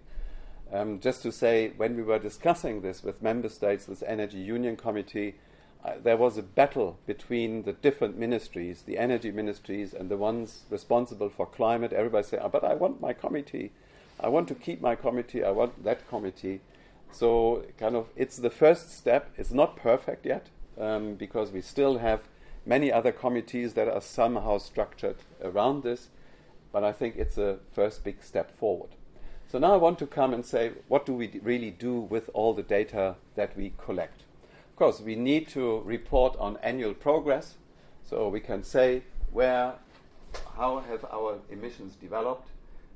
Um, 0.74 1.02
just 1.02 1.22
to 1.24 1.32
say, 1.34 1.74
when 1.76 1.98
we 1.98 2.04
were 2.04 2.20
discussing 2.20 2.82
this 2.82 3.04
with 3.04 3.22
member 3.22 3.50
states, 3.50 3.86
this 3.86 4.04
Energy 4.04 4.38
Union 4.38 4.78
Committee, 4.78 5.36
uh, 5.84 5.94
there 6.02 6.16
was 6.16 6.38
a 6.38 6.44
battle 6.44 6.98
between 7.06 7.64
the 7.64 7.74
different 7.74 8.18
ministries, 8.18 8.84
the 8.84 8.98
energy 8.98 9.32
ministries, 9.32 9.94
and 9.94 10.10
the 10.10 10.16
ones 10.16 10.64
responsible 10.70 11.30
for 11.30 11.46
climate. 11.46 11.92
Everybody 11.92 12.26
said, 12.26 12.40
oh, 12.42 12.50
"But 12.50 12.64
I 12.64 12.76
want 12.76 13.02
my 13.02 13.12
committee. 13.12 13.72
I 14.20 14.30
want 14.30 14.48
to 14.48 14.56
keep 14.56 14.80
my 14.80 14.96
committee. 14.96 15.44
I 15.44 15.52
want 15.52 15.84
that 15.84 16.08
committee." 16.08 16.62
So, 17.12 17.66
kind 17.78 17.96
of, 17.98 18.08
it's 18.16 18.38
the 18.38 18.50
first 18.50 18.96
step. 18.96 19.32
It's 19.38 19.52
not 19.52 19.76
perfect 19.76 20.26
yet 20.26 20.48
um, 20.80 21.16
because 21.16 21.52
we 21.52 21.62
still 21.62 21.98
have 21.98 22.22
many 22.66 22.92
other 22.94 23.12
committees 23.12 23.74
that 23.74 23.90
are 23.90 24.02
somehow 24.02 24.60
structured 24.60 25.18
around 25.44 25.84
this. 25.84 26.10
But 26.72 26.86
I 26.86 26.94
think 26.94 27.18
it's 27.18 27.38
a 27.38 27.58
first 27.74 28.06
big 28.06 28.24
step 28.24 28.58
forward. 28.58 28.92
So 29.52 29.60
now 29.60 29.74
I 29.74 29.78
want 29.78 30.00
to 30.00 30.08
come 30.08 30.34
and 30.34 30.46
say, 30.46 30.72
what 30.88 31.06
do 31.06 31.14
we 31.14 31.30
really 31.44 31.72
do 31.72 32.00
with 32.00 32.30
all 32.34 32.54
the 32.54 32.64
data 32.64 33.16
that 33.36 33.58
we 33.58 33.74
collect? 33.78 34.22
Of 34.70 34.78
course, 34.78 35.02
we 35.02 35.18
need 35.18 35.50
to 35.50 35.82
report 35.82 36.38
on 36.40 36.56
annual 36.64 36.94
progress, 36.94 37.56
so 38.02 38.30
we 38.30 38.40
can 38.40 38.64
say 38.64 39.04
where, 39.34 39.74
how 40.56 40.80
have 40.80 41.04
our 41.04 41.40
emissions 41.50 41.96
developed, 41.96 42.48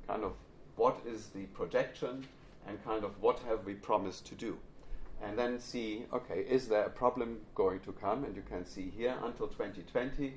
kind 0.07 0.23
of 0.23 0.31
what 0.77 0.97
is 1.05 1.25
the 1.27 1.43
projection, 1.47 2.25
and 2.65 2.81
kind 2.85 3.03
of 3.03 3.21
what 3.21 3.39
have 3.49 3.65
we 3.65 3.73
promised 3.73 4.25
to 4.27 4.35
do. 4.35 4.57
And 5.21 5.37
then 5.37 5.59
see, 5.59 6.05
okay, 6.13 6.45
is 6.49 6.69
there 6.69 6.85
a 6.85 6.89
problem 6.89 7.39
going 7.53 7.81
to 7.81 7.91
come? 7.91 8.23
And 8.23 8.33
you 8.33 8.43
can 8.49 8.65
see 8.65 8.93
here 8.95 9.15
until 9.25 9.49
2020, 9.49 10.35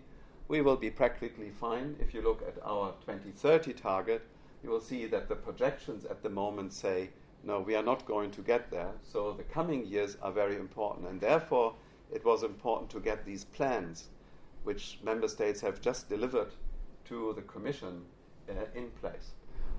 we 0.49 0.63
will 0.63 0.77
be 0.77 0.91
practically 0.91 1.51
fine. 1.51 1.95
If 2.01 2.13
you 2.13 2.23
look 2.23 2.43
at 2.43 2.61
our 2.65 2.95
2030 3.07 3.73
target, 3.75 4.23
you 4.63 4.71
will 4.71 4.81
see 4.81 5.07
that 5.07 5.29
the 5.29 5.37
projections 5.37 6.05
at 6.05 6.23
the 6.23 6.31
moment 6.31 6.73
say 6.73 7.11
no, 7.45 7.61
we 7.61 7.75
are 7.75 7.83
not 7.83 8.05
going 8.05 8.31
to 8.33 8.43
get 8.43 8.71
there. 8.71 8.91
So 9.03 9.33
the 9.33 9.45
coming 9.45 9.87
years 9.87 10.17
are 10.23 10.33
very 10.33 10.57
important. 10.57 11.09
And 11.09 11.21
therefore, 11.21 11.75
it 12.13 12.25
was 12.25 12.43
important 12.43 12.91
to 12.91 13.01
get 13.01 13.25
these 13.25 13.45
plans, 13.45 14.09
which 14.65 14.99
member 15.03 15.29
states 15.29 15.61
have 15.61 15.81
just 15.81 16.09
delivered 16.09 16.53
to 17.07 17.33
the 17.35 17.43
Commission, 17.43 18.03
uh, 18.49 18.53
in 18.75 18.91
place. 19.01 19.33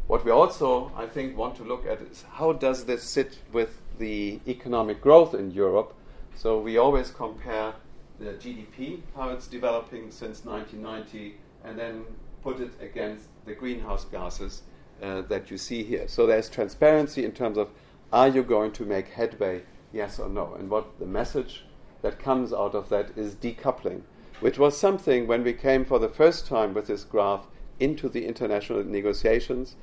What 0.07 0.25
we 0.25 0.31
also, 0.31 0.91
I 0.95 1.05
think, 1.05 1.37
want 1.37 1.55
to 1.57 1.63
look 1.63 1.85
at 1.85 2.01
is 2.01 2.25
how 2.33 2.53
does 2.53 2.85
this 2.85 3.03
sit 3.03 3.39
with 3.51 3.79
the 3.99 4.39
economic 4.47 5.01
growth 5.01 5.35
in 5.35 5.51
Europe? 5.51 5.93
So 6.35 6.59
we 6.59 6.77
always 6.77 7.11
compare 7.11 7.73
the 8.19 8.33
GDP, 8.33 9.01
how 9.15 9.29
it's 9.29 9.47
developing 9.47 10.09
since 10.09 10.43
1990, 10.45 11.37
and 11.63 11.77
then 11.77 12.05
put 12.43 12.59
it 12.59 12.71
against 12.81 13.27
the 13.45 13.53
greenhouse 13.53 14.05
gases 14.05 14.63
uh, 15.01 15.21
that 15.21 15.49
you 15.49 15.57
see 15.57 15.83
here. 15.83 16.07
So 16.07 16.25
there's 16.25 16.49
transparency 16.49 17.25
in 17.25 17.31
terms 17.31 17.57
of 17.57 17.69
are 18.11 18.27
you 18.27 18.43
going 18.43 18.71
to 18.73 18.85
make 18.85 19.09
headway, 19.09 19.63
yes 19.93 20.19
or 20.19 20.29
no? 20.29 20.55
And 20.55 20.69
what 20.69 20.99
the 20.99 21.05
message 21.05 21.65
that 22.01 22.19
comes 22.19 22.51
out 22.53 22.75
of 22.75 22.89
that 22.89 23.11
is 23.15 23.35
decoupling, 23.35 24.01
which 24.39 24.57
was 24.57 24.77
something 24.77 25.27
when 25.27 25.43
we 25.43 25.53
came 25.53 25.85
for 25.85 25.99
the 25.99 26.09
first 26.09 26.47
time 26.47 26.73
with 26.73 26.87
this 26.87 27.03
graph 27.03 27.47
into 27.79 28.09
the 28.09 28.25
international 28.25 28.83
negotiations. 28.83 29.75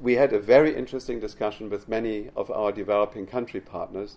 We 0.00 0.14
had 0.14 0.32
a 0.32 0.40
very 0.40 0.74
interesting 0.74 1.20
discussion 1.20 1.70
with 1.70 1.88
many 1.88 2.30
of 2.34 2.50
our 2.50 2.72
developing 2.72 3.26
country 3.26 3.60
partners 3.60 4.16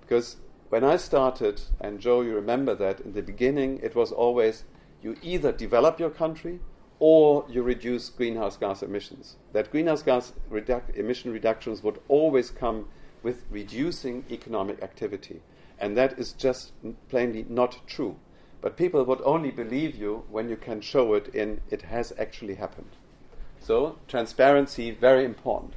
because 0.00 0.36
when 0.68 0.82
I 0.82 0.96
started, 0.96 1.60
and 1.80 2.00
Joe, 2.00 2.22
you 2.22 2.34
remember 2.34 2.74
that 2.74 3.00
in 3.00 3.12
the 3.12 3.22
beginning, 3.22 3.80
it 3.82 3.94
was 3.94 4.10
always 4.10 4.64
you 5.02 5.16
either 5.22 5.52
develop 5.52 6.00
your 6.00 6.10
country 6.10 6.60
or 6.98 7.44
you 7.48 7.62
reduce 7.62 8.08
greenhouse 8.08 8.56
gas 8.56 8.82
emissions. 8.82 9.36
That 9.52 9.70
greenhouse 9.70 10.02
gas 10.02 10.32
redu- 10.50 10.94
emission 10.96 11.32
reductions 11.32 11.82
would 11.82 12.00
always 12.08 12.50
come 12.50 12.88
with 13.22 13.44
reducing 13.50 14.24
economic 14.30 14.82
activity. 14.82 15.42
And 15.78 15.96
that 15.96 16.18
is 16.18 16.32
just 16.32 16.72
plainly 17.08 17.44
not 17.48 17.80
true. 17.86 18.16
But 18.60 18.76
people 18.76 19.04
would 19.04 19.20
only 19.24 19.50
believe 19.50 19.94
you 19.94 20.24
when 20.30 20.48
you 20.48 20.56
can 20.56 20.80
show 20.80 21.14
it 21.14 21.28
in 21.34 21.60
it 21.70 21.82
has 21.82 22.12
actually 22.18 22.54
happened. 22.54 22.96
So, 23.60 23.98
transparency, 24.08 24.90
very 24.90 25.24
important. 25.24 25.74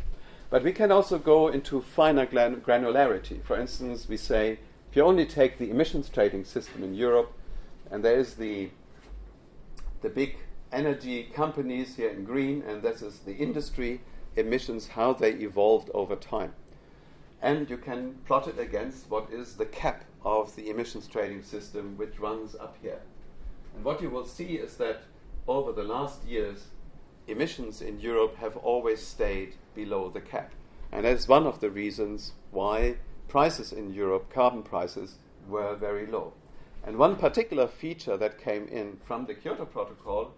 But 0.50 0.64
we 0.64 0.72
can 0.72 0.92
also 0.92 1.20
go 1.20 1.48
into 1.48 1.82
finer 1.82 2.26
gran- 2.26 2.62
granularity. 2.62 3.44
For 3.44 3.60
instance, 3.60 4.08
we 4.08 4.18
say 4.18 4.60
if 4.90 4.96
you 4.96 5.04
only 5.04 5.26
take 5.26 5.58
the 5.58 5.70
emissions 5.70 6.10
trading 6.10 6.46
system 6.46 6.84
in 6.84 6.96
Europe, 6.96 7.32
and 7.92 8.04
there 8.04 8.18
is 8.18 8.36
the, 8.36 8.70
the 10.02 10.10
big 10.10 10.38
energy 10.72 11.24
companies 11.34 11.96
here 11.96 12.10
in 12.10 12.24
green, 12.24 12.64
and 12.68 12.82
this 12.82 13.02
is 13.02 13.20
the 13.20 13.36
industry 13.36 14.02
emissions, 14.36 14.90
how 14.90 15.14
they 15.14 15.32
evolved 15.32 15.90
over 15.94 16.16
time. 16.16 16.54
And 17.42 17.70
you 17.70 17.78
can 17.78 18.16
plot 18.26 18.48
it 18.48 18.60
against 18.60 19.10
what 19.10 19.32
is 19.32 19.56
the 19.56 19.66
cap 19.66 20.04
of 20.24 20.56
the 20.56 20.70
emissions 20.70 21.08
trading 21.08 21.42
system, 21.42 21.98
which 21.98 22.20
runs 22.20 22.56
up 22.56 22.78
here. 22.82 23.02
And 23.76 23.84
what 23.84 24.02
you 24.02 24.10
will 24.10 24.26
see 24.26 24.56
is 24.56 24.76
that 24.78 25.02
over 25.48 25.72
the 25.72 25.84
last 25.84 26.26
years, 26.26 26.68
emissions 27.28 27.82
in 27.82 28.00
Europe 28.00 28.36
have 28.38 28.58
always 28.58 29.06
stayed 29.06 29.56
below 29.74 30.10
the 30.10 30.22
cap. 30.22 30.52
And 30.92 31.06
that's 31.06 31.28
one 31.28 31.46
of 31.46 31.60
the 31.60 31.70
reasons 31.70 32.34
why 32.52 32.98
prices 33.28 33.72
in 33.72 33.94
Europe, 33.94 34.32
carbon 34.34 34.64
prices, 34.64 35.16
were 35.48 35.76
very 35.76 36.08
low. 36.08 36.34
And 36.84 36.98
one 36.98 37.16
particular 37.16 37.68
feature 37.68 38.18
that 38.18 38.42
came 38.42 38.68
in 38.68 38.98
from 39.06 39.26
the 39.26 39.36
Kyoto 39.36 39.66
Protocol 39.66 40.34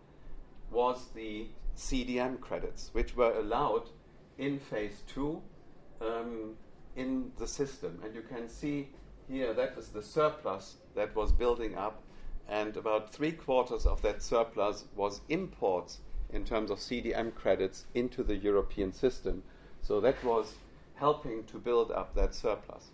was 0.72 1.08
the 1.14 1.48
CDM 1.78 2.40
credits, 2.40 2.90
which 2.94 3.16
were 3.16 3.34
allowed 3.34 3.90
in 4.38 4.60
phase 4.60 5.04
two 5.08 5.42
um, 6.02 6.56
in 6.96 7.32
the 7.38 7.48
system. 7.48 8.00
And 8.04 8.16
you 8.16 8.22
can 8.22 8.50
see 8.50 8.90
here 9.30 9.54
that 9.54 9.78
is 9.78 9.90
the 9.90 10.02
surplus 10.02 10.78
that 10.96 11.16
was 11.16 11.32
building 11.32 11.76
up, 11.76 12.02
and 12.50 12.76
about 12.76 13.14
three 13.14 13.32
quarters 13.32 13.86
of 13.86 14.02
that 14.02 14.22
surplus 14.22 14.86
was 14.96 15.22
imports 15.30 16.00
in 16.34 16.44
terms 16.46 16.72
of 16.72 16.80
CDM 16.80 17.34
credits 17.36 17.86
into 17.94 18.24
the 18.24 18.36
European 18.36 18.92
system. 18.94 19.44
So 19.82 20.00
that 20.02 20.24
was 20.24 20.56
helping 20.96 21.44
to 21.46 21.58
build 21.58 21.92
up 21.92 22.14
that 22.16 22.34
surplus. 22.36 22.92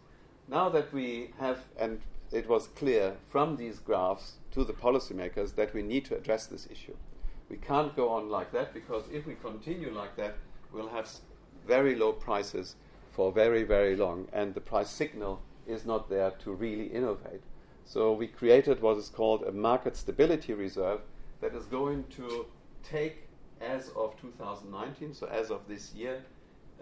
Now 0.47 0.69
that 0.69 0.93
we 0.93 1.31
have, 1.39 1.59
and 1.77 2.01
it 2.31 2.47
was 2.47 2.67
clear 2.67 3.15
from 3.29 3.57
these 3.57 3.79
graphs 3.79 4.37
to 4.51 4.63
the 4.63 4.73
policymakers 4.73 5.55
that 5.55 5.73
we 5.73 5.81
need 5.81 6.05
to 6.05 6.15
address 6.15 6.45
this 6.45 6.67
issue. 6.71 6.95
We 7.49 7.57
can't 7.57 7.95
go 7.95 8.09
on 8.09 8.29
like 8.29 8.51
that 8.51 8.73
because 8.73 9.03
if 9.11 9.25
we 9.25 9.35
continue 9.35 9.91
like 9.91 10.15
that, 10.17 10.35
we'll 10.71 10.89
have 10.89 11.09
very 11.65 11.95
low 11.95 12.11
prices 12.11 12.75
for 13.11 13.31
very, 13.31 13.63
very 13.63 13.95
long, 13.95 14.27
and 14.31 14.53
the 14.53 14.61
price 14.61 14.89
signal 14.89 15.41
is 15.65 15.85
not 15.85 16.09
there 16.09 16.31
to 16.43 16.53
really 16.53 16.87
innovate. 16.87 17.41
So 17.85 18.13
we 18.13 18.27
created 18.27 18.81
what 18.81 18.97
is 18.97 19.09
called 19.09 19.43
a 19.43 19.51
market 19.51 19.95
stability 19.95 20.53
reserve 20.53 21.01
that 21.41 21.55
is 21.55 21.65
going 21.65 22.03
to 22.17 22.45
take, 22.83 23.27
as 23.61 23.89
of 23.95 24.19
2019, 24.21 25.13
so 25.13 25.27
as 25.27 25.49
of 25.49 25.67
this 25.67 25.93
year, 25.93 26.23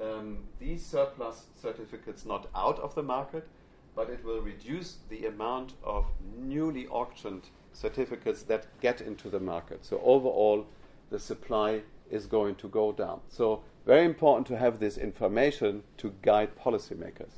um, 0.02 0.40
these 0.60 0.86
surplus 0.86 1.46
certificates 1.56 2.26
not 2.26 2.50
out 2.56 2.80
of 2.80 2.96
the 2.96 3.04
market, 3.04 3.48
but 3.96 4.10
it 4.10 4.24
will 4.26 4.42
reduce 4.42 4.98
the 5.10 5.26
amount 5.26 5.74
of 5.84 6.06
newly 6.38 6.86
auctioned 6.88 7.44
certificates 7.76 8.44
that 8.44 8.66
get 8.80 9.02
into 9.02 9.30
the 9.30 9.40
market. 9.40 9.86
So 9.86 10.02
overall, 10.04 10.66
the 11.10 11.20
supply 11.20 11.82
is 12.10 12.26
going 12.26 12.56
to 12.56 12.68
go 12.68 12.92
down. 12.92 13.20
So 13.30 13.62
very 13.86 14.06
important 14.06 14.48
to 14.48 14.58
have 14.58 14.80
this 14.80 14.98
information 14.98 15.84
to 15.98 16.14
guide 16.22 16.56
policymakers. 16.58 17.34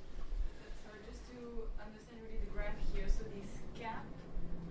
So 0.84 0.90
just 1.10 1.22
to 1.32 1.38
understand 1.84 2.22
really 2.26 2.46
the 2.46 2.52
graph 2.54 2.76
here, 2.94 3.06
so 3.08 3.24
this 3.36 3.50
cap, 3.80 4.06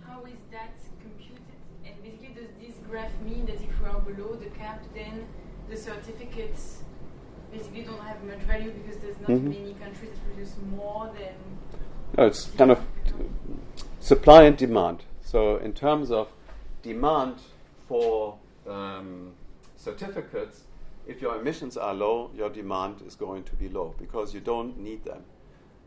how 0.07 0.25
is 0.25 0.41
that 0.53 0.75
computed? 1.03 1.43
And 1.85 1.95
basically, 2.03 2.35
does 2.35 2.51
this 2.61 2.77
graph 2.89 3.13
mean 3.23 3.47
that 3.47 3.57
if 3.57 3.81
we 3.81 3.87
are 3.89 4.01
below 4.01 4.35
the 4.37 4.51
cap, 4.51 4.83
then 4.95 5.27
the 5.69 5.77
certificates 5.77 6.83
basically 7.53 7.83
don't 7.83 8.01
have 8.01 8.23
much 8.25 8.39
value 8.41 8.71
because 8.71 9.01
there's 9.01 9.19
not 9.21 9.31
Mhm. 9.31 9.45
many 9.45 9.75
countries 9.75 10.11
that 10.11 10.25
produce 10.27 10.55
more 10.77 11.11
than 11.19 11.35
No, 12.17 12.27
it's 12.27 12.51
kind 12.57 12.71
of 12.71 12.81
supply 14.01 14.45
and 14.45 14.57
demand. 14.57 15.05
So, 15.37 15.59
in 15.59 15.75
terms 15.75 16.11
of 16.11 16.29
demand 16.81 17.43
for 17.87 18.39
um, 18.67 19.35
certificates, 19.77 20.63
if 21.07 21.21
your 21.21 21.39
emissions 21.39 21.77
are 21.77 21.93
low, 21.93 22.31
your 22.35 22.49
demand 22.49 23.03
is 23.07 23.15
going 23.15 23.43
to 23.43 23.55
be 23.55 23.69
low 23.69 23.95
because 23.99 24.33
you 24.33 24.41
don't 24.41 24.79
need 24.79 25.05
them, 25.05 25.23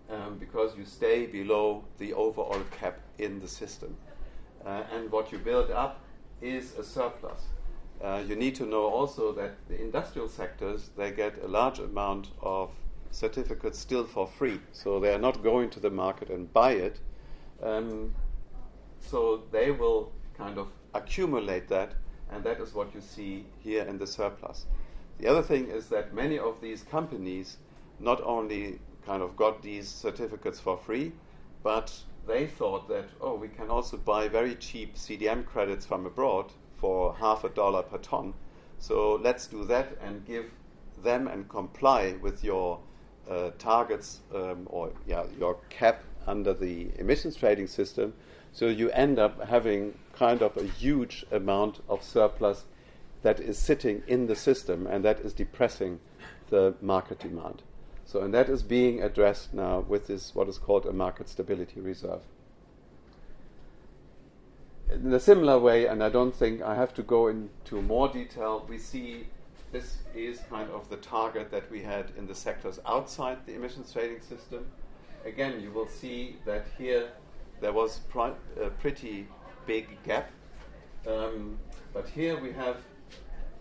um, 0.07 0.37
because 0.37 0.77
you 0.77 0.85
stay 0.85 1.25
below 1.25 1.83
the 1.97 2.13
overall 2.13 2.61
cap 2.69 2.99
in 3.17 3.39
the 3.39 3.47
system. 3.47 3.97
Uh, 4.63 4.83
and 4.93 5.11
what 5.11 5.31
you 5.31 5.39
build 5.39 5.71
up 5.71 5.99
is 6.43 6.77
a 6.77 6.83
surplus. 6.83 7.45
Uh, 8.03 8.21
you 8.27 8.35
need 8.35 8.53
to 8.53 8.67
know 8.67 8.83
also 8.83 9.33
that 9.33 9.53
the 9.67 9.81
industrial 9.81 10.29
sectors 10.29 10.91
they 10.95 11.09
get 11.09 11.43
a 11.43 11.47
large 11.47 11.79
amount 11.79 12.27
of 12.43 12.69
certificates 13.09 13.79
still 13.79 14.05
for 14.05 14.27
free, 14.27 14.59
so 14.73 14.99
they 14.99 15.11
are 15.11 15.17
not 15.17 15.41
going 15.41 15.71
to 15.71 15.79
the 15.79 15.89
market 15.89 16.29
and 16.29 16.53
buy 16.53 16.73
it. 16.73 16.99
Um, 17.63 18.13
so 18.99 19.43
they 19.51 19.71
will 19.71 20.11
kind 20.37 20.57
of 20.57 20.67
accumulate 20.93 21.67
that, 21.69 21.93
and 22.31 22.43
that 22.43 22.59
is 22.59 22.73
what 22.73 22.93
you 22.93 23.01
see 23.01 23.45
here 23.59 23.83
in 23.83 23.97
the 23.97 24.07
surplus. 24.07 24.65
The 25.17 25.27
other 25.27 25.43
thing 25.43 25.67
is 25.67 25.87
that 25.89 26.13
many 26.13 26.39
of 26.39 26.61
these 26.61 26.83
companies 26.83 27.57
not 27.99 28.21
only 28.23 28.79
kind 29.05 29.21
of 29.21 29.35
got 29.35 29.61
these 29.61 29.87
certificates 29.87 30.59
for 30.59 30.77
free, 30.77 31.11
but 31.63 31.93
they 32.27 32.47
thought 32.47 32.87
that, 32.87 33.05
oh, 33.21 33.35
we 33.35 33.47
can 33.47 33.69
also 33.69 33.97
buy 33.97 34.27
very 34.27 34.55
cheap 34.55 34.95
CDM 34.95 35.45
credits 35.45 35.85
from 35.85 36.05
abroad 36.05 36.51
for 36.77 37.15
half 37.15 37.43
a 37.43 37.49
dollar 37.49 37.83
per 37.83 37.97
ton. 37.97 38.33
So 38.77 39.15
let's 39.15 39.47
do 39.47 39.65
that 39.65 39.97
and 40.01 40.25
give 40.25 40.45
them 41.03 41.27
and 41.27 41.49
comply 41.49 42.15
with 42.21 42.43
your 42.43 42.79
uh, 43.29 43.51
targets 43.57 44.21
um, 44.33 44.67
or 44.67 44.91
yeah, 45.05 45.25
your 45.37 45.57
cap 45.69 46.03
under 46.27 46.53
the 46.53 46.89
emissions 46.97 47.35
trading 47.35 47.67
system. 47.67 48.13
So 48.51 48.67
you 48.67 48.89
end 48.91 49.19
up 49.19 49.47
having 49.47 49.93
kind 50.13 50.41
of 50.41 50.57
a 50.57 50.63
huge 50.63 51.25
amount 51.31 51.81
of 51.87 52.03
surplus 52.03 52.65
that 53.21 53.39
is 53.39 53.57
sitting 53.57 54.03
in 54.07 54.27
the 54.27 54.35
system 54.35 54.87
and 54.87 55.03
that 55.05 55.19
is 55.19 55.33
depressing 55.33 55.99
the 56.49 56.75
market 56.81 57.19
demand. 57.19 57.61
So, 58.05 58.21
and 58.21 58.33
that 58.33 58.49
is 58.49 58.63
being 58.63 59.03
addressed 59.03 59.53
now 59.53 59.81
with 59.81 60.07
this 60.07 60.33
what 60.33 60.49
is 60.49 60.57
called 60.57 60.85
a 60.85 60.93
market 60.93 61.29
stability 61.29 61.79
reserve. 61.79 62.21
In 64.91 65.13
a 65.13 65.19
similar 65.19 65.59
way, 65.59 65.85
and 65.85 66.03
I 66.03 66.09
don't 66.09 66.35
think 66.35 66.63
I 66.63 66.73
have 66.73 66.95
to 66.95 67.03
go 67.03 67.27
into 67.27 67.81
more 67.83 68.07
detail, 68.07 68.65
we 68.67 68.79
see 68.79 69.27
this 69.71 69.97
is 70.15 70.39
kind 70.49 70.71
of 70.71 70.89
the 70.89 70.97
target 70.97 71.51
that 71.51 71.69
we 71.69 71.83
had 71.83 72.11
in 72.17 72.25
the 72.25 72.33
sectors 72.33 72.79
outside 72.87 73.45
the 73.45 73.53
emissions 73.53 73.93
trading 73.93 74.21
system. 74.21 74.65
Again, 75.23 75.61
you 75.61 75.69
will 75.69 75.87
see 75.87 76.37
that 76.45 76.65
here 76.79 77.09
there 77.61 77.73
was 77.73 77.99
pri- 78.09 78.33
a 78.61 78.69
pretty 78.69 79.27
big 79.65 80.01
gap. 80.03 80.31
Um, 81.07 81.57
but 81.93 82.07
here 82.09 82.39
we 82.39 82.51
have 82.53 82.77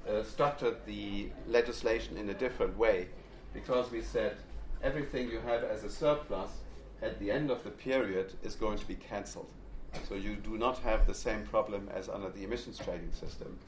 uh, 0.08 0.22
structured 0.22 0.76
the 0.86 1.30
legislation 1.46 2.16
in 2.16 2.28
a 2.30 2.34
different 2.34 2.76
way 2.76 3.08
because 3.54 3.90
we 3.90 4.00
said 4.02 4.36
everything 4.82 5.28
you 5.30 5.40
have 5.40 5.64
as 5.64 5.84
a 5.84 5.90
surplus 5.90 6.50
at 7.02 7.18
the 7.18 7.30
end 7.30 7.50
of 7.50 7.62
the 7.64 7.70
period 7.70 8.32
is 8.42 8.54
going 8.54 8.78
to 8.78 8.86
be 8.86 8.94
cancelled. 8.94 9.50
So 10.08 10.14
you 10.14 10.36
do 10.36 10.58
not 10.58 10.78
have 10.80 11.06
the 11.06 11.14
same 11.14 11.44
problem 11.44 11.88
as 11.94 12.08
under 12.08 12.28
the 12.28 12.44
emissions 12.44 12.78
trading 12.78 13.12
system. 13.12 13.58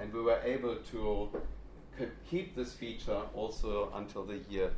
And 0.00 0.12
we 0.12 0.20
were 0.22 0.40
able 0.44 0.76
to 0.76 1.30
c- 1.98 2.06
keep 2.28 2.54
this 2.54 2.72
feature 2.72 3.22
also 3.34 3.90
until 3.94 4.24
the 4.24 4.38
year 4.48 4.70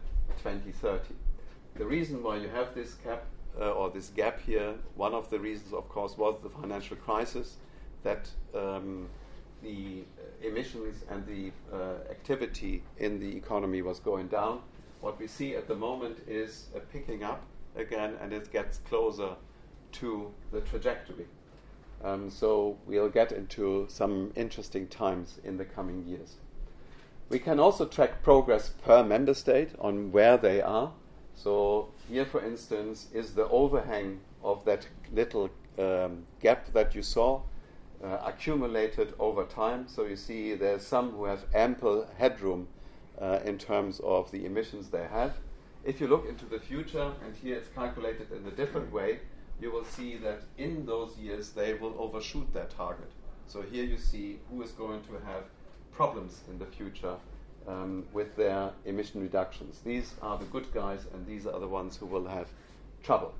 2030. 0.43 1.15
The 1.77 1.85
reason 1.85 2.23
why 2.23 2.37
you 2.37 2.49
have 2.49 2.75
this 2.75 2.95
cap 2.95 3.25
uh, 3.61 3.71
or 3.71 3.91
this 3.91 4.09
gap 4.11 4.41
here, 4.41 4.75
one 4.95 5.15
of 5.15 5.31
the 5.31 5.39
reasons, 5.39 5.73
of 5.73 5.89
course, 5.89 6.17
was 6.17 6.37
the 6.43 6.51
financial 6.51 6.97
crisis 6.97 7.57
that 8.03 8.29
um, 8.55 9.09
the 9.63 10.05
emissions 10.43 11.05
and 11.11 11.27
the 11.27 11.51
uh, 11.73 12.11
activity 12.11 12.83
in 12.99 13.19
the 13.19 13.37
economy 13.37 13.83
was 13.83 13.99
going 13.99 14.29
down. 14.29 14.61
What 15.01 15.19
we 15.19 15.27
see 15.27 15.55
at 15.57 15.69
the 15.69 15.75
moment 15.75 16.19
is 16.27 16.67
a 16.75 16.81
picking 16.81 17.23
up 17.23 17.43
again, 17.77 18.15
and 18.21 18.33
it 18.33 18.53
gets 18.53 18.79
closer 18.79 19.31
to 19.93 20.33
the 20.53 20.61
trajectory. 20.61 21.27
Um, 22.05 22.31
so 22.31 22.77
we'll 22.87 23.09
get 23.09 23.33
into 23.33 23.87
some 23.89 24.33
interesting 24.37 24.87
times 24.89 25.41
in 25.45 25.57
the 25.57 25.65
coming 25.65 26.05
years. 26.07 26.37
We 27.29 27.39
can 27.39 27.59
also 27.59 27.87
track 27.87 28.23
progress 28.23 28.69
per 28.69 29.03
member 29.03 29.35
state 29.35 29.71
on 29.81 30.13
where 30.13 30.37
they 30.37 30.61
are. 30.63 30.93
So 31.37 31.89
here, 32.09 32.25
for 32.25 32.43
instance, 32.43 33.09
is 33.13 33.35
the 33.35 33.47
overhang 33.49 34.21
of 34.43 34.65
that 34.65 34.89
little 35.13 35.51
um, 35.79 36.25
gap 36.41 36.73
that 36.73 36.95
you 36.95 37.03
saw 37.03 37.43
uh, 38.03 38.19
accumulated 38.25 39.13
over 39.19 39.45
time. 39.45 39.87
So 39.87 40.07
you 40.07 40.17
see 40.17 40.55
there's 40.55 40.85
some 40.85 41.13
who 41.13 41.25
have 41.27 41.45
ample 41.55 42.09
headroom 42.19 42.69
uh, 43.21 43.41
in 43.45 43.59
terms 43.59 44.01
of 44.01 44.31
the 44.33 44.47
emissions 44.47 44.89
they 44.89 45.07
have. 45.07 45.35
If 45.85 46.01
you 46.01 46.09
look 46.09 46.27
into 46.29 46.47
the 46.47 46.59
future, 46.59 47.13
and 47.25 47.37
here 47.37 47.57
it's 47.57 47.69
calculated 47.69 48.33
in 48.33 48.47
a 48.47 48.51
different 48.51 48.91
way, 48.91 49.21
you 49.61 49.71
will 49.71 49.85
see 49.85 50.17
that 50.17 50.43
in 50.59 50.85
those 50.85 51.17
years 51.17 51.51
they 51.51 51.75
will 51.75 51.95
overshoot 51.99 52.53
their 52.53 52.65
target. 52.65 53.11
So 53.47 53.63
here 53.63 53.85
you 53.85 53.97
see 53.99 54.41
who 54.51 54.63
is 54.63 54.73
going 54.73 55.03
to 55.03 55.13
have 55.25 55.45
problems 55.93 56.41
in 56.51 56.59
the 56.59 56.67
future 56.67 57.17
um, 57.67 58.05
with 58.13 58.37
their 58.37 58.71
emission 58.85 59.21
reductions. 59.21 59.81
These 59.85 60.15
are 60.23 60.39
the 60.39 60.45
good 60.47 60.73
guys, 60.73 61.07
and 61.13 61.27
these 61.27 61.47
are 61.47 61.59
the 61.59 61.69
ones 61.69 61.97
who 61.97 62.07
will 62.07 62.27
have 62.27 62.49
trouble. 63.03 63.35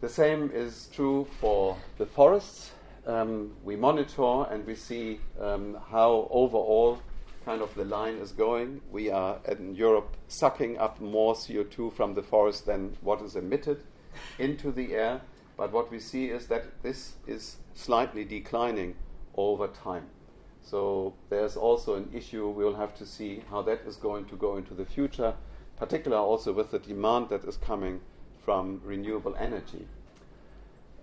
The 0.00 0.08
same 0.08 0.50
is 0.52 0.88
true 0.92 1.26
for 1.40 1.76
the 1.98 2.06
forests. 2.06 2.72
um, 3.06 3.52
we 3.62 3.76
monitor 3.76 4.44
and 4.50 4.66
we 4.66 4.74
see 4.74 5.20
um, 5.40 5.78
how 5.90 6.28
overall 6.30 7.00
kind 7.44 7.60
of 7.60 7.74
the 7.74 7.84
line 7.84 8.14
is 8.16 8.32
going. 8.32 8.80
We 8.90 9.10
are 9.10 9.38
in 9.46 9.74
Europe 9.74 10.16
sucking 10.28 10.78
up 10.78 11.00
more 11.00 11.34
CO2 11.34 11.92
from 11.92 12.14
the 12.14 12.22
forest 12.22 12.66
than 12.66 12.96
what 13.02 13.20
is 13.20 13.36
emitted 13.36 13.82
into 14.38 14.72
the 14.72 14.94
air. 14.94 15.20
But 15.56 15.72
what 15.72 15.90
we 15.90 16.00
see 16.00 16.26
is 16.26 16.46
that 16.46 16.82
this 16.82 17.14
is 17.26 17.56
slightly 17.74 18.24
declining 18.24 18.96
over 19.36 19.68
time. 19.68 20.06
So 20.64 21.14
there's 21.28 21.56
also 21.56 21.94
an 21.94 22.08
issue. 22.12 22.48
We'll 22.48 22.74
have 22.74 22.94
to 22.96 23.06
see 23.06 23.42
how 23.50 23.62
that 23.62 23.82
is 23.86 23.96
going 23.96 24.24
to 24.26 24.36
go 24.36 24.56
into 24.56 24.72
the 24.72 24.86
future, 24.86 25.34
particularly 25.76 26.22
also 26.22 26.52
with 26.52 26.70
the 26.70 26.78
demand 26.78 27.28
that 27.28 27.44
is 27.44 27.58
coming 27.58 28.00
from 28.44 28.80
renewable 28.82 29.36
energy. 29.38 29.86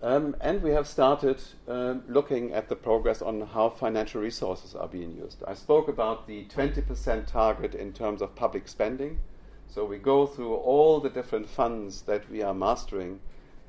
Um, 0.04 0.36
and 0.42 0.64
we 0.64 0.72
have 0.72 0.88
started 0.88 1.44
uh, 1.68 1.96
looking 2.08 2.54
at 2.54 2.70
the 2.70 2.76
progress 2.76 3.22
on 3.22 3.42
how 3.42 3.70
financial 3.70 4.20
resources 4.20 4.74
are 4.74 4.88
being 4.88 5.16
used. 5.16 5.44
I 5.48 5.54
spoke 5.54 5.88
about 5.88 6.26
the 6.26 6.46
20% 6.46 7.28
target 7.28 7.76
in 7.76 7.94
terms 7.94 8.24
of 8.24 8.36
public 8.36 8.68
spending. 8.68 9.20
So 9.68 9.86
we 9.86 10.00
go 10.00 10.26
through 10.26 10.56
all 10.56 11.00
the 11.00 11.10
different 11.10 11.48
funds 11.48 12.02
that 12.02 12.30
we 12.32 12.42
are 12.42 12.54
mastering, 12.54 13.20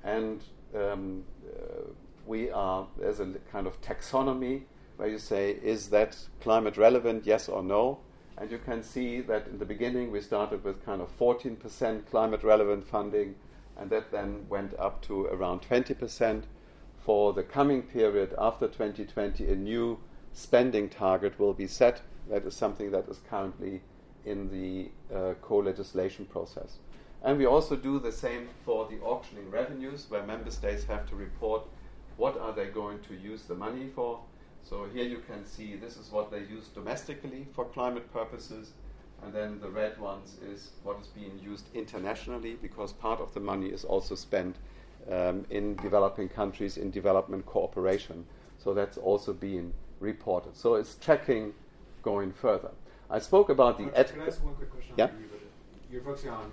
and 0.02 0.42
um, 0.74 1.24
uh, 1.46 1.82
we 2.26 2.50
are 2.50 2.88
there's 2.98 3.20
a 3.20 3.26
kind 3.52 3.66
of 3.66 3.80
taxonomy 3.82 4.62
where 4.96 5.08
you 5.08 5.18
say, 5.18 5.50
is 5.62 5.88
that 5.88 6.16
climate 6.40 6.76
relevant, 6.76 7.26
yes 7.26 7.48
or 7.48 7.62
no? 7.62 7.98
And 8.36 8.50
you 8.50 8.58
can 8.58 8.82
see 8.82 9.20
that 9.22 9.46
in 9.46 9.58
the 9.58 9.64
beginning 9.64 10.10
we 10.10 10.20
started 10.20 10.64
with 10.64 10.84
kind 10.84 11.00
of 11.00 11.16
14% 11.18 12.06
climate 12.10 12.42
relevant 12.42 12.86
funding 12.86 13.34
and 13.76 13.90
that 13.90 14.10
then 14.10 14.46
went 14.48 14.74
up 14.78 15.02
to 15.02 15.26
around 15.26 15.62
20%. 15.62 16.44
For 17.04 17.32
the 17.32 17.42
coming 17.42 17.82
period 17.82 18.34
after 18.38 18.68
2020, 18.68 19.50
a 19.50 19.56
new 19.56 19.98
spending 20.32 20.88
target 20.88 21.38
will 21.38 21.52
be 21.52 21.66
set. 21.66 22.00
That 22.30 22.44
is 22.46 22.54
something 22.54 22.90
that 22.92 23.08
is 23.08 23.20
currently 23.28 23.82
in 24.24 24.50
the 24.50 24.90
uh, 25.14 25.34
co 25.42 25.58
legislation 25.58 26.26
process. 26.26 26.78
And 27.24 27.38
we 27.38 27.46
also 27.46 27.76
do 27.76 27.98
the 27.98 28.12
same 28.12 28.48
for 28.64 28.88
the 28.88 29.00
auctioning 29.00 29.50
revenues, 29.50 30.06
where 30.08 30.22
member 30.24 30.50
states 30.50 30.84
have 30.84 31.08
to 31.10 31.16
report 31.16 31.66
what 32.16 32.38
are 32.38 32.52
they 32.52 32.66
going 32.66 33.00
to 33.08 33.14
use 33.14 33.42
the 33.42 33.54
money 33.54 33.88
for. 33.94 34.20
So 34.64 34.86
here 34.92 35.04
you 35.04 35.22
can 35.26 35.44
see 35.44 35.76
this 35.76 35.96
is 35.96 36.10
what 36.10 36.30
they 36.30 36.40
use 36.40 36.68
domestically 36.68 37.46
for 37.54 37.64
climate 37.66 38.12
purposes, 38.12 38.72
and 39.22 39.32
then 39.32 39.60
the 39.60 39.68
red 39.68 39.98
ones 40.00 40.36
is 40.44 40.70
what 40.82 40.98
is 41.00 41.08
being 41.08 41.38
used 41.42 41.66
internationally 41.74 42.56
because 42.60 42.92
part 42.92 43.20
of 43.20 43.34
the 43.34 43.40
money 43.40 43.68
is 43.68 43.84
also 43.84 44.14
spent 44.14 44.56
um, 45.10 45.44
in 45.50 45.76
developing 45.76 46.28
countries 46.28 46.76
in 46.76 46.90
development 46.90 47.44
cooperation. 47.46 48.24
So 48.58 48.72
that's 48.72 48.96
also 48.96 49.32
being 49.32 49.72
reported. 50.00 50.56
So 50.56 50.76
it's 50.76 50.94
tracking 50.94 51.54
going 52.02 52.32
further. 52.32 52.70
I 53.10 53.18
spoke 53.18 53.48
about 53.48 53.78
the. 53.78 53.84
Can 53.84 54.20
I 54.22 54.26
ask 54.26 54.42
one 54.44 54.54
quick 54.54 54.70
question? 54.70 54.94
Yeah. 54.96 55.10
You're 55.90 56.02
focusing 56.02 56.30
on 56.30 56.50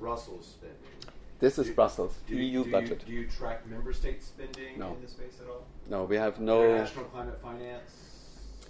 Brussels 0.00 0.56
spending. 0.58 1.14
This 1.40 1.58
is 1.58 1.68
Do- 1.68 1.74
Brussels, 1.74 2.14
do, 2.26 2.36
EU 2.36 2.64
do 2.64 2.70
budget. 2.72 3.04
You, 3.06 3.14
do 3.16 3.22
you 3.22 3.28
track 3.28 3.66
member 3.66 3.92
state 3.92 4.22
spending 4.22 4.78
No. 4.78 4.94
in 4.94 5.02
this 5.02 5.12
space 5.12 5.38
at 5.40 5.48
all? 5.48 5.64
No, 5.88 6.04
we 6.04 6.16
have 6.16 6.40
no. 6.40 6.62
International 6.64 7.04
climate 7.04 7.40
finance. 7.40 7.90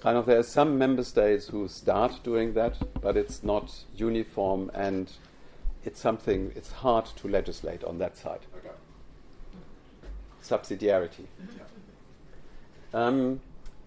Kind 0.01 0.17
of, 0.19 0.27
there 0.27 0.39
are 0.39 0.43
some 0.45 0.79
member 0.79 1.03
states 1.03 1.49
who 1.49 1.67
start 1.67 2.21
doing 2.23 2.53
that, 2.55 2.77
but 3.01 3.17
it's 3.17 3.43
not 3.43 3.75
uniform 3.97 4.71
and 4.75 5.11
it's 5.85 5.99
something, 6.01 6.53
it's 6.55 6.71
hard 6.71 7.07
to 7.07 7.27
legislate 7.29 7.83
on 7.83 7.99
that 7.99 8.17
side. 8.17 8.41
Okay. 8.59 8.69
Subsidiarity. 10.43 11.27
Yeah. 11.57 11.63
Um, 12.95 13.41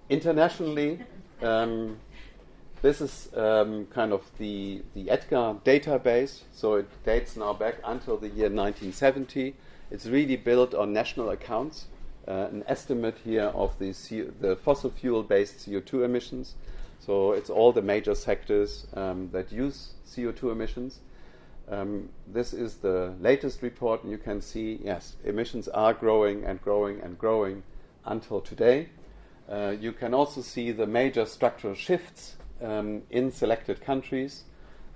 internationally, 0.09 0.99
um, 1.41 1.97
this 2.81 2.99
is 2.99 3.29
um, 3.35 3.85
kind 3.87 4.11
of 4.11 4.23
the, 4.39 4.81
the 4.95 5.11
EDGAR 5.11 5.61
database, 5.63 6.41
so 6.51 6.75
it 6.75 6.87
dates 7.05 7.37
now 7.37 7.53
back 7.53 7.75
until 7.83 8.17
the 8.17 8.27
year 8.27 8.49
1970. 8.49 9.55
It's 9.91 10.07
really 10.07 10.35
built 10.35 10.73
on 10.73 10.91
national 10.91 11.29
accounts, 11.29 11.85
uh, 12.27 12.47
an 12.51 12.63
estimate 12.65 13.17
here 13.23 13.51
of 13.53 13.77
the, 13.77 13.93
C- 13.93 14.29
the 14.39 14.55
fossil 14.55 14.89
fuel 14.89 15.21
based 15.21 15.69
CO2 15.69 16.03
emissions. 16.03 16.55
So 16.99 17.33
it's 17.33 17.51
all 17.51 17.71
the 17.71 17.83
major 17.83 18.15
sectors 18.15 18.87
um, 18.95 19.29
that 19.31 19.51
use 19.51 19.93
CO2 20.07 20.51
emissions. 20.51 21.01
Um, 21.69 22.09
this 22.27 22.51
is 22.51 22.77
the 22.77 23.13
latest 23.19 23.61
report, 23.61 24.01
and 24.01 24.11
you 24.11 24.17
can 24.17 24.41
see 24.41 24.79
yes, 24.83 25.17
emissions 25.23 25.67
are 25.67 25.93
growing 25.93 26.45
and 26.45 26.59
growing 26.61 26.99
and 27.01 27.17
growing 27.17 27.61
until 28.05 28.41
today. 28.41 28.89
Uh, 29.47 29.75
you 29.79 29.91
can 29.91 30.15
also 30.15 30.41
see 30.41 30.71
the 30.71 30.87
major 30.87 31.25
structural 31.25 31.75
shifts 31.75 32.37
um, 32.61 33.01
in 33.09 33.31
selected 33.31 33.81
countries. 33.81 34.43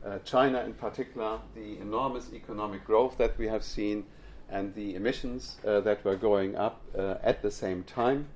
Uh, 0.06 0.20
China, 0.20 0.62
in 0.64 0.74
particular, 0.74 1.40
the 1.56 1.80
enormous 1.80 2.32
economic 2.34 2.86
growth 2.86 3.18
that 3.18 3.38
we 3.38 3.48
have 3.48 3.64
seen, 3.64 4.06
and 4.50 4.74
the 4.76 4.96
emissions 4.96 5.58
uh, 5.66 5.80
that 5.82 6.04
were 6.06 6.16
going 6.16 6.56
up 6.56 6.82
uh, 6.98 7.16
at 7.24 7.42
the 7.42 7.50
same 7.50 7.84
time. 7.84 8.28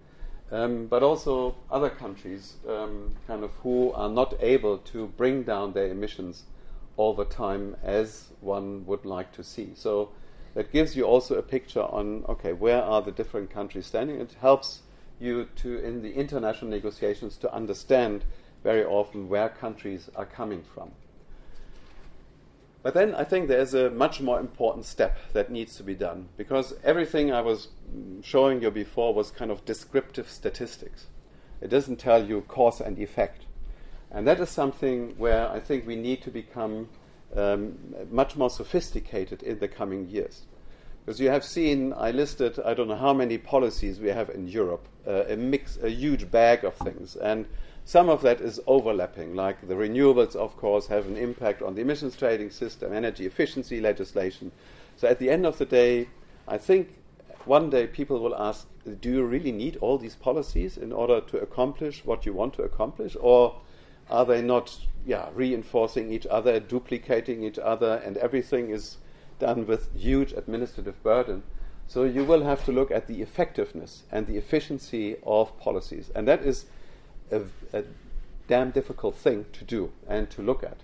Um, 0.52 0.88
but 0.88 1.04
also 1.04 1.56
other 1.70 1.92
countries, 1.92 2.56
um, 2.68 3.16
kind 3.28 3.44
of 3.44 3.52
who 3.62 3.92
are 3.92 4.10
not 4.10 4.34
able 4.40 4.80
to 4.80 5.08
bring 5.16 5.44
down 5.44 5.74
their 5.74 5.90
emissions 5.90 6.44
over 6.98 7.24
time 7.24 7.76
as 7.84 8.30
one 8.42 8.84
would 8.88 9.06
like 9.06 9.32
to 9.34 9.44
see. 9.44 9.72
So 9.76 10.10
that 10.56 10.72
gives 10.72 10.96
you 10.96 11.04
also 11.04 11.36
a 11.36 11.44
picture 11.44 11.84
on 11.84 12.26
okay, 12.28 12.54
where 12.54 12.82
are 12.82 13.02
the 13.04 13.12
different 13.12 13.52
countries 13.52 13.86
standing? 13.86 14.20
It 14.20 14.36
helps 14.42 14.82
you 15.20 15.48
to 15.58 15.78
in 15.80 16.02
the 16.02 16.14
international 16.14 16.72
negotiations 16.72 17.38
to 17.38 17.54
understand 17.54 18.26
very 18.64 18.84
often 18.84 19.30
where 19.30 19.50
countries 19.50 20.10
are 20.16 20.26
coming 20.26 20.64
from. 20.64 20.92
But 22.82 22.94
then 22.94 23.14
I 23.14 23.26
think 23.26 23.48
there's 23.48 23.74
a 23.74 23.90
much 23.90 24.22
more 24.22 24.40
important 24.40 24.86
step 24.86 25.18
that 25.34 25.52
needs 25.52 25.76
to 25.78 25.84
be 25.84 25.96
done 25.96 26.30
because 26.38 26.74
everything 26.84 27.32
I 27.32 27.42
was 27.42 27.68
showing 28.22 28.62
you 28.62 28.72
before 28.72 29.14
was 29.14 29.32
kind 29.32 29.52
of 29.52 29.66
descriptive 29.66 30.30
statistics. 30.30 31.08
It 31.62 31.70
doesn't 31.70 31.98
tell 31.98 32.26
you 32.26 32.42
cause 32.48 32.80
and 32.80 32.98
effect. 32.98 33.46
And 34.12 34.26
that 34.28 34.40
is 34.40 34.50
something 34.50 35.16
where 35.18 35.50
I 35.50 35.60
think 35.60 35.86
we 35.86 35.98
need 35.98 36.22
to 36.24 36.32
become 36.32 36.90
um, 37.36 37.78
much 38.10 38.36
more 38.38 38.50
sophisticated 38.50 39.44
in 39.44 39.60
the 39.60 39.68
coming 39.68 40.08
years. 40.08 40.44
Because 41.06 41.20
you 41.20 41.30
have 41.30 41.44
seen, 41.44 41.94
I 41.94 42.12
listed, 42.12 42.60
I 42.64 42.74
don't 42.74 42.88
know 42.88 42.96
how 42.96 43.14
many 43.14 43.38
policies 43.38 44.00
we 44.00 44.10
have 44.10 44.30
in 44.30 44.48
Europe, 44.48 44.88
uh, 45.06 45.26
a 45.28 45.36
mix, 45.36 45.78
a 45.82 45.90
huge 45.90 46.32
bag 46.32 46.64
of 46.64 46.76
things. 46.76 47.16
And 47.16 47.46
some 47.90 48.08
of 48.08 48.22
that 48.22 48.40
is 48.40 48.62
overlapping, 48.68 49.34
like 49.34 49.68
the 49.68 49.74
renewables, 49.74 50.36
of 50.36 50.56
course, 50.58 50.86
have 50.86 51.08
an 51.08 51.18
impact 51.18 51.64
on 51.64 51.74
the 51.74 51.82
emissions 51.82 52.16
trading 52.16 52.52
system, 52.52 52.94
energy 52.94 53.26
efficiency 53.26 53.82
legislation. 53.82 54.52
So 54.96 55.08
at 55.08 55.18
the 55.18 55.32
end 55.32 55.44
of 55.44 55.58
the 55.58 55.66
day, 55.66 56.08
I 56.48 56.60
think 56.60 56.94
one 57.46 57.72
day 57.72 57.88
people 57.88 58.20
will 58.20 58.36
ask, 58.36 58.68
do 59.02 59.10
you 59.10 59.24
really 59.24 59.52
need 59.52 59.78
all 59.78 59.98
these 59.98 60.16
policies 60.16 60.78
in 60.78 60.92
order 60.92 61.20
to 61.20 61.40
accomplish 61.40 62.06
what 62.06 62.28
you 62.28 62.34
want 62.34 62.54
to 62.58 62.62
accomplish? 62.62 63.18
Or 63.20 63.56
are 64.12 64.24
they 64.24 64.44
not 64.44 64.78
yeah, 65.08 65.30
reinforcing 65.34 66.14
each 66.14 66.28
other, 66.28 66.60
duplicating 66.60 67.44
each 67.44 67.58
other, 67.58 68.04
and 68.06 68.18
everything 68.18 68.70
is 68.70 68.98
done 69.40 69.66
with 69.66 69.90
huge 69.96 70.32
administrative 70.34 71.02
burden? 71.02 71.42
So 71.88 72.04
you 72.04 72.24
will 72.24 72.44
have 72.44 72.64
to 72.66 72.72
look 72.72 72.92
at 72.92 73.08
the 73.08 73.24
effectiveness 73.24 74.04
and 74.12 74.28
the 74.28 74.38
efficiency 74.38 75.16
of 75.26 75.60
policies. 75.60 76.12
And 76.14 76.28
that 76.28 76.44
is 76.46 76.68
a, 77.32 77.42
a 77.74 77.84
damn 78.48 78.72
difficult 78.72 79.16
thing 79.16 79.46
to 79.54 79.64
do 79.64 79.92
and 80.08 80.30
to 80.32 80.42
look 80.42 80.64
at. 80.64 80.78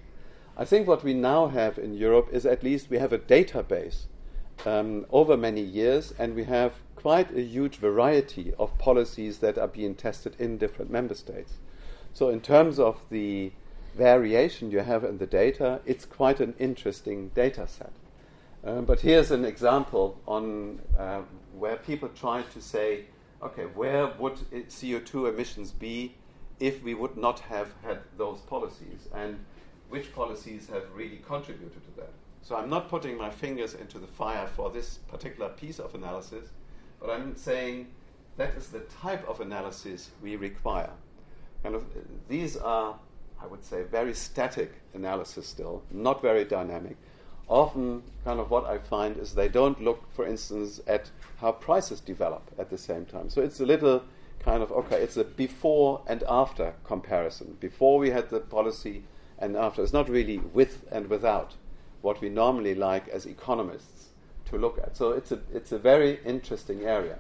I 0.57 0.63
think 0.63 0.87
what 0.87 1.03
we 1.03 1.13
now 1.13 1.47
have 1.47 1.77
in 1.77 1.93
Europe 1.93 2.29
is 2.31 2.45
at 2.45 2.63
least 2.63 2.89
we 2.89 2.97
have 2.97 3.11
a 3.11 3.17
database 3.17 4.05
um, 4.65 5.05
over 5.11 5.35
many 5.35 5.61
years, 5.61 6.13
and 6.17 6.33
we 6.33 6.45
have 6.45 6.73
quite 6.95 7.35
a 7.35 7.41
huge 7.41 7.75
variety 7.75 8.53
of 8.57 8.77
policies 8.77 9.39
that 9.39 9.57
are 9.57 9.67
being 9.67 9.95
tested 9.95 10.35
in 10.39 10.57
different 10.57 10.89
member 10.89 11.13
states. 11.13 11.55
So, 12.13 12.29
in 12.29 12.39
terms 12.39 12.79
of 12.79 13.01
the 13.09 13.51
variation 13.95 14.71
you 14.71 14.79
have 14.79 15.03
in 15.03 15.17
the 15.17 15.25
data, 15.25 15.81
it's 15.85 16.05
quite 16.05 16.39
an 16.39 16.53
interesting 16.57 17.31
data 17.35 17.67
set. 17.67 17.91
Um, 18.63 18.85
but 18.85 19.01
here's 19.01 19.31
an 19.31 19.45
example 19.45 20.19
on 20.27 20.81
uh, 20.97 21.21
where 21.57 21.75
people 21.75 22.09
try 22.09 22.41
to 22.53 22.61
say, 22.61 23.05
okay, 23.43 23.63
where 23.63 24.07
would 24.17 24.39
it- 24.51 24.69
CO2 24.69 25.29
emissions 25.29 25.71
be 25.71 26.15
if 26.59 26.83
we 26.83 26.93
would 26.93 27.17
not 27.17 27.39
have 27.41 27.69
had 27.83 27.99
those 28.17 28.39
policies, 28.41 29.07
and 29.13 29.43
which 29.89 30.13
policies 30.13 30.67
have 30.67 30.83
really 30.93 31.21
contributed 31.27 31.83
to 31.85 32.01
that? 32.01 32.11
So 32.41 32.55
I'm 32.55 32.69
not 32.69 32.89
putting 32.89 33.17
my 33.17 33.29
fingers 33.29 33.73
into 33.73 33.97
the 33.97 34.07
fire 34.07 34.47
for 34.47 34.69
this 34.69 34.99
particular 35.07 35.49
piece 35.49 35.79
of 35.79 35.95
analysis, 35.95 36.49
but 36.99 37.09
I'm 37.09 37.35
saying 37.35 37.87
that 38.37 38.55
is 38.55 38.67
the 38.67 38.81
type 38.81 39.27
of 39.27 39.41
analysis 39.41 40.11
we 40.21 40.35
require. 40.35 40.91
Of, 41.63 41.75
uh, 41.75 42.01
these 42.27 42.57
are, 42.57 42.95
I 43.41 43.47
would 43.47 43.65
say, 43.65 43.83
very 43.83 44.13
static 44.13 44.73
analysis 44.93 45.47
still, 45.47 45.81
not 45.89 46.21
very 46.21 46.45
dynamic, 46.45 46.97
often 47.47 48.03
kind 48.23 48.39
of 48.39 48.51
what 48.51 48.65
I 48.65 48.77
find 48.77 49.17
is 49.17 49.33
they 49.33 49.47
don't 49.47 49.81
look, 49.81 50.03
for 50.13 50.27
instance, 50.27 50.81
at 50.87 51.09
how 51.37 51.51
prices 51.51 51.99
develop 51.99 52.43
at 52.59 52.69
the 52.69 52.77
same 52.77 53.05
time. 53.05 53.29
So 53.29 53.41
it's 53.41 53.59
a 53.59 53.65
little 53.65 54.03
kind 54.45 54.61
of 54.63 54.71
okay, 54.71 55.01
it's 55.01 55.17
a 55.17 55.23
before 55.23 56.03
and 56.07 56.23
after 56.29 56.75
comparison. 56.85 57.57
Before 57.59 57.99
we 57.99 58.11
had 58.11 58.29
the 58.29 58.39
policy 58.39 59.03
and 59.37 59.55
after. 59.55 59.83
It's 59.83 59.93
not 59.93 60.09
really 60.09 60.37
with 60.37 60.85
and 60.91 61.07
without 61.07 61.55
what 62.01 62.21
we 62.21 62.29
normally 62.29 62.75
like 62.75 63.07
as 63.09 63.25
economists 63.25 64.09
to 64.45 64.57
look 64.57 64.77
at. 64.77 64.95
So 64.95 65.11
it's 65.11 65.31
a 65.31 65.39
it's 65.53 65.71
a 65.71 65.79
very 65.79 66.19
interesting 66.23 66.83
area 66.83 67.17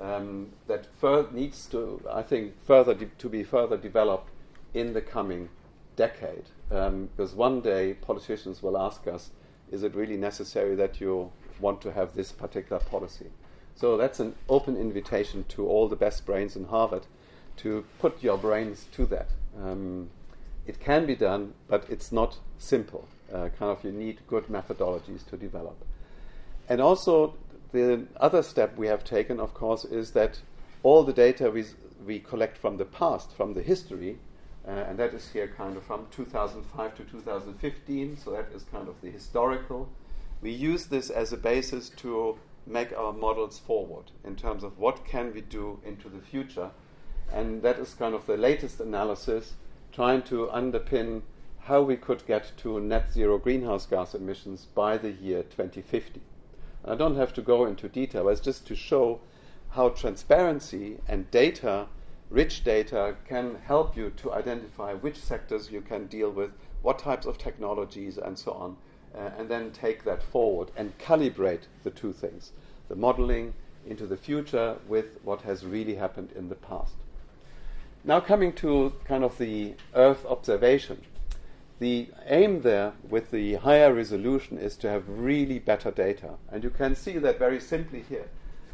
um, 0.00 0.50
that 0.66 0.86
fur- 1.00 1.28
needs 1.32 1.66
to, 1.66 2.02
I 2.10 2.22
think, 2.22 2.54
further 2.64 2.94
de- 2.94 3.06
to 3.06 3.28
be 3.28 3.44
further 3.44 3.76
developed 3.76 4.30
in 4.74 4.92
the 4.92 5.00
coming 5.00 5.48
decade. 5.96 6.44
Um, 6.70 7.08
because 7.16 7.34
one 7.34 7.60
day 7.60 7.94
politicians 7.94 8.62
will 8.62 8.76
ask 8.76 9.06
us, 9.06 9.30
is 9.70 9.82
it 9.82 9.94
really 9.94 10.16
necessary 10.16 10.74
that 10.76 11.00
you 11.00 11.32
want 11.60 11.80
to 11.82 11.92
have 11.92 12.14
this 12.14 12.32
particular 12.32 12.80
policy? 12.82 13.30
So 13.78 13.96
that's 13.96 14.18
an 14.18 14.34
open 14.48 14.76
invitation 14.76 15.44
to 15.50 15.64
all 15.68 15.86
the 15.86 15.94
best 15.94 16.26
brains 16.26 16.56
in 16.56 16.64
Harvard 16.64 17.06
to 17.58 17.84
put 18.00 18.20
your 18.24 18.36
brains 18.36 18.86
to 18.90 19.06
that. 19.06 19.28
Um, 19.56 20.10
it 20.66 20.80
can 20.80 21.06
be 21.06 21.14
done, 21.14 21.54
but 21.68 21.84
it's 21.88 22.10
not 22.10 22.38
simple. 22.58 23.06
Uh, 23.32 23.50
kind 23.56 23.70
of, 23.70 23.84
you 23.84 23.92
need 23.92 24.18
good 24.26 24.48
methodologies 24.48 25.24
to 25.28 25.36
develop. 25.36 25.76
And 26.68 26.80
also, 26.80 27.34
the 27.70 28.08
other 28.16 28.42
step 28.42 28.76
we 28.76 28.88
have 28.88 29.04
taken, 29.04 29.38
of 29.38 29.54
course, 29.54 29.84
is 29.84 30.10
that 30.10 30.40
all 30.82 31.04
the 31.04 31.12
data 31.12 31.48
we, 31.48 31.64
we 32.04 32.18
collect 32.18 32.58
from 32.58 32.78
the 32.78 32.84
past, 32.84 33.30
from 33.30 33.54
the 33.54 33.62
history, 33.62 34.18
uh, 34.66 34.72
and 34.72 34.98
that 34.98 35.14
is 35.14 35.30
here 35.30 35.46
kind 35.56 35.76
of 35.76 35.84
from 35.84 36.08
2005 36.10 36.96
to 36.96 37.04
2015, 37.04 38.16
so 38.16 38.32
that 38.32 38.48
is 38.52 38.64
kind 38.72 38.88
of 38.88 39.00
the 39.02 39.10
historical. 39.10 39.88
We 40.42 40.50
use 40.50 40.86
this 40.86 41.10
as 41.10 41.32
a 41.32 41.36
basis 41.36 41.90
to 41.90 42.38
make 42.68 42.92
our 42.92 43.12
models 43.12 43.58
forward 43.58 44.12
in 44.24 44.36
terms 44.36 44.62
of 44.62 44.78
what 44.78 45.04
can 45.04 45.32
we 45.32 45.40
do 45.40 45.80
into 45.84 46.08
the 46.08 46.20
future. 46.20 46.70
And 47.32 47.62
that 47.62 47.78
is 47.78 47.94
kind 47.94 48.14
of 48.14 48.26
the 48.26 48.36
latest 48.36 48.80
analysis, 48.80 49.54
trying 49.92 50.22
to 50.22 50.46
underpin 50.46 51.22
how 51.60 51.82
we 51.82 51.96
could 51.96 52.26
get 52.26 52.52
to 52.58 52.80
net 52.80 53.12
zero 53.12 53.38
greenhouse 53.38 53.86
gas 53.86 54.14
emissions 54.14 54.66
by 54.74 54.96
the 54.96 55.10
year 55.10 55.42
2050. 55.42 56.20
I 56.84 56.94
don't 56.94 57.16
have 57.16 57.34
to 57.34 57.42
go 57.42 57.66
into 57.66 57.88
detail, 57.88 58.24
but 58.24 58.30
it's 58.30 58.40
just 58.40 58.66
to 58.68 58.76
show 58.76 59.20
how 59.70 59.90
transparency 59.90 60.98
and 61.06 61.30
data, 61.30 61.86
rich 62.30 62.64
data, 62.64 63.16
can 63.26 63.56
help 63.66 63.96
you 63.96 64.10
to 64.10 64.32
identify 64.32 64.94
which 64.94 65.18
sectors 65.18 65.70
you 65.70 65.82
can 65.82 66.06
deal 66.06 66.30
with, 66.30 66.52
what 66.80 66.98
types 66.98 67.26
of 67.26 67.36
technologies, 67.36 68.16
and 68.16 68.38
so 68.38 68.52
on, 68.52 68.76
uh, 69.18 69.30
and 69.36 69.48
then 69.48 69.70
take 69.72 70.04
that 70.04 70.22
forward 70.22 70.70
and 70.76 70.96
calibrate 70.98 71.62
the 71.82 71.90
two 71.90 72.12
things 72.12 72.52
the 72.88 72.94
modeling 72.96 73.52
into 73.86 74.06
the 74.06 74.16
future 74.16 74.76
with 74.86 75.18
what 75.22 75.42
has 75.42 75.64
really 75.64 75.96
happened 75.96 76.30
in 76.34 76.48
the 76.48 76.54
past. 76.54 76.94
Now, 78.04 78.20
coming 78.20 78.52
to 78.54 78.94
kind 79.04 79.24
of 79.24 79.36
the 79.38 79.74
Earth 79.94 80.24
observation. 80.24 81.02
The 81.80 82.08
aim 82.26 82.62
there 82.62 82.94
with 83.08 83.30
the 83.30 83.54
higher 83.54 83.92
resolution 83.92 84.58
is 84.58 84.76
to 84.78 84.88
have 84.88 85.04
really 85.06 85.58
better 85.58 85.90
data. 85.90 86.34
And 86.50 86.64
you 86.64 86.70
can 86.70 86.94
see 86.94 87.18
that 87.18 87.38
very 87.38 87.60
simply 87.60 88.02
here. 88.08 88.28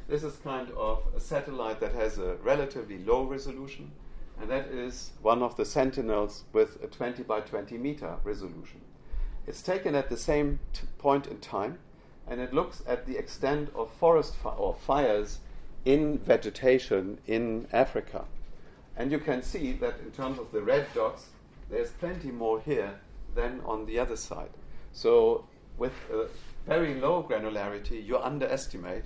This 0.08 0.22
is 0.22 0.36
kind 0.36 0.70
of 0.76 1.02
a 1.16 1.20
satellite 1.20 1.80
that 1.80 1.94
has 1.94 2.18
a 2.18 2.36
relatively 2.36 2.98
low 2.98 3.24
resolution, 3.24 3.90
and 4.40 4.50
that 4.50 4.68
is 4.68 5.10
one 5.22 5.42
of 5.42 5.56
the 5.56 5.64
Sentinels 5.64 6.44
with 6.52 6.82
a 6.82 6.86
20 6.86 7.22
by 7.24 7.40
20 7.40 7.76
meter 7.78 8.16
resolution. 8.22 8.80
It's 9.46 9.62
taken 9.62 9.94
at 9.94 10.08
the 10.08 10.16
same 10.16 10.60
t- 10.72 10.86
point 10.98 11.26
in 11.26 11.38
time, 11.38 11.78
and 12.26 12.40
it 12.40 12.54
looks 12.54 12.82
at 12.86 13.06
the 13.06 13.18
extent 13.18 13.70
of 13.74 13.92
forest 13.92 14.34
fi- 14.36 14.50
or 14.50 14.74
fires 14.74 15.38
in 15.84 16.18
vegetation 16.18 17.18
in 17.26 17.68
Africa. 17.72 18.24
And 18.96 19.12
you 19.12 19.18
can 19.18 19.42
see 19.42 19.72
that 19.72 20.00
in 20.00 20.12
terms 20.12 20.38
of 20.38 20.52
the 20.52 20.62
red 20.62 20.86
dots, 20.94 21.26
there's 21.70 21.90
plenty 21.90 22.30
more 22.30 22.60
here 22.60 23.00
than 23.34 23.60
on 23.64 23.86
the 23.86 23.98
other 23.98 24.16
side. 24.16 24.50
So 24.92 25.46
with 25.76 25.92
a 26.12 26.28
very 26.66 26.94
low 26.94 27.22
granularity, 27.22 28.04
you 28.04 28.16
underestimate, 28.16 29.04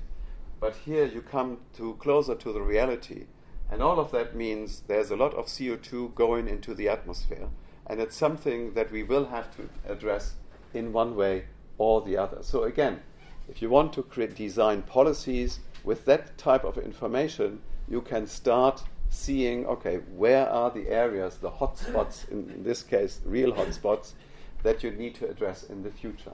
but 0.61 0.77
here 0.85 1.07
you 1.07 1.23
come 1.23 1.59
to 1.77 1.95
closer 1.95 2.35
to 2.35 2.53
the 2.53 2.61
reality. 2.61 3.27
And 3.71 3.83
all 3.83 3.99
of 3.99 4.11
that 4.13 4.35
means 4.35 4.83
there's 4.87 5.11
a 5.11 5.17
lot 5.17 5.35
of 5.35 5.47
CO2 5.47 6.15
going 6.15 6.49
into 6.49 6.75
the 6.75 6.89
atmosphere, 6.89 7.49
and 7.89 8.01
it's 8.01 8.17
something 8.17 8.75
that 8.75 8.93
we 8.93 9.03
will 9.03 9.27
have 9.27 9.55
to 9.57 9.69
address 9.89 10.35
in 10.75 10.93
one 10.93 11.17
way 11.17 11.45
or 11.79 12.03
the 12.03 12.17
other. 12.17 12.39
So 12.43 12.65
again, 12.65 13.01
if 13.49 13.63
you 13.63 13.71
want 13.71 13.93
to 13.95 14.03
create 14.03 14.35
design 14.35 14.83
policies 14.83 15.61
with 15.85 16.05
that 16.05 16.37
type 16.37 16.65
of 16.65 16.77
information, 16.77 17.61
you 17.89 18.03
can 18.03 18.27
start 18.27 18.83
seeing 19.11 19.67
okay, 19.67 19.97
where 20.15 20.49
are 20.49 20.71
the 20.71 20.89
areas, 20.89 21.39
the 21.39 21.51
hotspots, 21.51 22.29
in, 22.31 22.51
in 22.51 22.63
this 22.63 22.83
case, 22.83 23.21
real 23.25 23.53
hotspots, 23.53 24.13
that 24.63 24.83
you 24.83 24.91
need 24.91 25.15
to 25.15 25.29
address 25.29 25.65
in 25.65 25.83
the 25.83 25.91
future. 25.91 26.33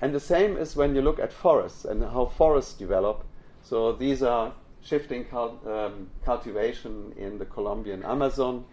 And 0.00 0.14
the 0.14 0.20
same 0.20 0.56
is 0.56 0.76
when 0.76 0.94
you 0.94 1.02
look 1.02 1.18
at 1.18 1.32
forests 1.32 1.84
and 1.84 2.02
how 2.02 2.26
forests 2.26 2.72
develop. 2.72 3.24
So 3.62 3.92
these 3.92 4.22
are 4.22 4.54
shifting 4.82 5.26
cult, 5.26 5.66
um, 5.66 6.08
cultivation 6.24 7.12
in 7.18 7.38
the 7.38 7.44
Colombian 7.44 8.02
Amazon. 8.02 8.64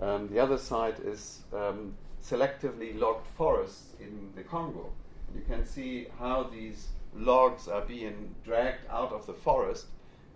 Um, 0.00 0.28
the 0.28 0.38
other 0.40 0.58
side 0.58 0.96
is 1.04 1.40
um, 1.52 1.94
selectively 2.22 2.98
logged 2.98 3.26
forests 3.36 3.94
in 4.00 4.30
the 4.34 4.42
Congo. 4.42 4.92
You 5.34 5.42
can 5.42 5.64
see 5.64 6.06
how 6.18 6.44
these 6.44 6.88
logs 7.14 7.68
are 7.68 7.82
being 7.82 8.34
dragged 8.44 8.86
out 8.90 9.12
of 9.12 9.26
the 9.26 9.32
forest 9.32 9.86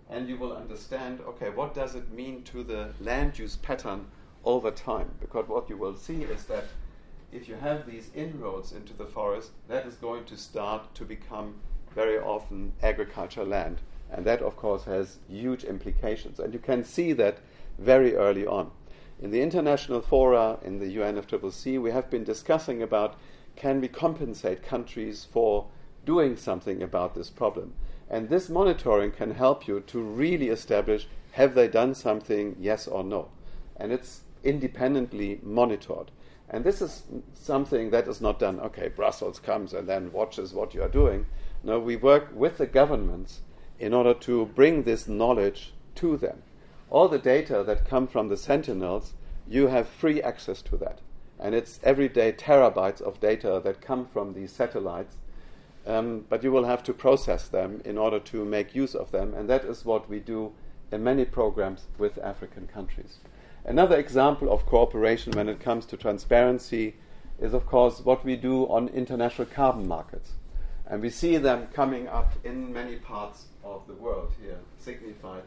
and 0.09 0.27
you 0.27 0.37
will 0.37 0.55
understand 0.55 1.19
okay, 1.21 1.49
what 1.49 1.73
does 1.73 1.95
it 1.95 2.11
mean 2.11 2.41
to 2.43 2.63
the 2.63 2.89
land 2.99 3.37
use 3.37 3.57
pattern 3.57 4.07
over 4.43 4.71
time? 4.71 5.11
Because 5.19 5.47
what 5.47 5.69
you 5.69 5.77
will 5.77 5.95
see 5.95 6.23
is 6.23 6.45
that 6.45 6.65
if 7.31 7.47
you 7.47 7.55
have 7.55 7.85
these 7.85 8.09
inroads 8.15 8.71
into 8.71 8.93
the 8.93 9.05
forest, 9.05 9.51
that 9.67 9.85
is 9.85 9.95
going 9.95 10.25
to 10.25 10.37
start 10.37 10.93
to 10.95 11.05
become 11.05 11.55
very 11.93 12.17
often 12.17 12.73
agricultural 12.81 13.45
land. 13.45 13.81
And 14.11 14.25
that, 14.25 14.41
of 14.41 14.55
course, 14.55 14.83
has 14.85 15.17
huge 15.27 15.63
implications. 15.63 16.39
And 16.39 16.53
you 16.53 16.59
can 16.59 16.83
see 16.83 17.13
that 17.13 17.37
very 17.77 18.15
early 18.15 18.47
on. 18.47 18.71
In 19.21 19.31
the 19.31 19.41
international 19.41 20.01
fora, 20.01 20.59
in 20.63 20.79
the 20.79 20.95
UNFCCC, 20.95 21.81
we 21.81 21.91
have 21.91 22.09
been 22.09 22.23
discussing 22.23 22.81
about 22.81 23.15
can 23.57 23.81
we 23.81 23.89
compensate 23.89 24.63
countries 24.63 25.27
for 25.29 25.67
doing 26.05 26.37
something 26.37 26.81
about 26.81 27.15
this 27.15 27.29
problem. 27.29 27.73
And 28.09 28.29
this 28.29 28.47
monitoring 28.47 29.11
can 29.11 29.31
help 29.31 29.67
you 29.67 29.81
to 29.81 30.01
really 30.01 30.47
establish 30.47 31.07
have 31.33 31.53
they 31.53 31.67
done 31.67 31.95
something, 31.95 32.55
yes 32.59 32.87
or 32.87 33.03
no. 33.03 33.29
And 33.75 33.91
it's 33.91 34.21
independently 34.43 35.39
monitored. 35.43 36.11
And 36.49 36.63
this 36.63 36.81
is 36.81 37.03
something 37.33 37.89
that 37.91 38.07
is 38.07 38.21
not 38.21 38.39
done, 38.39 38.59
okay, 38.61 38.87
Brussels 38.87 39.39
comes 39.39 39.73
and 39.73 39.87
then 39.87 40.13
watches 40.13 40.53
what 40.53 40.73
you 40.73 40.81
are 40.81 40.89
doing. 40.89 41.25
No, 41.61 41.77
we 41.77 41.97
work 41.97 42.29
with 42.33 42.57
the 42.57 42.65
governments 42.65 43.41
in 43.79 43.93
order 43.93 44.13
to 44.13 44.45
bring 44.45 44.83
this 44.83 45.07
knowledge 45.07 45.73
to 45.95 46.15
them. 46.15 46.41
All 46.89 47.07
the 47.07 47.19
data 47.19 47.63
that 47.65 47.87
come 47.87 48.07
from 48.07 48.29
the 48.29 48.37
sentinels, 48.37 49.13
you 49.47 49.67
have 49.67 49.87
free 49.87 50.21
access 50.21 50.61
to 50.63 50.77
that. 50.77 50.99
And 51.39 51.55
it's 51.55 51.79
every 51.83 52.09
day 52.09 52.31
terabytes 52.31 53.01
of 53.01 53.19
data 53.19 53.61
that 53.63 53.81
come 53.81 54.05
from 54.05 54.33
these 54.33 54.51
satellites 54.51 55.15
um, 55.89 56.25
but 56.29 56.43
you 56.43 56.51
will 56.51 56.65
have 56.65 56.83
to 56.83 56.93
process 56.93 57.47
them 57.47 57.81
in 57.83 57.97
order 57.97 58.19
to 58.19 58.45
make 58.45 58.75
use 58.75 58.95
of 58.95 59.11
them, 59.11 59.33
and 59.33 59.49
that 59.49 59.65
is 59.65 59.85
what 59.85 60.09
we 60.09 60.19
do 60.19 60.51
in 60.91 61.03
many 61.03 61.25
programs 61.25 61.87
with 61.97 62.17
African 62.19 62.67
countries. 62.67 63.17
Another 63.65 63.97
example 63.97 64.51
of 64.51 64.65
cooperation 64.65 65.33
when 65.33 65.49
it 65.49 65.59
comes 65.59 65.85
to 65.87 65.97
transparency 65.97 66.95
is, 67.39 67.53
of 67.53 67.65
course, 67.65 68.01
what 68.01 68.23
we 68.23 68.35
do 68.35 68.63
on 68.65 68.87
international 68.89 69.47
carbon 69.47 69.87
markets. 69.87 70.33
And 70.85 71.01
we 71.01 71.09
see 71.09 71.37
them 71.37 71.67
coming 71.73 72.07
up 72.07 72.31
in 72.43 72.73
many 72.73 72.95
parts 72.95 73.45
of 73.63 73.85
the 73.87 73.93
world 73.93 74.33
here, 74.41 74.57
signified 74.79 75.43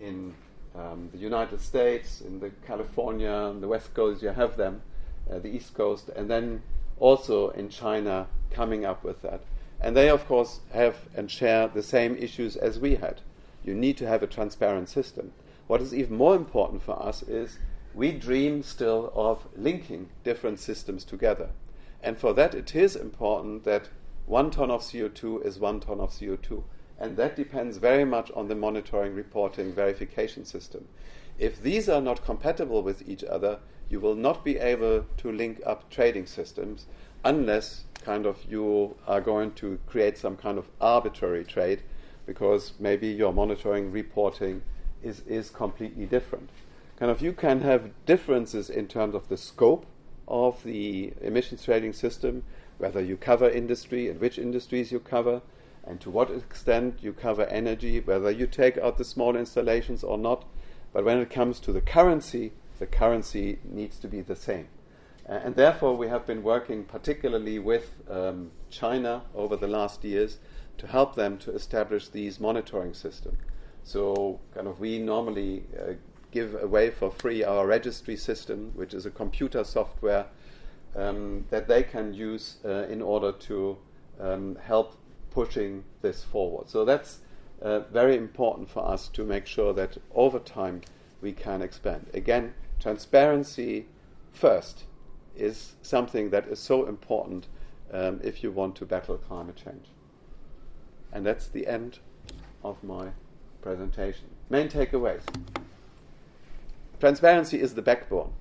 in 0.00 0.34
um, 0.80 1.08
the 1.12 1.18
United 1.18 1.60
States, 1.60 2.20
in 2.20 2.40
the 2.40 2.50
California, 2.66 3.30
on 3.30 3.60
the 3.60 3.68
West 3.68 3.92
Coast, 3.94 4.22
you 4.22 4.30
have 4.30 4.56
them, 4.56 4.82
uh, 5.30 5.38
the 5.38 5.48
East 5.48 5.74
Coast, 5.74 6.08
and 6.16 6.30
then 6.30 6.62
also 6.98 7.50
in 7.50 7.68
China 7.68 8.26
coming 8.50 8.84
up 8.84 9.04
with 9.04 9.22
that. 9.22 9.40
And 9.80 9.96
they, 9.96 10.08
of 10.08 10.26
course, 10.26 10.60
have 10.72 10.96
and 11.14 11.30
share 11.30 11.68
the 11.68 11.82
same 11.82 12.16
issues 12.16 12.56
as 12.56 12.78
we 12.78 12.96
had. 12.96 13.20
You 13.64 13.74
need 13.74 13.96
to 13.98 14.06
have 14.06 14.22
a 14.22 14.26
transparent 14.26 14.88
system. 14.88 15.32
What 15.66 15.80
is 15.80 15.94
even 15.94 16.16
more 16.16 16.34
important 16.34 16.82
for 16.82 17.00
us 17.00 17.22
is 17.22 17.58
we 17.94 18.12
dream 18.12 18.62
still 18.62 19.12
of 19.14 19.46
linking 19.56 20.08
different 20.24 20.60
systems 20.60 21.04
together. 21.04 21.50
And 22.02 22.18
for 22.18 22.32
that, 22.34 22.54
it 22.54 22.74
is 22.74 22.96
important 22.96 23.64
that 23.64 23.88
one 24.26 24.50
ton 24.50 24.70
of 24.70 24.82
CO2 24.82 25.44
is 25.44 25.58
one 25.58 25.80
ton 25.80 26.00
of 26.00 26.10
CO2. 26.10 26.62
And 27.00 27.16
that 27.16 27.34
depends 27.34 27.78
very 27.78 28.04
much 28.04 28.30
on 28.32 28.48
the 28.48 28.54
monitoring, 28.54 29.14
reporting, 29.14 29.72
verification 29.72 30.44
system. 30.44 30.86
If 31.38 31.62
these 31.62 31.88
are 31.88 32.02
not 32.02 32.24
compatible 32.24 32.82
with 32.82 33.08
each 33.08 33.24
other, 33.24 33.58
you 33.88 33.98
will 33.98 34.14
not 34.14 34.44
be 34.44 34.58
able 34.58 35.06
to 35.16 35.32
link 35.32 35.60
up 35.64 35.88
trading 35.90 36.26
systems 36.26 36.86
unless 37.24 37.84
kind 38.04 38.26
of 38.26 38.44
you 38.44 38.96
are 39.06 39.20
going 39.20 39.52
to 39.52 39.78
create 39.86 40.18
some 40.18 40.36
kind 40.36 40.58
of 40.58 40.68
arbitrary 40.80 41.44
trade 41.44 41.82
because 42.26 42.74
maybe 42.78 43.08
your 43.08 43.32
monitoring 43.32 43.90
reporting 43.90 44.62
is, 45.02 45.20
is 45.20 45.50
completely 45.50 46.06
different. 46.06 46.50
Kind 46.96 47.10
of 47.10 47.22
you 47.22 47.32
can 47.32 47.62
have 47.62 47.90
differences 48.04 48.68
in 48.68 48.86
terms 48.86 49.14
of 49.14 49.28
the 49.28 49.36
scope 49.36 49.86
of 50.28 50.62
the 50.62 51.12
emissions 51.22 51.64
trading 51.64 51.94
system, 51.94 52.42
whether 52.78 53.00
you 53.00 53.16
cover 53.16 53.48
industry 53.48 54.08
and 54.08 54.20
which 54.20 54.38
industries 54.38 54.92
you 54.92 55.00
cover, 55.00 55.40
and 55.90 56.00
to 56.00 56.08
what 56.08 56.30
extent 56.30 57.00
you 57.02 57.12
cover 57.12 57.44
energy, 57.46 57.98
whether 57.98 58.30
you 58.30 58.46
take 58.46 58.78
out 58.78 58.96
the 58.96 59.04
small 59.04 59.34
installations 59.34 60.04
or 60.04 60.16
not. 60.16 60.44
But 60.92 61.04
when 61.04 61.18
it 61.18 61.30
comes 61.30 61.58
to 61.60 61.72
the 61.72 61.80
currency, 61.80 62.52
the 62.78 62.86
currency 62.86 63.58
needs 63.64 63.98
to 63.98 64.06
be 64.06 64.20
the 64.20 64.36
same. 64.36 64.68
Uh, 65.28 65.40
and 65.44 65.56
therefore, 65.56 65.96
we 65.96 66.06
have 66.06 66.24
been 66.26 66.44
working 66.44 66.84
particularly 66.84 67.58
with 67.58 67.96
um, 68.08 68.52
China 68.70 69.22
over 69.34 69.56
the 69.56 69.66
last 69.66 70.04
years 70.04 70.38
to 70.78 70.86
help 70.86 71.16
them 71.16 71.36
to 71.38 71.52
establish 71.52 72.08
these 72.08 72.38
monitoring 72.38 72.94
systems. 72.94 73.38
So, 73.82 74.38
kind 74.54 74.68
of, 74.68 74.78
we 74.78 75.00
normally 75.00 75.64
uh, 75.76 75.94
give 76.30 76.54
away 76.62 76.90
for 76.90 77.10
free 77.10 77.42
our 77.42 77.66
registry 77.66 78.16
system, 78.16 78.70
which 78.76 78.94
is 78.94 79.06
a 79.06 79.10
computer 79.10 79.64
software 79.64 80.26
um, 80.94 81.44
that 81.50 81.66
they 81.66 81.82
can 81.82 82.14
use 82.14 82.58
uh, 82.64 82.86
in 82.88 83.02
order 83.02 83.32
to 83.32 83.76
um, 84.20 84.56
help 84.62 84.94
pushing 85.30 85.84
this 86.02 86.24
forward. 86.24 86.68
So 86.68 86.84
that's 86.84 87.20
uh, 87.62 87.80
very 87.92 88.16
important 88.16 88.68
for 88.68 88.86
us 88.86 89.08
to 89.08 89.24
make 89.24 89.46
sure 89.46 89.72
that 89.74 89.98
over 90.14 90.38
time 90.38 90.82
we 91.20 91.32
can 91.32 91.62
expand. 91.62 92.06
Again, 92.14 92.54
transparency 92.80 93.86
first 94.32 94.84
is 95.36 95.74
something 95.82 96.30
that 96.30 96.48
is 96.48 96.58
so 96.58 96.86
important 96.86 97.46
um, 97.92 98.20
if 98.22 98.42
you 98.42 98.50
want 98.50 98.76
to 98.76 98.86
battle 98.86 99.18
climate 99.18 99.56
change. 99.56 99.86
And 101.12 101.26
that's 101.26 101.48
the 101.48 101.66
end 101.66 101.98
of 102.62 102.82
my 102.82 103.08
presentation. 103.62 104.26
Main 104.48 104.68
takeaways. 104.68 105.22
Transparency 106.98 107.60
is 107.60 107.74
the 107.74 107.82
backbone. 107.82 108.32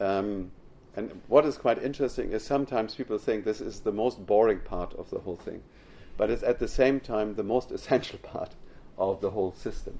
Um, 0.00 0.50
and 0.96 1.20
what 1.26 1.44
is 1.44 1.56
quite 1.56 1.82
interesting 1.82 2.32
is 2.32 2.44
sometimes 2.44 2.94
people 2.94 3.18
think 3.18 3.44
this 3.44 3.60
is 3.60 3.80
the 3.80 3.92
most 3.92 4.24
boring 4.24 4.60
part 4.60 4.94
of 4.94 5.10
the 5.10 5.18
whole 5.18 5.36
thing, 5.36 5.62
but 6.16 6.30
it's 6.30 6.42
at 6.42 6.58
the 6.58 6.68
same 6.68 7.00
time 7.00 7.34
the 7.34 7.42
most 7.42 7.70
essential 7.78 8.18
part 8.18 8.54
of 8.96 9.20
the 9.20 9.30
whole 9.30 9.52
system. 9.52 9.98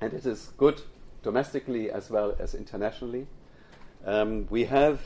And 0.00 0.12
it 0.12 0.24
is 0.24 0.52
good 0.56 0.82
domestically 1.22 1.90
as 1.90 2.10
well 2.10 2.34
as 2.38 2.54
internationally. 2.54 3.26
Um, 4.04 4.46
we 4.48 4.64
have, 4.64 5.00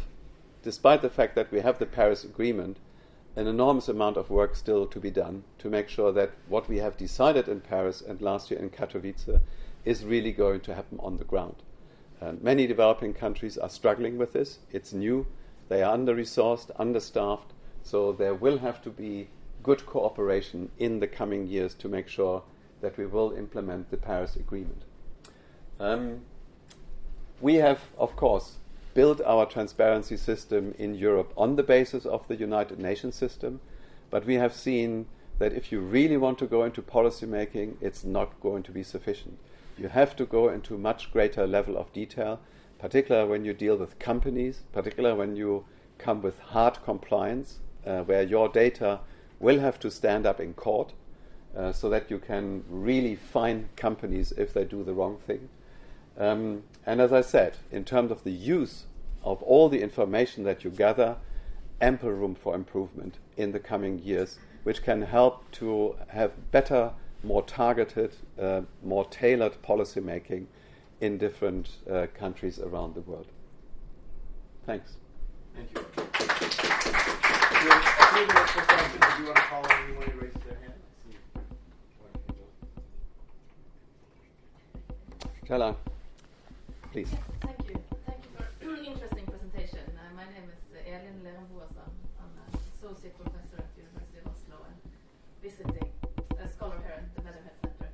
despite 0.63 1.03
the 1.03 1.11
fact 1.11 1.35
that 1.35 1.51
we 1.51 1.61
have 1.61 1.79
the 1.79 1.87
Paris 1.87 2.25
Agreement, 2.25 2.79
an 3.35 3.47
enormous 3.47 3.89
amount 3.89 4.19
of 4.19 4.29
work 4.29 4.55
still 4.55 4.87
to 4.87 5.01
be 5.01 5.11
done 5.11 5.45
to 5.59 5.71
make 5.71 5.89
sure 5.89 6.13
that 6.13 6.33
what 6.49 6.69
we 6.69 6.79
have 6.79 6.99
decided 6.99 7.49
in 7.49 7.61
Paris 7.61 8.03
and 8.03 8.21
last 8.21 8.51
year 8.51 8.61
in 8.61 8.69
Katowice 8.69 9.41
is 9.85 10.05
really 10.05 10.33
going 10.33 10.61
to 10.61 10.75
happen 10.75 10.99
on 11.01 11.17
the 11.17 11.25
ground. 11.25 11.57
Uh, 12.21 12.33
many 12.41 12.67
developing 12.67 13.15
countries 13.15 13.57
are 13.57 13.71
struggling 13.71 14.19
with 14.19 14.33
this. 14.33 14.59
It's 14.71 14.93
new. 14.93 15.27
They 15.69 15.83
are 15.83 15.95
under 15.95 16.15
resourced, 16.15 16.71
understaffed. 16.79 17.53
So 17.83 18.13
there 18.13 18.35
will 18.35 18.59
have 18.59 18.83
to 18.83 18.91
be 18.91 19.29
good 19.63 19.87
cooperation 19.87 20.71
in 20.79 21.01
the 21.01 21.07
coming 21.07 21.47
years 21.47 21.75
to 21.75 21.89
make 21.89 22.09
sure 22.09 22.43
that 22.81 22.97
we 22.99 23.07
will 23.07 23.33
implement 23.33 23.91
the 23.91 23.97
Paris 23.97 24.37
Agreement. 24.37 24.83
Um, 25.79 26.23
we 27.41 27.57
have, 27.57 27.81
of 27.99 28.17
course, 28.17 28.57
built 28.95 29.21
our 29.23 29.47
transparency 29.47 30.17
system 30.17 30.75
in 30.79 30.95
Europe 30.95 31.33
on 31.37 31.57
the 31.57 31.63
basis 31.63 32.05
of 32.05 32.27
the 32.29 32.37
United 32.37 32.79
Nations 32.79 33.15
system, 33.15 33.61
but 34.11 34.27
we 34.27 34.35
have 34.35 34.55
seen 34.55 35.07
that 35.39 35.53
if 35.53 35.73
you 35.73 35.81
really 35.81 36.17
want 36.17 36.39
to 36.39 36.47
go 36.47 36.65
into 36.65 36.83
policy 36.83 37.27
making, 37.27 37.79
it's 37.81 38.05
not 38.05 38.39
going 38.41 38.63
to 38.65 38.71
be 38.71 38.83
sufficient 38.83 39.39
you 39.79 39.89
have 39.89 40.15
to 40.17 40.25
go 40.25 40.49
into 40.49 40.77
much 40.79 41.13
greater 41.13 41.47
level 41.47 41.77
of 41.77 41.93
detail, 41.93 42.41
particularly 42.79 43.29
when 43.29 43.45
you 43.45 43.55
deal 43.55 43.77
with 43.77 43.99
companies, 43.99 44.63
particularly 44.73 45.17
when 45.17 45.37
you 45.37 45.65
come 45.99 46.23
with 46.23 46.39
hard 46.39 46.83
compliance, 46.85 47.59
uh, 47.87 48.01
where 48.03 48.23
your 48.23 48.49
data 48.49 49.01
will 49.43 49.59
have 49.59 49.79
to 49.81 49.91
stand 49.91 50.25
up 50.25 50.41
in 50.41 50.55
court 50.55 50.95
uh, 51.55 51.73
so 51.73 51.91
that 51.91 52.11
you 52.11 52.19
can 52.19 52.65
really 52.71 53.15
fine 53.15 53.69
companies 53.77 54.33
if 54.39 54.55
they 54.55 54.65
do 54.65 54.83
the 54.83 54.95
wrong 54.95 55.19
thing. 55.27 55.51
Um, 56.17 56.63
and 56.87 56.99
as 57.01 57.13
I 57.13 57.21
said, 57.21 57.57
in 57.71 57.85
terms 57.85 58.11
of 58.11 58.25
the 58.25 58.31
use 58.31 58.85
of 59.23 59.43
all 59.43 59.69
the 59.69 59.83
information 59.83 60.45
that 60.45 60.65
you 60.65 60.71
gather, 60.71 61.17
ample 61.81 62.11
room 62.11 62.35
for 62.35 62.55
improvement 62.55 63.19
in 63.37 63.53
the 63.53 63.61
coming 63.61 63.99
years, 63.99 64.39
which 64.63 64.83
can 64.83 65.03
help 65.03 65.51
to 65.53 65.97
have 66.09 66.51
better 66.51 66.93
more 67.25 67.43
targeted, 67.43 68.15
uh, 68.41 68.63
more 68.83 69.05
tailored 69.07 69.61
policy 69.63 70.01
making 70.01 70.49
in 71.01 71.19
different 71.19 71.71
uh, 71.91 72.07
countries 72.15 72.61
around 72.61 72.95
the 72.95 73.01
world. 73.01 73.27
Thanks. 74.65 74.97
Thank 75.55 75.69
you. 75.75 75.85
We 78.13 78.19
have 78.19 78.29
a 78.29 78.35
few 78.35 78.35
minutes 78.35 78.53
for 78.53 78.61
questions. 78.69 79.05
If 79.09 79.19
you 79.19 79.25
want 79.25 79.37
to 79.37 79.43
call 79.49 79.65
anyone 79.73 80.05
who 80.05 80.21
raises 80.21 80.43
their 80.45 80.61
hand. 80.61 80.77
Shall 85.49 85.77
Please. 86.93 87.09
Yes, 87.09 87.25
thank 87.41 87.57
you. 87.65 87.81
Thank 88.05 88.21
you 88.21 88.31
for 88.37 88.75
an 88.77 88.85
interesting 88.85 89.25
presentation. 89.25 89.81
Uh, 89.97 90.13
my 90.13 90.29
name 90.29 90.45
is 90.45 90.61
uh, 90.77 90.93
Elin 90.93 91.25
Lerum 91.25 91.49
Boasson. 91.57 91.89
I'm 92.21 92.37
an 92.37 92.61
associate 92.77 93.17
professor 93.17 93.65
at 93.65 93.73
the 93.73 93.81
University 93.81 94.21
of 94.21 94.29
Oslo 94.29 94.61
and 94.69 94.77
visiting 95.41 95.89
a 96.37 96.49
scholar 96.53 96.77
here 96.85 97.01
at 97.01 97.09
the 97.17 97.23
Weatherhead 97.25 97.57
Center. 97.65 97.89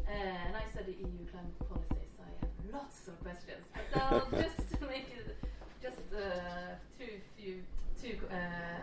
Uh, 0.00 0.48
and 0.48 0.56
I 0.56 0.64
study 0.72 0.96
EU 0.96 1.28
climate 1.28 1.60
policies. 1.68 2.16
I 2.24 2.32
have 2.40 2.56
lots 2.72 3.04
of 3.04 3.20
questions, 3.20 3.68
but 3.68 4.00
I'll 4.00 4.32
just 4.48 4.80
make 4.80 5.12
it 5.12 5.36
just 5.84 6.08
uh, 6.08 6.80
two 6.96 7.20
few 7.36 7.60
two 8.02 8.16
uh, 8.30 8.36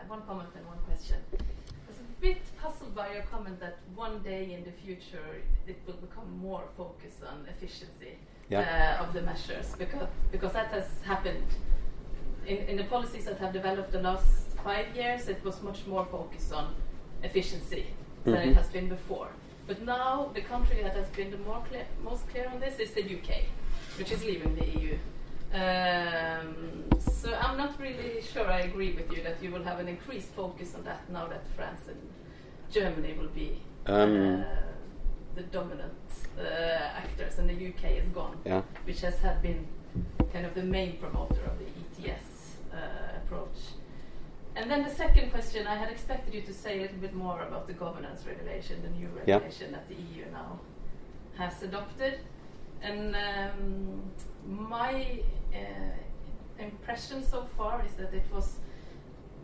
one 0.08 0.22
comment 0.22 0.50
and 0.56 0.66
one 0.66 0.80
question. 0.88 1.18
I 1.34 1.88
was 1.90 2.00
a 2.00 2.22
bit 2.22 2.42
puzzled 2.62 2.96
by 2.96 3.14
your 3.14 3.24
comment 3.24 3.60
that 3.60 3.78
one 3.96 4.20
day 4.20 4.54
in 4.54 4.64
the 4.64 4.72
future 4.84 5.30
it 5.68 5.78
will 5.86 6.00
become 6.08 6.30
more 6.40 6.64
focused 6.78 7.22
on 7.32 7.46
efficiency 7.54 8.14
yeah. 8.50 8.98
uh, 9.00 9.04
of 9.04 9.14
the 9.14 9.22
measures 9.22 9.68
because 9.78 10.08
because 10.32 10.54
that 10.54 10.70
has 10.78 10.88
happened 11.04 11.50
in, 12.48 12.58
in 12.70 12.78
the 12.78 12.86
policies 12.96 13.26
that 13.26 13.38
have 13.40 13.52
developed 13.52 13.92
the 13.92 14.02
last 14.10 14.56
five 14.64 14.88
years. 14.96 15.28
It 15.28 15.44
was 15.44 15.62
much 15.62 15.86
more 15.86 16.06
focused 16.06 16.54
on 16.54 16.66
efficiency 17.24 17.86
than 18.24 18.36
Mhm. 18.36 18.52
it 18.52 18.56
has 18.62 18.70
been 18.78 18.88
before. 18.98 19.30
But 19.70 19.78
now 19.98 20.32
the 20.38 20.44
country 20.54 20.78
that 20.86 20.96
has 21.02 21.10
been 21.18 21.30
the 21.36 21.42
more 21.50 21.62
clear, 21.68 21.86
most 22.10 22.24
clear 22.32 22.48
on 22.54 22.60
this 22.66 22.76
is 22.80 22.92
the 23.00 23.04
UK, 23.16 23.30
which 23.98 24.12
is 24.16 24.22
leaving 24.30 24.56
the 24.62 24.68
EU. 24.78 24.98
Um, 25.54 26.84
so 27.00 27.34
I'm 27.34 27.58
not 27.58 27.80
really 27.80 28.22
sure 28.22 28.46
I 28.48 28.60
agree 28.62 28.94
with 28.94 29.12
you 29.12 29.24
that 29.24 29.42
you 29.42 29.50
will 29.52 29.64
have 29.64 29.80
an 29.80 29.88
increased 29.88 30.30
focus 30.30 30.76
on 30.76 30.84
that 30.84 31.10
now 31.10 31.28
that 31.28 31.44
France 31.56 31.82
and 31.88 32.00
Germany 32.72 33.14
will 33.20 33.30
be 33.30 33.60
Um, 33.88 34.42
uh, 34.42 34.46
the 35.36 35.44
dominant 35.44 35.94
uh, 36.38 36.44
actors 37.04 37.40
and 37.40 37.50
the 37.50 37.54
UK 37.70 37.84
is 37.98 38.08
gone, 38.14 38.38
Yeah. 38.46 38.62
which 38.86 39.02
has 39.02 39.20
had 39.20 39.42
been 39.42 39.66
kind 40.32 40.46
of 40.46 40.54
the 40.54 40.64
main 40.64 40.98
promoter 40.98 41.42
of 41.46 41.58
the 41.58 41.66
ETS 41.82 42.58
uh, 42.72 43.18
approach. 43.24 43.58
And 44.56 44.70
then 44.70 44.84
the 44.84 44.90
second 44.94 45.32
question, 45.32 45.66
I 45.66 45.76
had 45.76 45.90
expected 45.90 46.34
you 46.34 46.42
to 46.42 46.54
say 46.54 46.78
a 46.80 46.82
little 46.82 46.98
bit 46.98 47.14
more 47.16 47.42
about 47.42 47.66
the 47.68 47.74
governance 47.74 48.26
regulation, 48.28 48.82
the 48.84 48.90
new 48.90 49.10
Yeah. 49.26 49.36
regulation 49.38 49.72
that 49.72 49.88
the 49.90 49.96
EU 49.96 50.26
now 50.32 50.60
has 51.38 51.64
adopted. 51.64 52.20
And 52.82 53.16
um, 53.16 54.04
my 54.46 55.20
uh, 55.54 55.60
impression 56.64 57.24
so 57.24 57.46
far 57.58 57.84
is 57.86 57.94
that 57.94 58.14
it 58.14 58.26
was 58.34 58.58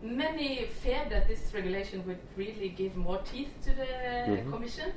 many 0.01 0.65
feared 0.81 1.09
that 1.09 1.27
this 1.27 1.53
regulation 1.53 2.05
would 2.07 2.19
really 2.37 2.69
give 2.69 2.95
more 2.95 3.19
teeth 3.31 3.51
to 3.63 3.71
the 3.73 3.85
Mhm. 4.31 4.51
Commission. 4.51 4.91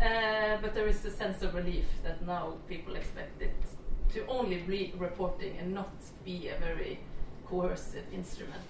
Uh, 0.00 0.58
but 0.62 0.74
there 0.74 0.86
is 0.86 1.04
a 1.04 1.10
sense 1.10 1.42
of 1.42 1.54
relief 1.54 1.86
that 2.04 2.20
now 2.26 2.54
people 2.68 2.96
expect 2.96 3.40
it 3.42 3.54
to 4.14 4.26
only 4.26 4.58
be 4.58 4.92
reporting 4.98 5.56
and 5.58 5.72
not 5.74 5.90
be 6.24 6.48
a 6.48 6.56
very 6.60 6.98
coercive 7.48 8.04
instrument. 8.12 8.62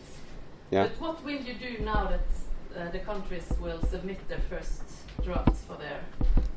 Yeah. 0.70 0.86
But 0.86 1.00
what 1.00 1.24
will 1.24 1.40
you 1.48 1.54
do 1.54 1.84
now 1.84 2.06
that 2.08 2.28
uh, 2.76 2.90
the 2.92 3.00
countries 3.00 3.48
will 3.60 3.82
submit 3.82 4.18
their 4.28 4.40
first 4.50 4.82
drafts 5.22 5.62
for 5.68 5.76
their 5.76 6.00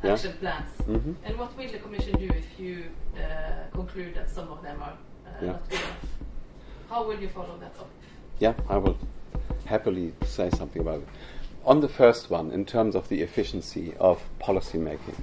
Yeah. 0.04 0.14
action 0.14 0.34
plans? 0.40 0.70
Mhm. 0.88 1.16
And 1.26 1.38
what 1.38 1.58
will 1.58 1.72
the 1.72 1.80
Commission 1.80 2.14
do 2.20 2.26
if 2.26 2.60
you 2.60 2.84
uh, 3.16 3.70
conclude 3.74 4.16
that 4.16 4.30
some 4.30 4.48
of 4.52 4.62
them 4.62 4.82
are 4.82 4.94
uh, 5.28 5.32
Yeah. 5.42 5.52
not 5.52 5.70
good 5.70 5.80
enough? 5.80 6.06
How 6.90 7.08
will 7.08 7.20
you 7.20 7.30
follow 7.30 7.58
that 7.60 7.74
up? 7.80 7.90
Yeah, 8.40 8.54
I 8.70 8.78
will 8.78 8.98
happily 9.66 10.14
say 10.26 10.50
something 10.50 10.82
about 10.82 11.00
it. 11.00 11.08
On 11.66 11.82
the 11.82 11.90
first 11.90 12.32
one, 12.32 12.52
in 12.52 12.66
terms 12.66 12.96
of 12.96 13.10
the 13.10 13.22
efficiency 13.22 13.94
of 14.00 14.22
policy 14.40 14.78
making, 14.78 15.16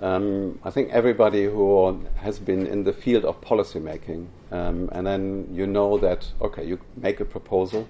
um, 0.00 0.58
I 0.64 0.70
think 0.70 0.90
everybody 0.90 1.44
who 1.44 1.98
has 2.16 2.38
been 2.38 2.66
in 2.66 2.84
the 2.84 2.92
field 2.92 3.24
of 3.24 3.40
policy 3.40 3.80
making, 3.80 4.28
um, 4.50 4.88
and 4.92 5.06
then 5.06 5.48
you 5.50 5.66
know 5.66 5.96
that, 5.98 6.26
okay, 6.40 6.64
you 6.64 6.78
make 6.96 7.20
a 7.20 7.24
proposal, 7.24 7.88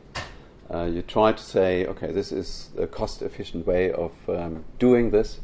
Uh, 0.73 0.85
you 0.85 1.03
try 1.03 1.33
to 1.33 1.43
say, 1.43 1.85
okay, 1.85 2.11
this 2.13 2.33
is 2.33 2.71
a 2.79 2.87
cost-efficient 2.87 3.67
way 3.67 3.93
of 3.93 4.13
um, 4.29 4.65
doing 4.79 5.11
this, 5.11 5.41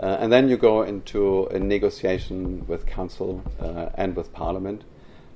uh, 0.00 0.16
and 0.18 0.32
then 0.32 0.48
you 0.48 0.56
go 0.56 0.82
into 0.82 1.46
a 1.46 1.58
negotiation 1.58 2.66
with 2.66 2.86
council 2.86 3.42
uh, 3.60 3.90
and 3.94 4.16
with 4.16 4.32
parliament. 4.32 4.82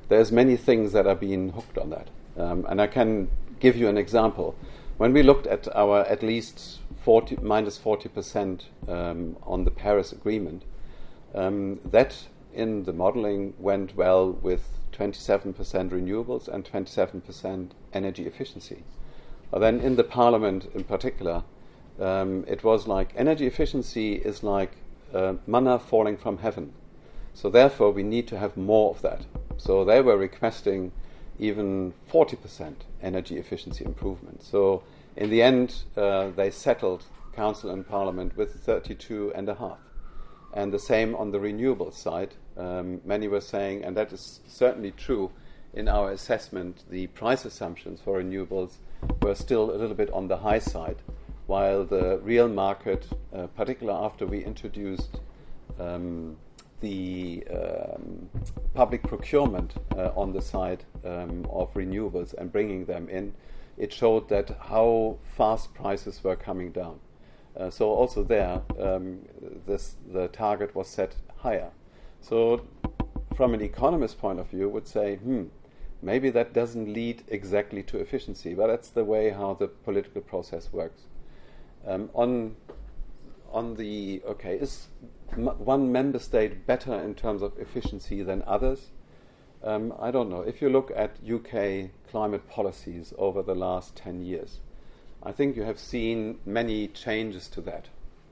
There's 0.09 0.33
many 0.33 0.57
things 0.57 0.93
that 0.93 1.07
are 1.07 1.15
being 1.15 1.51
hooked 1.51 1.77
on 1.77 1.91
that, 1.91 2.09
um, 2.39 2.65
and 2.69 2.81
I 2.81 2.87
can 2.87 3.29
give 3.61 3.77
you 3.77 3.89
an 3.89 3.99
example. 3.99 4.55
When 4.97 5.13
we 5.13 5.23
looked 5.23 5.47
at 5.47 5.69
our 5.77 6.01
at 6.07 6.23
least 6.23 6.81
40, 7.03 7.37
minus 7.43 7.77
40 7.77 8.09
percent 8.09 8.67
um, 8.89 9.37
on 9.43 9.65
the 9.65 9.71
Paris 9.71 10.13
Agreement, 10.13 10.63
um, 11.35 11.81
that 11.85 12.29
in 12.55 12.85
the 12.85 12.93
modeling 12.95 13.53
went 13.59 13.95
well 13.95 14.33
with 14.33 14.71
27% 14.93 15.55
renewables 15.91 16.49
and 16.49 16.65
27% 16.65 17.73
energy 17.93 18.27
efficiency. 18.27 18.83
But 19.51 19.61
then 19.61 19.81
in 19.81 19.97
the 19.97 20.05
parliament 20.05 20.69
in 20.75 20.85
particular, 20.85 21.45
um, 22.01 22.45
it 22.47 22.63
was 22.65 22.87
like 22.87 23.13
energy 23.17 23.47
efficiency 23.47 24.15
is 24.15 24.43
like 24.43 24.73
uh, 25.15 25.35
manna 25.47 25.79
falling 25.79 26.17
from 26.17 26.39
heaven. 26.39 26.73
So 27.33 27.51
therefore, 27.51 27.91
we 27.91 28.03
need 28.03 28.27
to 28.29 28.39
have 28.39 28.57
more 28.57 28.91
of 28.91 29.03
that. 29.03 29.27
So 29.57 29.85
they 29.85 30.01
were 30.01 30.17
requesting 30.17 30.93
even 31.39 31.93
40% 32.11 32.75
energy 33.03 33.37
efficiency 33.37 33.85
improvement. 33.85 34.43
So 34.43 34.83
in 35.17 35.31
the 35.31 35.43
end, 35.43 35.83
uh, 35.97 36.31
they 36.31 36.51
settled 36.51 37.05
council 37.35 37.71
and 37.71 37.87
parliament 37.87 38.37
with 38.37 38.55
32 38.55 39.33
and 39.35 39.49
a 39.49 39.55
half. 39.57 39.79
And 40.55 40.73
the 40.73 40.79
same 40.79 41.15
on 41.15 41.33
the 41.33 41.41
renewable 41.41 41.93
side. 41.93 42.35
Um, 42.57 43.03
many 43.05 43.29
were 43.29 43.43
saying, 43.43 43.85
and 43.85 43.95
that 43.97 44.13
is 44.13 44.41
certainly 44.47 44.91
true 44.91 45.31
in 45.75 45.89
our 45.89 46.11
assessment, 46.11 46.85
the 46.89 47.09
price 47.09 47.45
assumptions 47.45 48.01
for 48.01 48.23
renewables 48.23 48.79
were 49.23 49.35
still 49.35 49.71
a 49.71 49.77
little 49.77 49.97
bit 49.97 50.11
on 50.11 50.29
the 50.29 50.39
high 50.39 50.59
side, 50.59 51.03
while 51.47 51.85
the 51.85 52.19
real 52.23 52.49
market, 52.49 53.07
uh, 53.35 53.47
particularly 53.49 54.05
after 54.05 54.27
we 54.27 54.45
introduced 54.45 55.21
um, 55.79 56.37
the 56.81 57.45
um, 57.51 58.29
public 58.75 59.03
procurement 59.03 59.75
uh, 59.97 60.11
on 60.15 60.33
the 60.33 60.43
side 60.43 60.85
um, 61.05 61.47
of 61.51 61.73
renewables 61.75 62.35
and 62.35 62.53
bringing 62.53 62.85
them 62.85 63.09
in, 63.09 63.35
it 63.77 63.93
showed 63.93 64.29
that 64.29 64.57
how 64.69 65.19
fast 65.23 65.75
prices 65.75 66.23
were 66.23 66.37
coming 66.37 66.73
down. 66.73 66.99
Uh, 67.57 67.71
so 67.71 67.91
also 67.91 68.23
there, 68.23 68.61
um, 68.79 69.21
this, 69.67 69.97
the 70.13 70.29
target 70.29 70.75
was 70.75 70.89
set 70.89 71.17
higher. 71.39 71.71
So 72.21 72.67
from 73.35 73.55
an 73.55 73.61
economist 73.61 74.19
point 74.19 74.41
of 74.41 74.49
view, 74.49 74.69
would 74.69 74.87
say, 74.87 75.17
hmm, 75.17 75.45
maybe 76.07 76.31
that 76.31 76.55
doesn't 76.55 76.91
lead 76.93 77.25
exactly 77.27 77.83
to 77.83 77.99
efficiency, 77.99 78.55
but 78.55 78.69
that's 78.69 78.91
the 78.91 79.05
way 79.05 79.31
how 79.31 79.55
the 79.55 79.67
political 79.67 80.23
process 80.23 80.73
works. 80.73 81.03
Um, 81.85 82.11
on 82.15 82.57
on 83.51 83.75
the 83.75 84.23
okay, 84.25 84.55
is 84.55 84.87
one 85.35 85.91
member 85.91 86.21
state 86.21 86.65
better 86.65 86.95
in 86.95 87.15
terms 87.15 87.43
of 87.43 87.59
efficiency 87.59 88.23
than 88.23 88.43
others? 88.47 88.91
Um, 89.65 89.93
I 89.99 90.13
don't 90.13 90.31
know. 90.31 90.43
If 90.43 90.63
you 90.63 90.69
look 90.69 90.93
at 90.95 91.17
UK 91.37 91.91
climate 92.09 92.49
policies 92.49 93.13
over 93.19 93.43
the 93.43 93.57
last 93.57 93.97
ten 93.97 94.23
years, 94.23 94.61
I 95.25 95.33
think 95.33 95.57
you 95.57 95.65
have 95.65 95.79
seen 95.79 96.39
many 96.47 96.87
changes 96.87 97.49
to 97.49 97.61
that, 97.63 97.89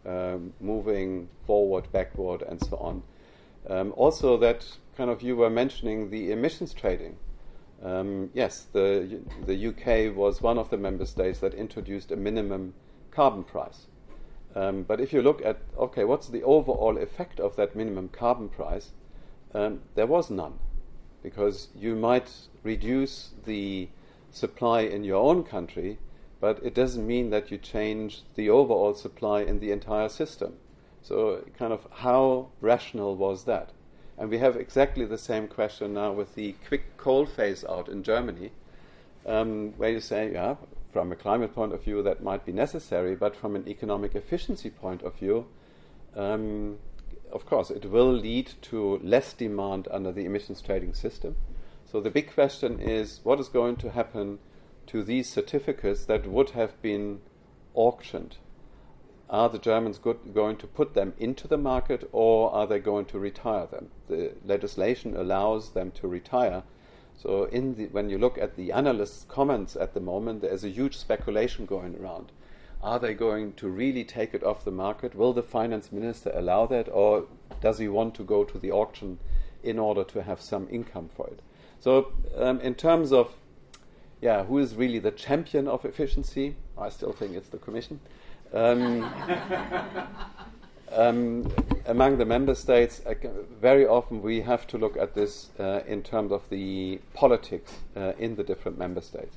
um, 0.07 0.53
moving 0.61 1.29
forward, 1.45 1.91
backward, 1.91 2.43
and 2.43 2.65
so 2.65 2.77
on. 2.77 3.03
Um, 3.69 3.93
also, 3.97 4.37
that 4.37 4.79
kind 4.97 5.11
of 5.11 5.23
you 5.23 5.35
were 5.35 5.51
mentioning 5.51 6.11
the 6.11 6.31
emissions 6.31 6.73
trading. 6.73 7.17
Um, 7.83 8.31
yes, 8.33 8.67
the 8.73 9.21
the 9.47 9.69
UK 9.69 10.17
was 10.17 10.41
one 10.41 10.59
of 10.59 10.71
the 10.71 10.77
member 10.77 11.07
states 11.07 11.41
that 11.41 11.55
introduced 11.55 12.11
a 12.11 12.17
minimum 12.17 12.75
carbon 13.11 13.45
price. 13.45 13.87
Um, 14.55 14.85
but 14.85 15.01
if 15.01 15.13
you 15.13 15.21
look 15.23 15.45
at 15.45 15.59
okay, 15.79 16.05
what's 16.05 16.29
the 16.29 16.43
overall 16.43 16.97
effect 16.99 17.41
of 17.41 17.57
that 17.57 17.77
minimum 17.77 18.09
carbon 18.09 18.49
price? 18.49 18.91
Um, 19.53 19.83
there 19.95 20.07
was 20.07 20.31
none, 20.31 20.59
because 21.23 21.69
you 21.75 21.95
might 21.95 22.31
reduce 22.63 23.31
the 23.45 23.89
supply 24.31 24.81
in 24.81 25.05
your 25.05 25.23
own 25.23 25.45
country, 25.45 25.99
but 26.41 26.61
it 26.65 26.75
doesn't 26.75 27.07
mean 27.07 27.31
that 27.31 27.51
you 27.51 27.59
change 27.59 28.23
the 28.35 28.51
overall 28.51 28.95
supply 28.95 29.43
in 29.43 29.61
the 29.61 29.71
entire 29.71 30.09
system. 30.09 30.55
So, 31.03 31.45
kind 31.57 31.73
of, 31.73 31.87
how 31.91 32.49
rational 32.61 33.15
was 33.15 33.45
that? 33.45 33.71
And 34.17 34.31
we 34.31 34.39
have 34.39 34.57
exactly 34.57 35.05
the 35.05 35.19
same 35.19 35.49
question 35.49 35.95
now 35.95 36.13
with 36.13 36.35
the 36.35 36.55
quick 36.67 36.97
coal 36.97 37.27
phase 37.27 37.65
out 37.65 37.89
in 37.89 38.03
Germany, 38.03 38.53
um, 39.27 39.73
where 39.77 39.91
you 39.91 40.01
say, 40.01 40.33
yeah, 40.33 40.57
from 40.93 41.11
a 41.11 41.17
climate 41.17 41.55
point 41.55 41.73
of 41.73 41.83
view, 41.83 42.03
that 42.03 42.23
might 42.23 42.47
be 42.47 42.53
necessary, 42.53 43.17
but 43.17 43.35
from 43.35 43.57
an 43.57 43.69
economic 43.69 44.15
efficiency 44.15 44.71
point 44.71 45.03
of 45.03 45.17
view, 45.17 45.47
um, 46.15 46.79
of 47.33 47.45
course, 47.47 47.71
it 47.71 47.91
will 47.91 48.13
lead 48.13 48.53
to 48.63 49.01
less 49.03 49.33
demand 49.33 49.89
under 49.91 50.13
the 50.13 50.25
emissions 50.25 50.63
trading 50.63 50.95
system. 50.95 51.35
So 51.91 52.01
the 52.01 52.11
big 52.11 52.33
question 52.33 52.79
is 52.79 53.21
what 53.25 53.41
is 53.41 53.49
going 53.49 53.77
to 53.77 53.91
happen 53.91 54.39
to 54.87 55.03
these 55.03 55.29
certificates 55.29 56.05
that 56.05 56.27
would 56.29 56.51
have 56.51 56.81
been 56.81 57.21
auctioned. 57.75 58.37
Are 59.35 59.49
the 59.49 59.59
Germans 59.59 59.99
good, 59.99 60.33
going 60.33 60.59
to 60.59 60.67
put 60.69 60.95
them 60.95 61.13
into 61.19 61.49
the 61.49 61.57
market 61.57 62.09
or 62.13 62.55
are 62.55 62.69
they 62.69 62.79
going 62.79 63.07
to 63.07 63.19
retire 63.19 63.67
them? 63.67 63.91
The 64.07 64.35
legislation 64.45 65.17
allows 65.17 65.71
them 65.71 65.91
to 65.97 66.07
retire. 66.07 66.63
So, 67.21 67.47
the, 67.47 67.89
when 67.91 68.11
you 68.11 68.17
look 68.17 68.39
at 68.39 68.55
the 68.55 68.71
analysts' 68.71 69.27
comments 69.29 69.75
at 69.75 69.93
the 69.93 69.99
moment, 69.99 70.41
there's 70.41 70.63
a 70.63 70.69
huge 70.69 70.97
speculation 70.97 71.67
going 71.67 71.97
around. 71.97 72.31
Are 72.81 73.01
they 73.01 73.13
going 73.13 73.55
to 73.55 73.69
really 73.69 74.05
take 74.05 74.35
it 74.35 74.45
off 74.45 74.65
the 74.65 74.71
market? 74.71 75.17
Will 75.17 75.33
the 75.33 75.43
finance 75.43 75.91
minister 75.91 76.31
allow 76.33 76.67
that, 76.67 76.89
or 76.89 77.27
does 77.61 77.79
he 77.81 77.89
want 77.89 78.15
to 78.15 78.23
go 78.23 78.45
to 78.45 78.57
the 78.57 78.71
auction 78.71 79.19
in 79.65 79.81
order 79.81 80.05
to 80.05 80.23
have 80.23 80.41
some 80.41 80.69
income 80.71 81.11
for 81.13 81.27
it? 81.27 81.41
So, 81.81 82.13
um, 82.37 82.61
in 82.61 82.77
terms 82.77 83.11
of 83.11 83.35
yeah, 84.21 84.45
who 84.45 84.59
is 84.59 84.77
really 84.77 85.01
the 85.01 85.11
champion 85.11 85.67
of 85.67 85.85
efficiency? 85.85 86.55
I 86.79 86.89
still 86.89 87.13
think 87.13 87.35
it's 87.35 87.49
the 87.49 87.59
Commission. 87.59 87.99
Um, 88.55 89.13
um, 90.93 91.53
among 91.87 92.19
the 92.19 92.25
member 92.25 92.55
states, 92.55 93.03
uh, 93.05 93.15
very 93.61 93.85
often 93.85 94.23
we 94.23 94.43
have 94.43 94.65
to 94.69 94.79
look 94.79 94.97
at 94.97 95.15
this 95.15 95.51
uh, 95.59 95.81
in 95.89 96.05
terms 96.05 96.31
of 96.31 96.49
the 96.51 97.01
politics 97.15 97.79
uh, 97.97 98.13
in 98.17 98.37
the 98.37 98.45
different 98.45 98.79
member 98.79 99.01
states. 99.01 99.37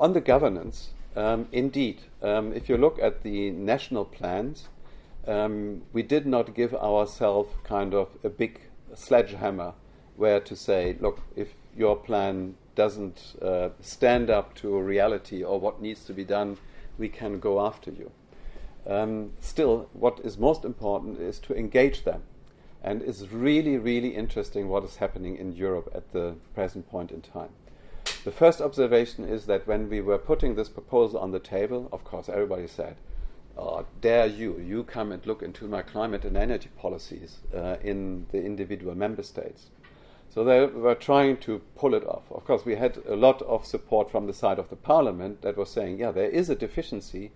On 0.00 0.14
the 0.14 0.22
governance, 0.22 0.90
um, 1.14 1.48
indeed, 1.52 2.00
um, 2.22 2.54
if 2.54 2.70
you 2.70 2.78
look 2.78 2.98
at 2.98 3.22
the 3.24 3.50
national 3.50 4.06
plans, 4.06 4.68
um, 5.26 5.82
we 5.92 6.02
did 6.02 6.24
not 6.24 6.54
give 6.54 6.74
ourselves 6.74 7.52
kind 7.62 7.92
of 7.92 8.08
a 8.24 8.30
big 8.30 8.60
sledgehammer 8.94 9.74
where 10.16 10.40
to 10.40 10.56
say, 10.56 10.96
look, 10.98 11.20
if 11.36 11.48
your 11.76 11.94
plan 11.94 12.54
doesn't 12.74 13.34
uh, 13.42 13.68
stand 13.82 14.30
up 14.30 14.54
to 14.54 14.80
reality 14.80 15.42
or 15.42 15.60
what 15.60 15.82
needs 15.82 16.04
to 16.04 16.14
be 16.14 16.24
done, 16.24 16.56
we 16.96 17.10
can 17.10 17.38
go 17.38 17.60
after 17.60 17.90
you. 17.90 18.10
Um, 18.86 19.32
still, 19.40 19.88
what 19.92 20.20
is 20.22 20.38
most 20.38 20.64
important 20.64 21.20
is 21.20 21.38
to 21.40 21.56
engage 21.56 22.04
them. 22.04 22.22
And 22.82 23.02
it's 23.02 23.22
really, 23.22 23.78
really 23.78 24.14
interesting 24.14 24.68
what 24.68 24.84
is 24.84 24.96
happening 24.96 25.36
in 25.36 25.56
Europe 25.56 25.90
at 25.92 26.12
the 26.12 26.36
present 26.54 26.88
point 26.88 27.10
in 27.10 27.20
time. 27.20 27.48
The 28.24 28.30
first 28.30 28.60
observation 28.60 29.24
is 29.24 29.46
that 29.46 29.66
when 29.66 29.88
we 29.88 30.00
were 30.00 30.18
putting 30.18 30.54
this 30.54 30.68
proposal 30.68 31.18
on 31.18 31.32
the 31.32 31.40
table, 31.40 31.88
of 31.92 32.04
course, 32.04 32.28
everybody 32.28 32.68
said, 32.68 32.96
oh, 33.58 33.86
dare 34.00 34.26
you, 34.26 34.60
you 34.60 34.84
come 34.84 35.10
and 35.10 35.26
look 35.26 35.42
into 35.42 35.66
my 35.66 35.82
climate 35.82 36.24
and 36.24 36.36
energy 36.36 36.70
policies 36.78 37.38
uh, 37.54 37.76
in 37.82 38.26
the 38.30 38.44
individual 38.44 38.94
member 38.94 39.22
states. 39.24 39.66
So 40.28 40.44
they 40.44 40.66
were 40.66 40.94
trying 40.94 41.38
to 41.38 41.60
pull 41.76 41.94
it 41.94 42.04
off. 42.04 42.30
Of 42.30 42.44
course, 42.44 42.64
we 42.64 42.76
had 42.76 42.98
a 43.08 43.16
lot 43.16 43.42
of 43.42 43.66
support 43.66 44.10
from 44.10 44.26
the 44.26 44.34
side 44.34 44.58
of 44.58 44.70
the 44.70 44.76
parliament 44.76 45.42
that 45.42 45.56
was 45.56 45.70
saying, 45.70 45.98
yeah, 45.98 46.12
there 46.12 46.28
is 46.28 46.50
a 46.50 46.54
deficiency 46.54 47.32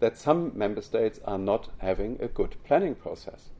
that 0.00 0.18
some 0.18 0.52
member 0.54 0.82
states 0.82 1.20
are 1.24 1.38
not 1.38 1.68
having 1.78 2.18
a 2.20 2.28
good 2.28 2.56
planning 2.64 2.94
process. 2.94 3.50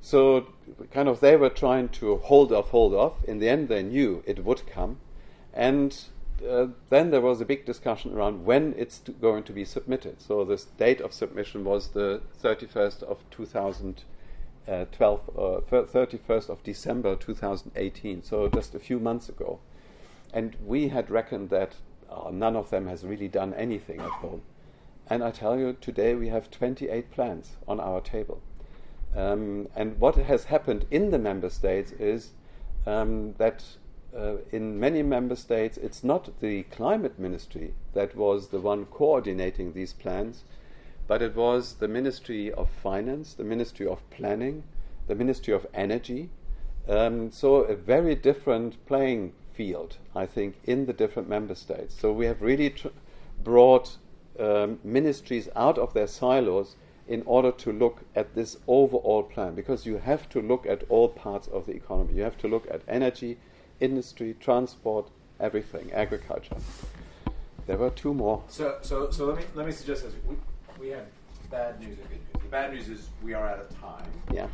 So, 0.00 0.46
kind 0.92 1.08
of, 1.08 1.20
they 1.20 1.36
were 1.36 1.50
trying 1.50 1.88
to 2.00 2.16
hold 2.18 2.52
off, 2.52 2.70
hold 2.70 2.94
off. 2.94 3.24
In 3.24 3.38
the 3.38 3.48
end, 3.48 3.68
they 3.68 3.82
knew 3.82 4.22
it 4.26 4.44
would 4.44 4.66
come. 4.66 4.98
And 5.52 5.98
uh, 6.48 6.68
then 6.88 7.10
there 7.10 7.20
was 7.20 7.40
a 7.40 7.44
big 7.44 7.66
discussion 7.66 8.14
around 8.14 8.44
when 8.44 8.74
it's 8.78 8.98
to 9.00 9.12
going 9.12 9.42
to 9.44 9.52
be 9.52 9.64
submitted. 9.64 10.22
So, 10.22 10.44
the 10.44 10.62
date 10.76 11.00
of 11.00 11.12
submission 11.12 11.64
was 11.64 11.88
the 11.88 12.22
31st 12.42 13.02
of 13.02 13.18
2000. 13.30 14.04
Uh, 14.68 14.84
12, 14.92 15.30
uh, 15.30 15.60
31st 15.70 16.50
of 16.50 16.62
December 16.62 17.16
2018, 17.16 18.22
so 18.22 18.50
just 18.50 18.74
a 18.74 18.78
few 18.78 19.00
months 19.00 19.30
ago. 19.30 19.60
And 20.30 20.56
we 20.62 20.88
had 20.88 21.10
reckoned 21.10 21.48
that 21.48 21.76
uh, 22.10 22.30
none 22.30 22.54
of 22.54 22.68
them 22.68 22.86
has 22.86 23.02
really 23.02 23.28
done 23.28 23.54
anything 23.54 24.00
at 24.00 24.10
home. 24.10 24.42
And 25.10 25.24
I 25.24 25.30
tell 25.30 25.58
you, 25.58 25.74
today 25.80 26.14
we 26.14 26.28
have 26.28 26.50
28 26.50 27.10
plans 27.10 27.56
on 27.66 27.80
our 27.80 28.00
table. 28.00 28.42
Um, 29.16 29.68
and 29.74 29.98
what 29.98 30.16
has 30.16 30.44
happened 30.44 30.84
in 30.90 31.10
the 31.10 31.18
member 31.18 31.48
states 31.48 31.92
is 31.92 32.32
um, 32.86 33.34
that 33.38 33.64
uh, 34.16 34.36
in 34.52 34.78
many 34.78 35.02
member 35.02 35.36
states, 35.36 35.78
it's 35.78 36.04
not 36.04 36.40
the 36.40 36.64
climate 36.64 37.18
ministry 37.18 37.74
that 37.94 38.16
was 38.16 38.48
the 38.48 38.60
one 38.60 38.84
coordinating 38.86 39.72
these 39.72 39.92
plans, 39.92 40.44
but 41.06 41.22
it 41.22 41.34
was 41.34 41.74
the 41.74 41.88
Ministry 41.88 42.52
of 42.52 42.68
Finance, 42.68 43.32
the 43.34 43.44
Ministry 43.44 43.86
of 43.86 44.08
Planning, 44.10 44.62
the 45.06 45.14
Ministry 45.14 45.54
of 45.54 45.66
Energy. 45.72 46.28
Um, 46.86 47.30
so, 47.30 47.56
a 47.56 47.74
very 47.74 48.14
different 48.14 48.84
playing 48.86 49.32
field, 49.52 49.96
I 50.14 50.26
think, 50.26 50.56
in 50.64 50.86
the 50.86 50.92
different 50.92 51.28
member 51.28 51.54
states. 51.54 51.98
So, 51.98 52.12
we 52.12 52.26
have 52.26 52.42
really 52.42 52.70
tr- 52.70 52.88
brought 53.42 53.96
um, 54.38 54.78
ministries 54.84 55.48
out 55.56 55.78
of 55.78 55.94
their 55.94 56.06
silos 56.06 56.76
in 57.06 57.22
order 57.24 57.50
to 57.50 57.72
look 57.72 58.02
at 58.14 58.34
this 58.34 58.58
overall 58.66 59.22
plan 59.22 59.54
because 59.54 59.86
you 59.86 59.98
have 59.98 60.28
to 60.28 60.40
look 60.40 60.66
at 60.66 60.84
all 60.88 61.08
parts 61.08 61.48
of 61.48 61.66
the 61.66 61.72
economy. 61.72 62.14
You 62.14 62.22
have 62.22 62.38
to 62.38 62.48
look 62.48 62.66
at 62.70 62.82
energy, 62.86 63.38
industry, 63.80 64.36
transport, 64.38 65.08
everything, 65.40 65.90
agriculture. 65.92 66.56
There 67.66 67.78
were 67.78 67.90
two 67.90 68.14
more. 68.14 68.44
So, 68.48 68.78
so, 68.82 69.10
so 69.10 69.26
let 69.26 69.38
me 69.38 69.44
let 69.54 69.66
me 69.66 69.72
suggest 69.72 70.04
this. 70.04 70.14
We, 70.26 70.36
we 70.78 70.88
have 70.88 71.06
bad 71.50 71.80
news 71.80 71.98
and 71.98 72.08
good 72.08 72.18
news. 72.18 72.42
The 72.42 72.48
bad 72.48 72.72
news 72.72 72.88
is 72.88 73.08
we 73.22 73.34
are 73.34 73.46
out 73.46 73.58
of 73.58 73.80
time. 73.80 74.10
Yeah. 74.32 74.46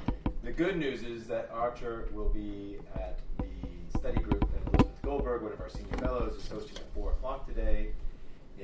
The 0.42 0.52
good 0.52 0.76
news 0.76 1.02
is 1.02 1.26
that 1.28 1.50
Artur 1.52 2.08
will 2.12 2.28
be 2.28 2.78
at 2.94 3.18
the 3.38 3.98
study 3.98 4.20
group 4.20 4.40
that 4.40 4.74
Elizabeth 4.74 5.02
Golberg, 5.02 5.42
one 5.42 5.52
of 5.52 5.60
our 5.60 5.70
senior 5.70 5.96
fellows, 5.98 6.36
is 6.36 6.48
hosting 6.48 6.76
at 6.76 6.94
4 6.94 7.12
o'clock 7.12 7.46
today 7.46 7.88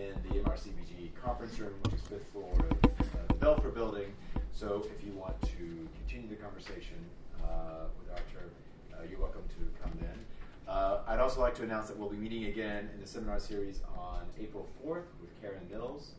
in 0.00 0.14
the 0.30 0.38
MRCBG 0.40 1.10
conference 1.22 1.58
room, 1.58 1.74
which 1.84 1.94
is 1.94 2.00
fifth 2.02 2.26
floor 2.32 2.52
of 2.54 3.00
uh, 3.00 3.18
the 3.28 3.34
Belfer 3.34 3.72
building. 3.74 4.12
So 4.52 4.86
if 4.96 5.04
you 5.04 5.12
want 5.12 5.40
to 5.42 5.88
continue 5.98 6.28
the 6.28 6.36
conversation 6.36 6.96
uh, 7.42 7.88
with 7.98 8.10
Artur, 8.10 8.48
uh, 8.92 9.04
you're 9.08 9.20
welcome 9.20 9.42
to 9.48 9.82
come 9.82 9.92
then. 10.00 10.18
Uh, 10.66 11.00
I'd 11.06 11.20
also 11.20 11.40
like 11.40 11.54
to 11.56 11.62
announce 11.64 11.88
that 11.88 11.98
we'll 11.98 12.08
be 12.08 12.16
meeting 12.16 12.44
again 12.44 12.88
in 12.94 13.00
the 13.00 13.06
seminar 13.06 13.40
series 13.40 13.80
on 13.98 14.20
April 14.40 14.66
4th 14.84 15.04
with 15.20 15.40
Karen 15.42 15.66
Mills, 15.70 16.12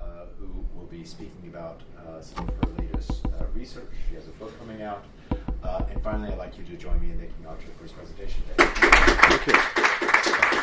uh, 0.00 0.26
who 0.38 0.64
will 0.74 0.86
be 0.86 1.04
speaking 1.04 1.48
about 1.48 1.82
some 2.20 2.48
of 2.48 2.54
her 2.56 2.82
latest 2.82 3.26
research. 3.54 3.90
She 4.08 4.14
has 4.14 4.26
a 4.26 4.30
book 4.32 4.58
coming 4.58 4.82
out. 4.82 5.04
And 5.62 6.02
finally, 6.02 6.32
I'd 6.32 6.38
like 6.38 6.56
you 6.56 6.64
to 6.64 6.76
join 6.76 7.00
me 7.00 7.10
in 7.10 7.18
thanking 7.18 7.46
Artur 7.46 7.66
for 7.76 7.82
his 7.82 7.92
presentation 7.92 8.42
today. 8.56 8.70
Thank 8.74 9.46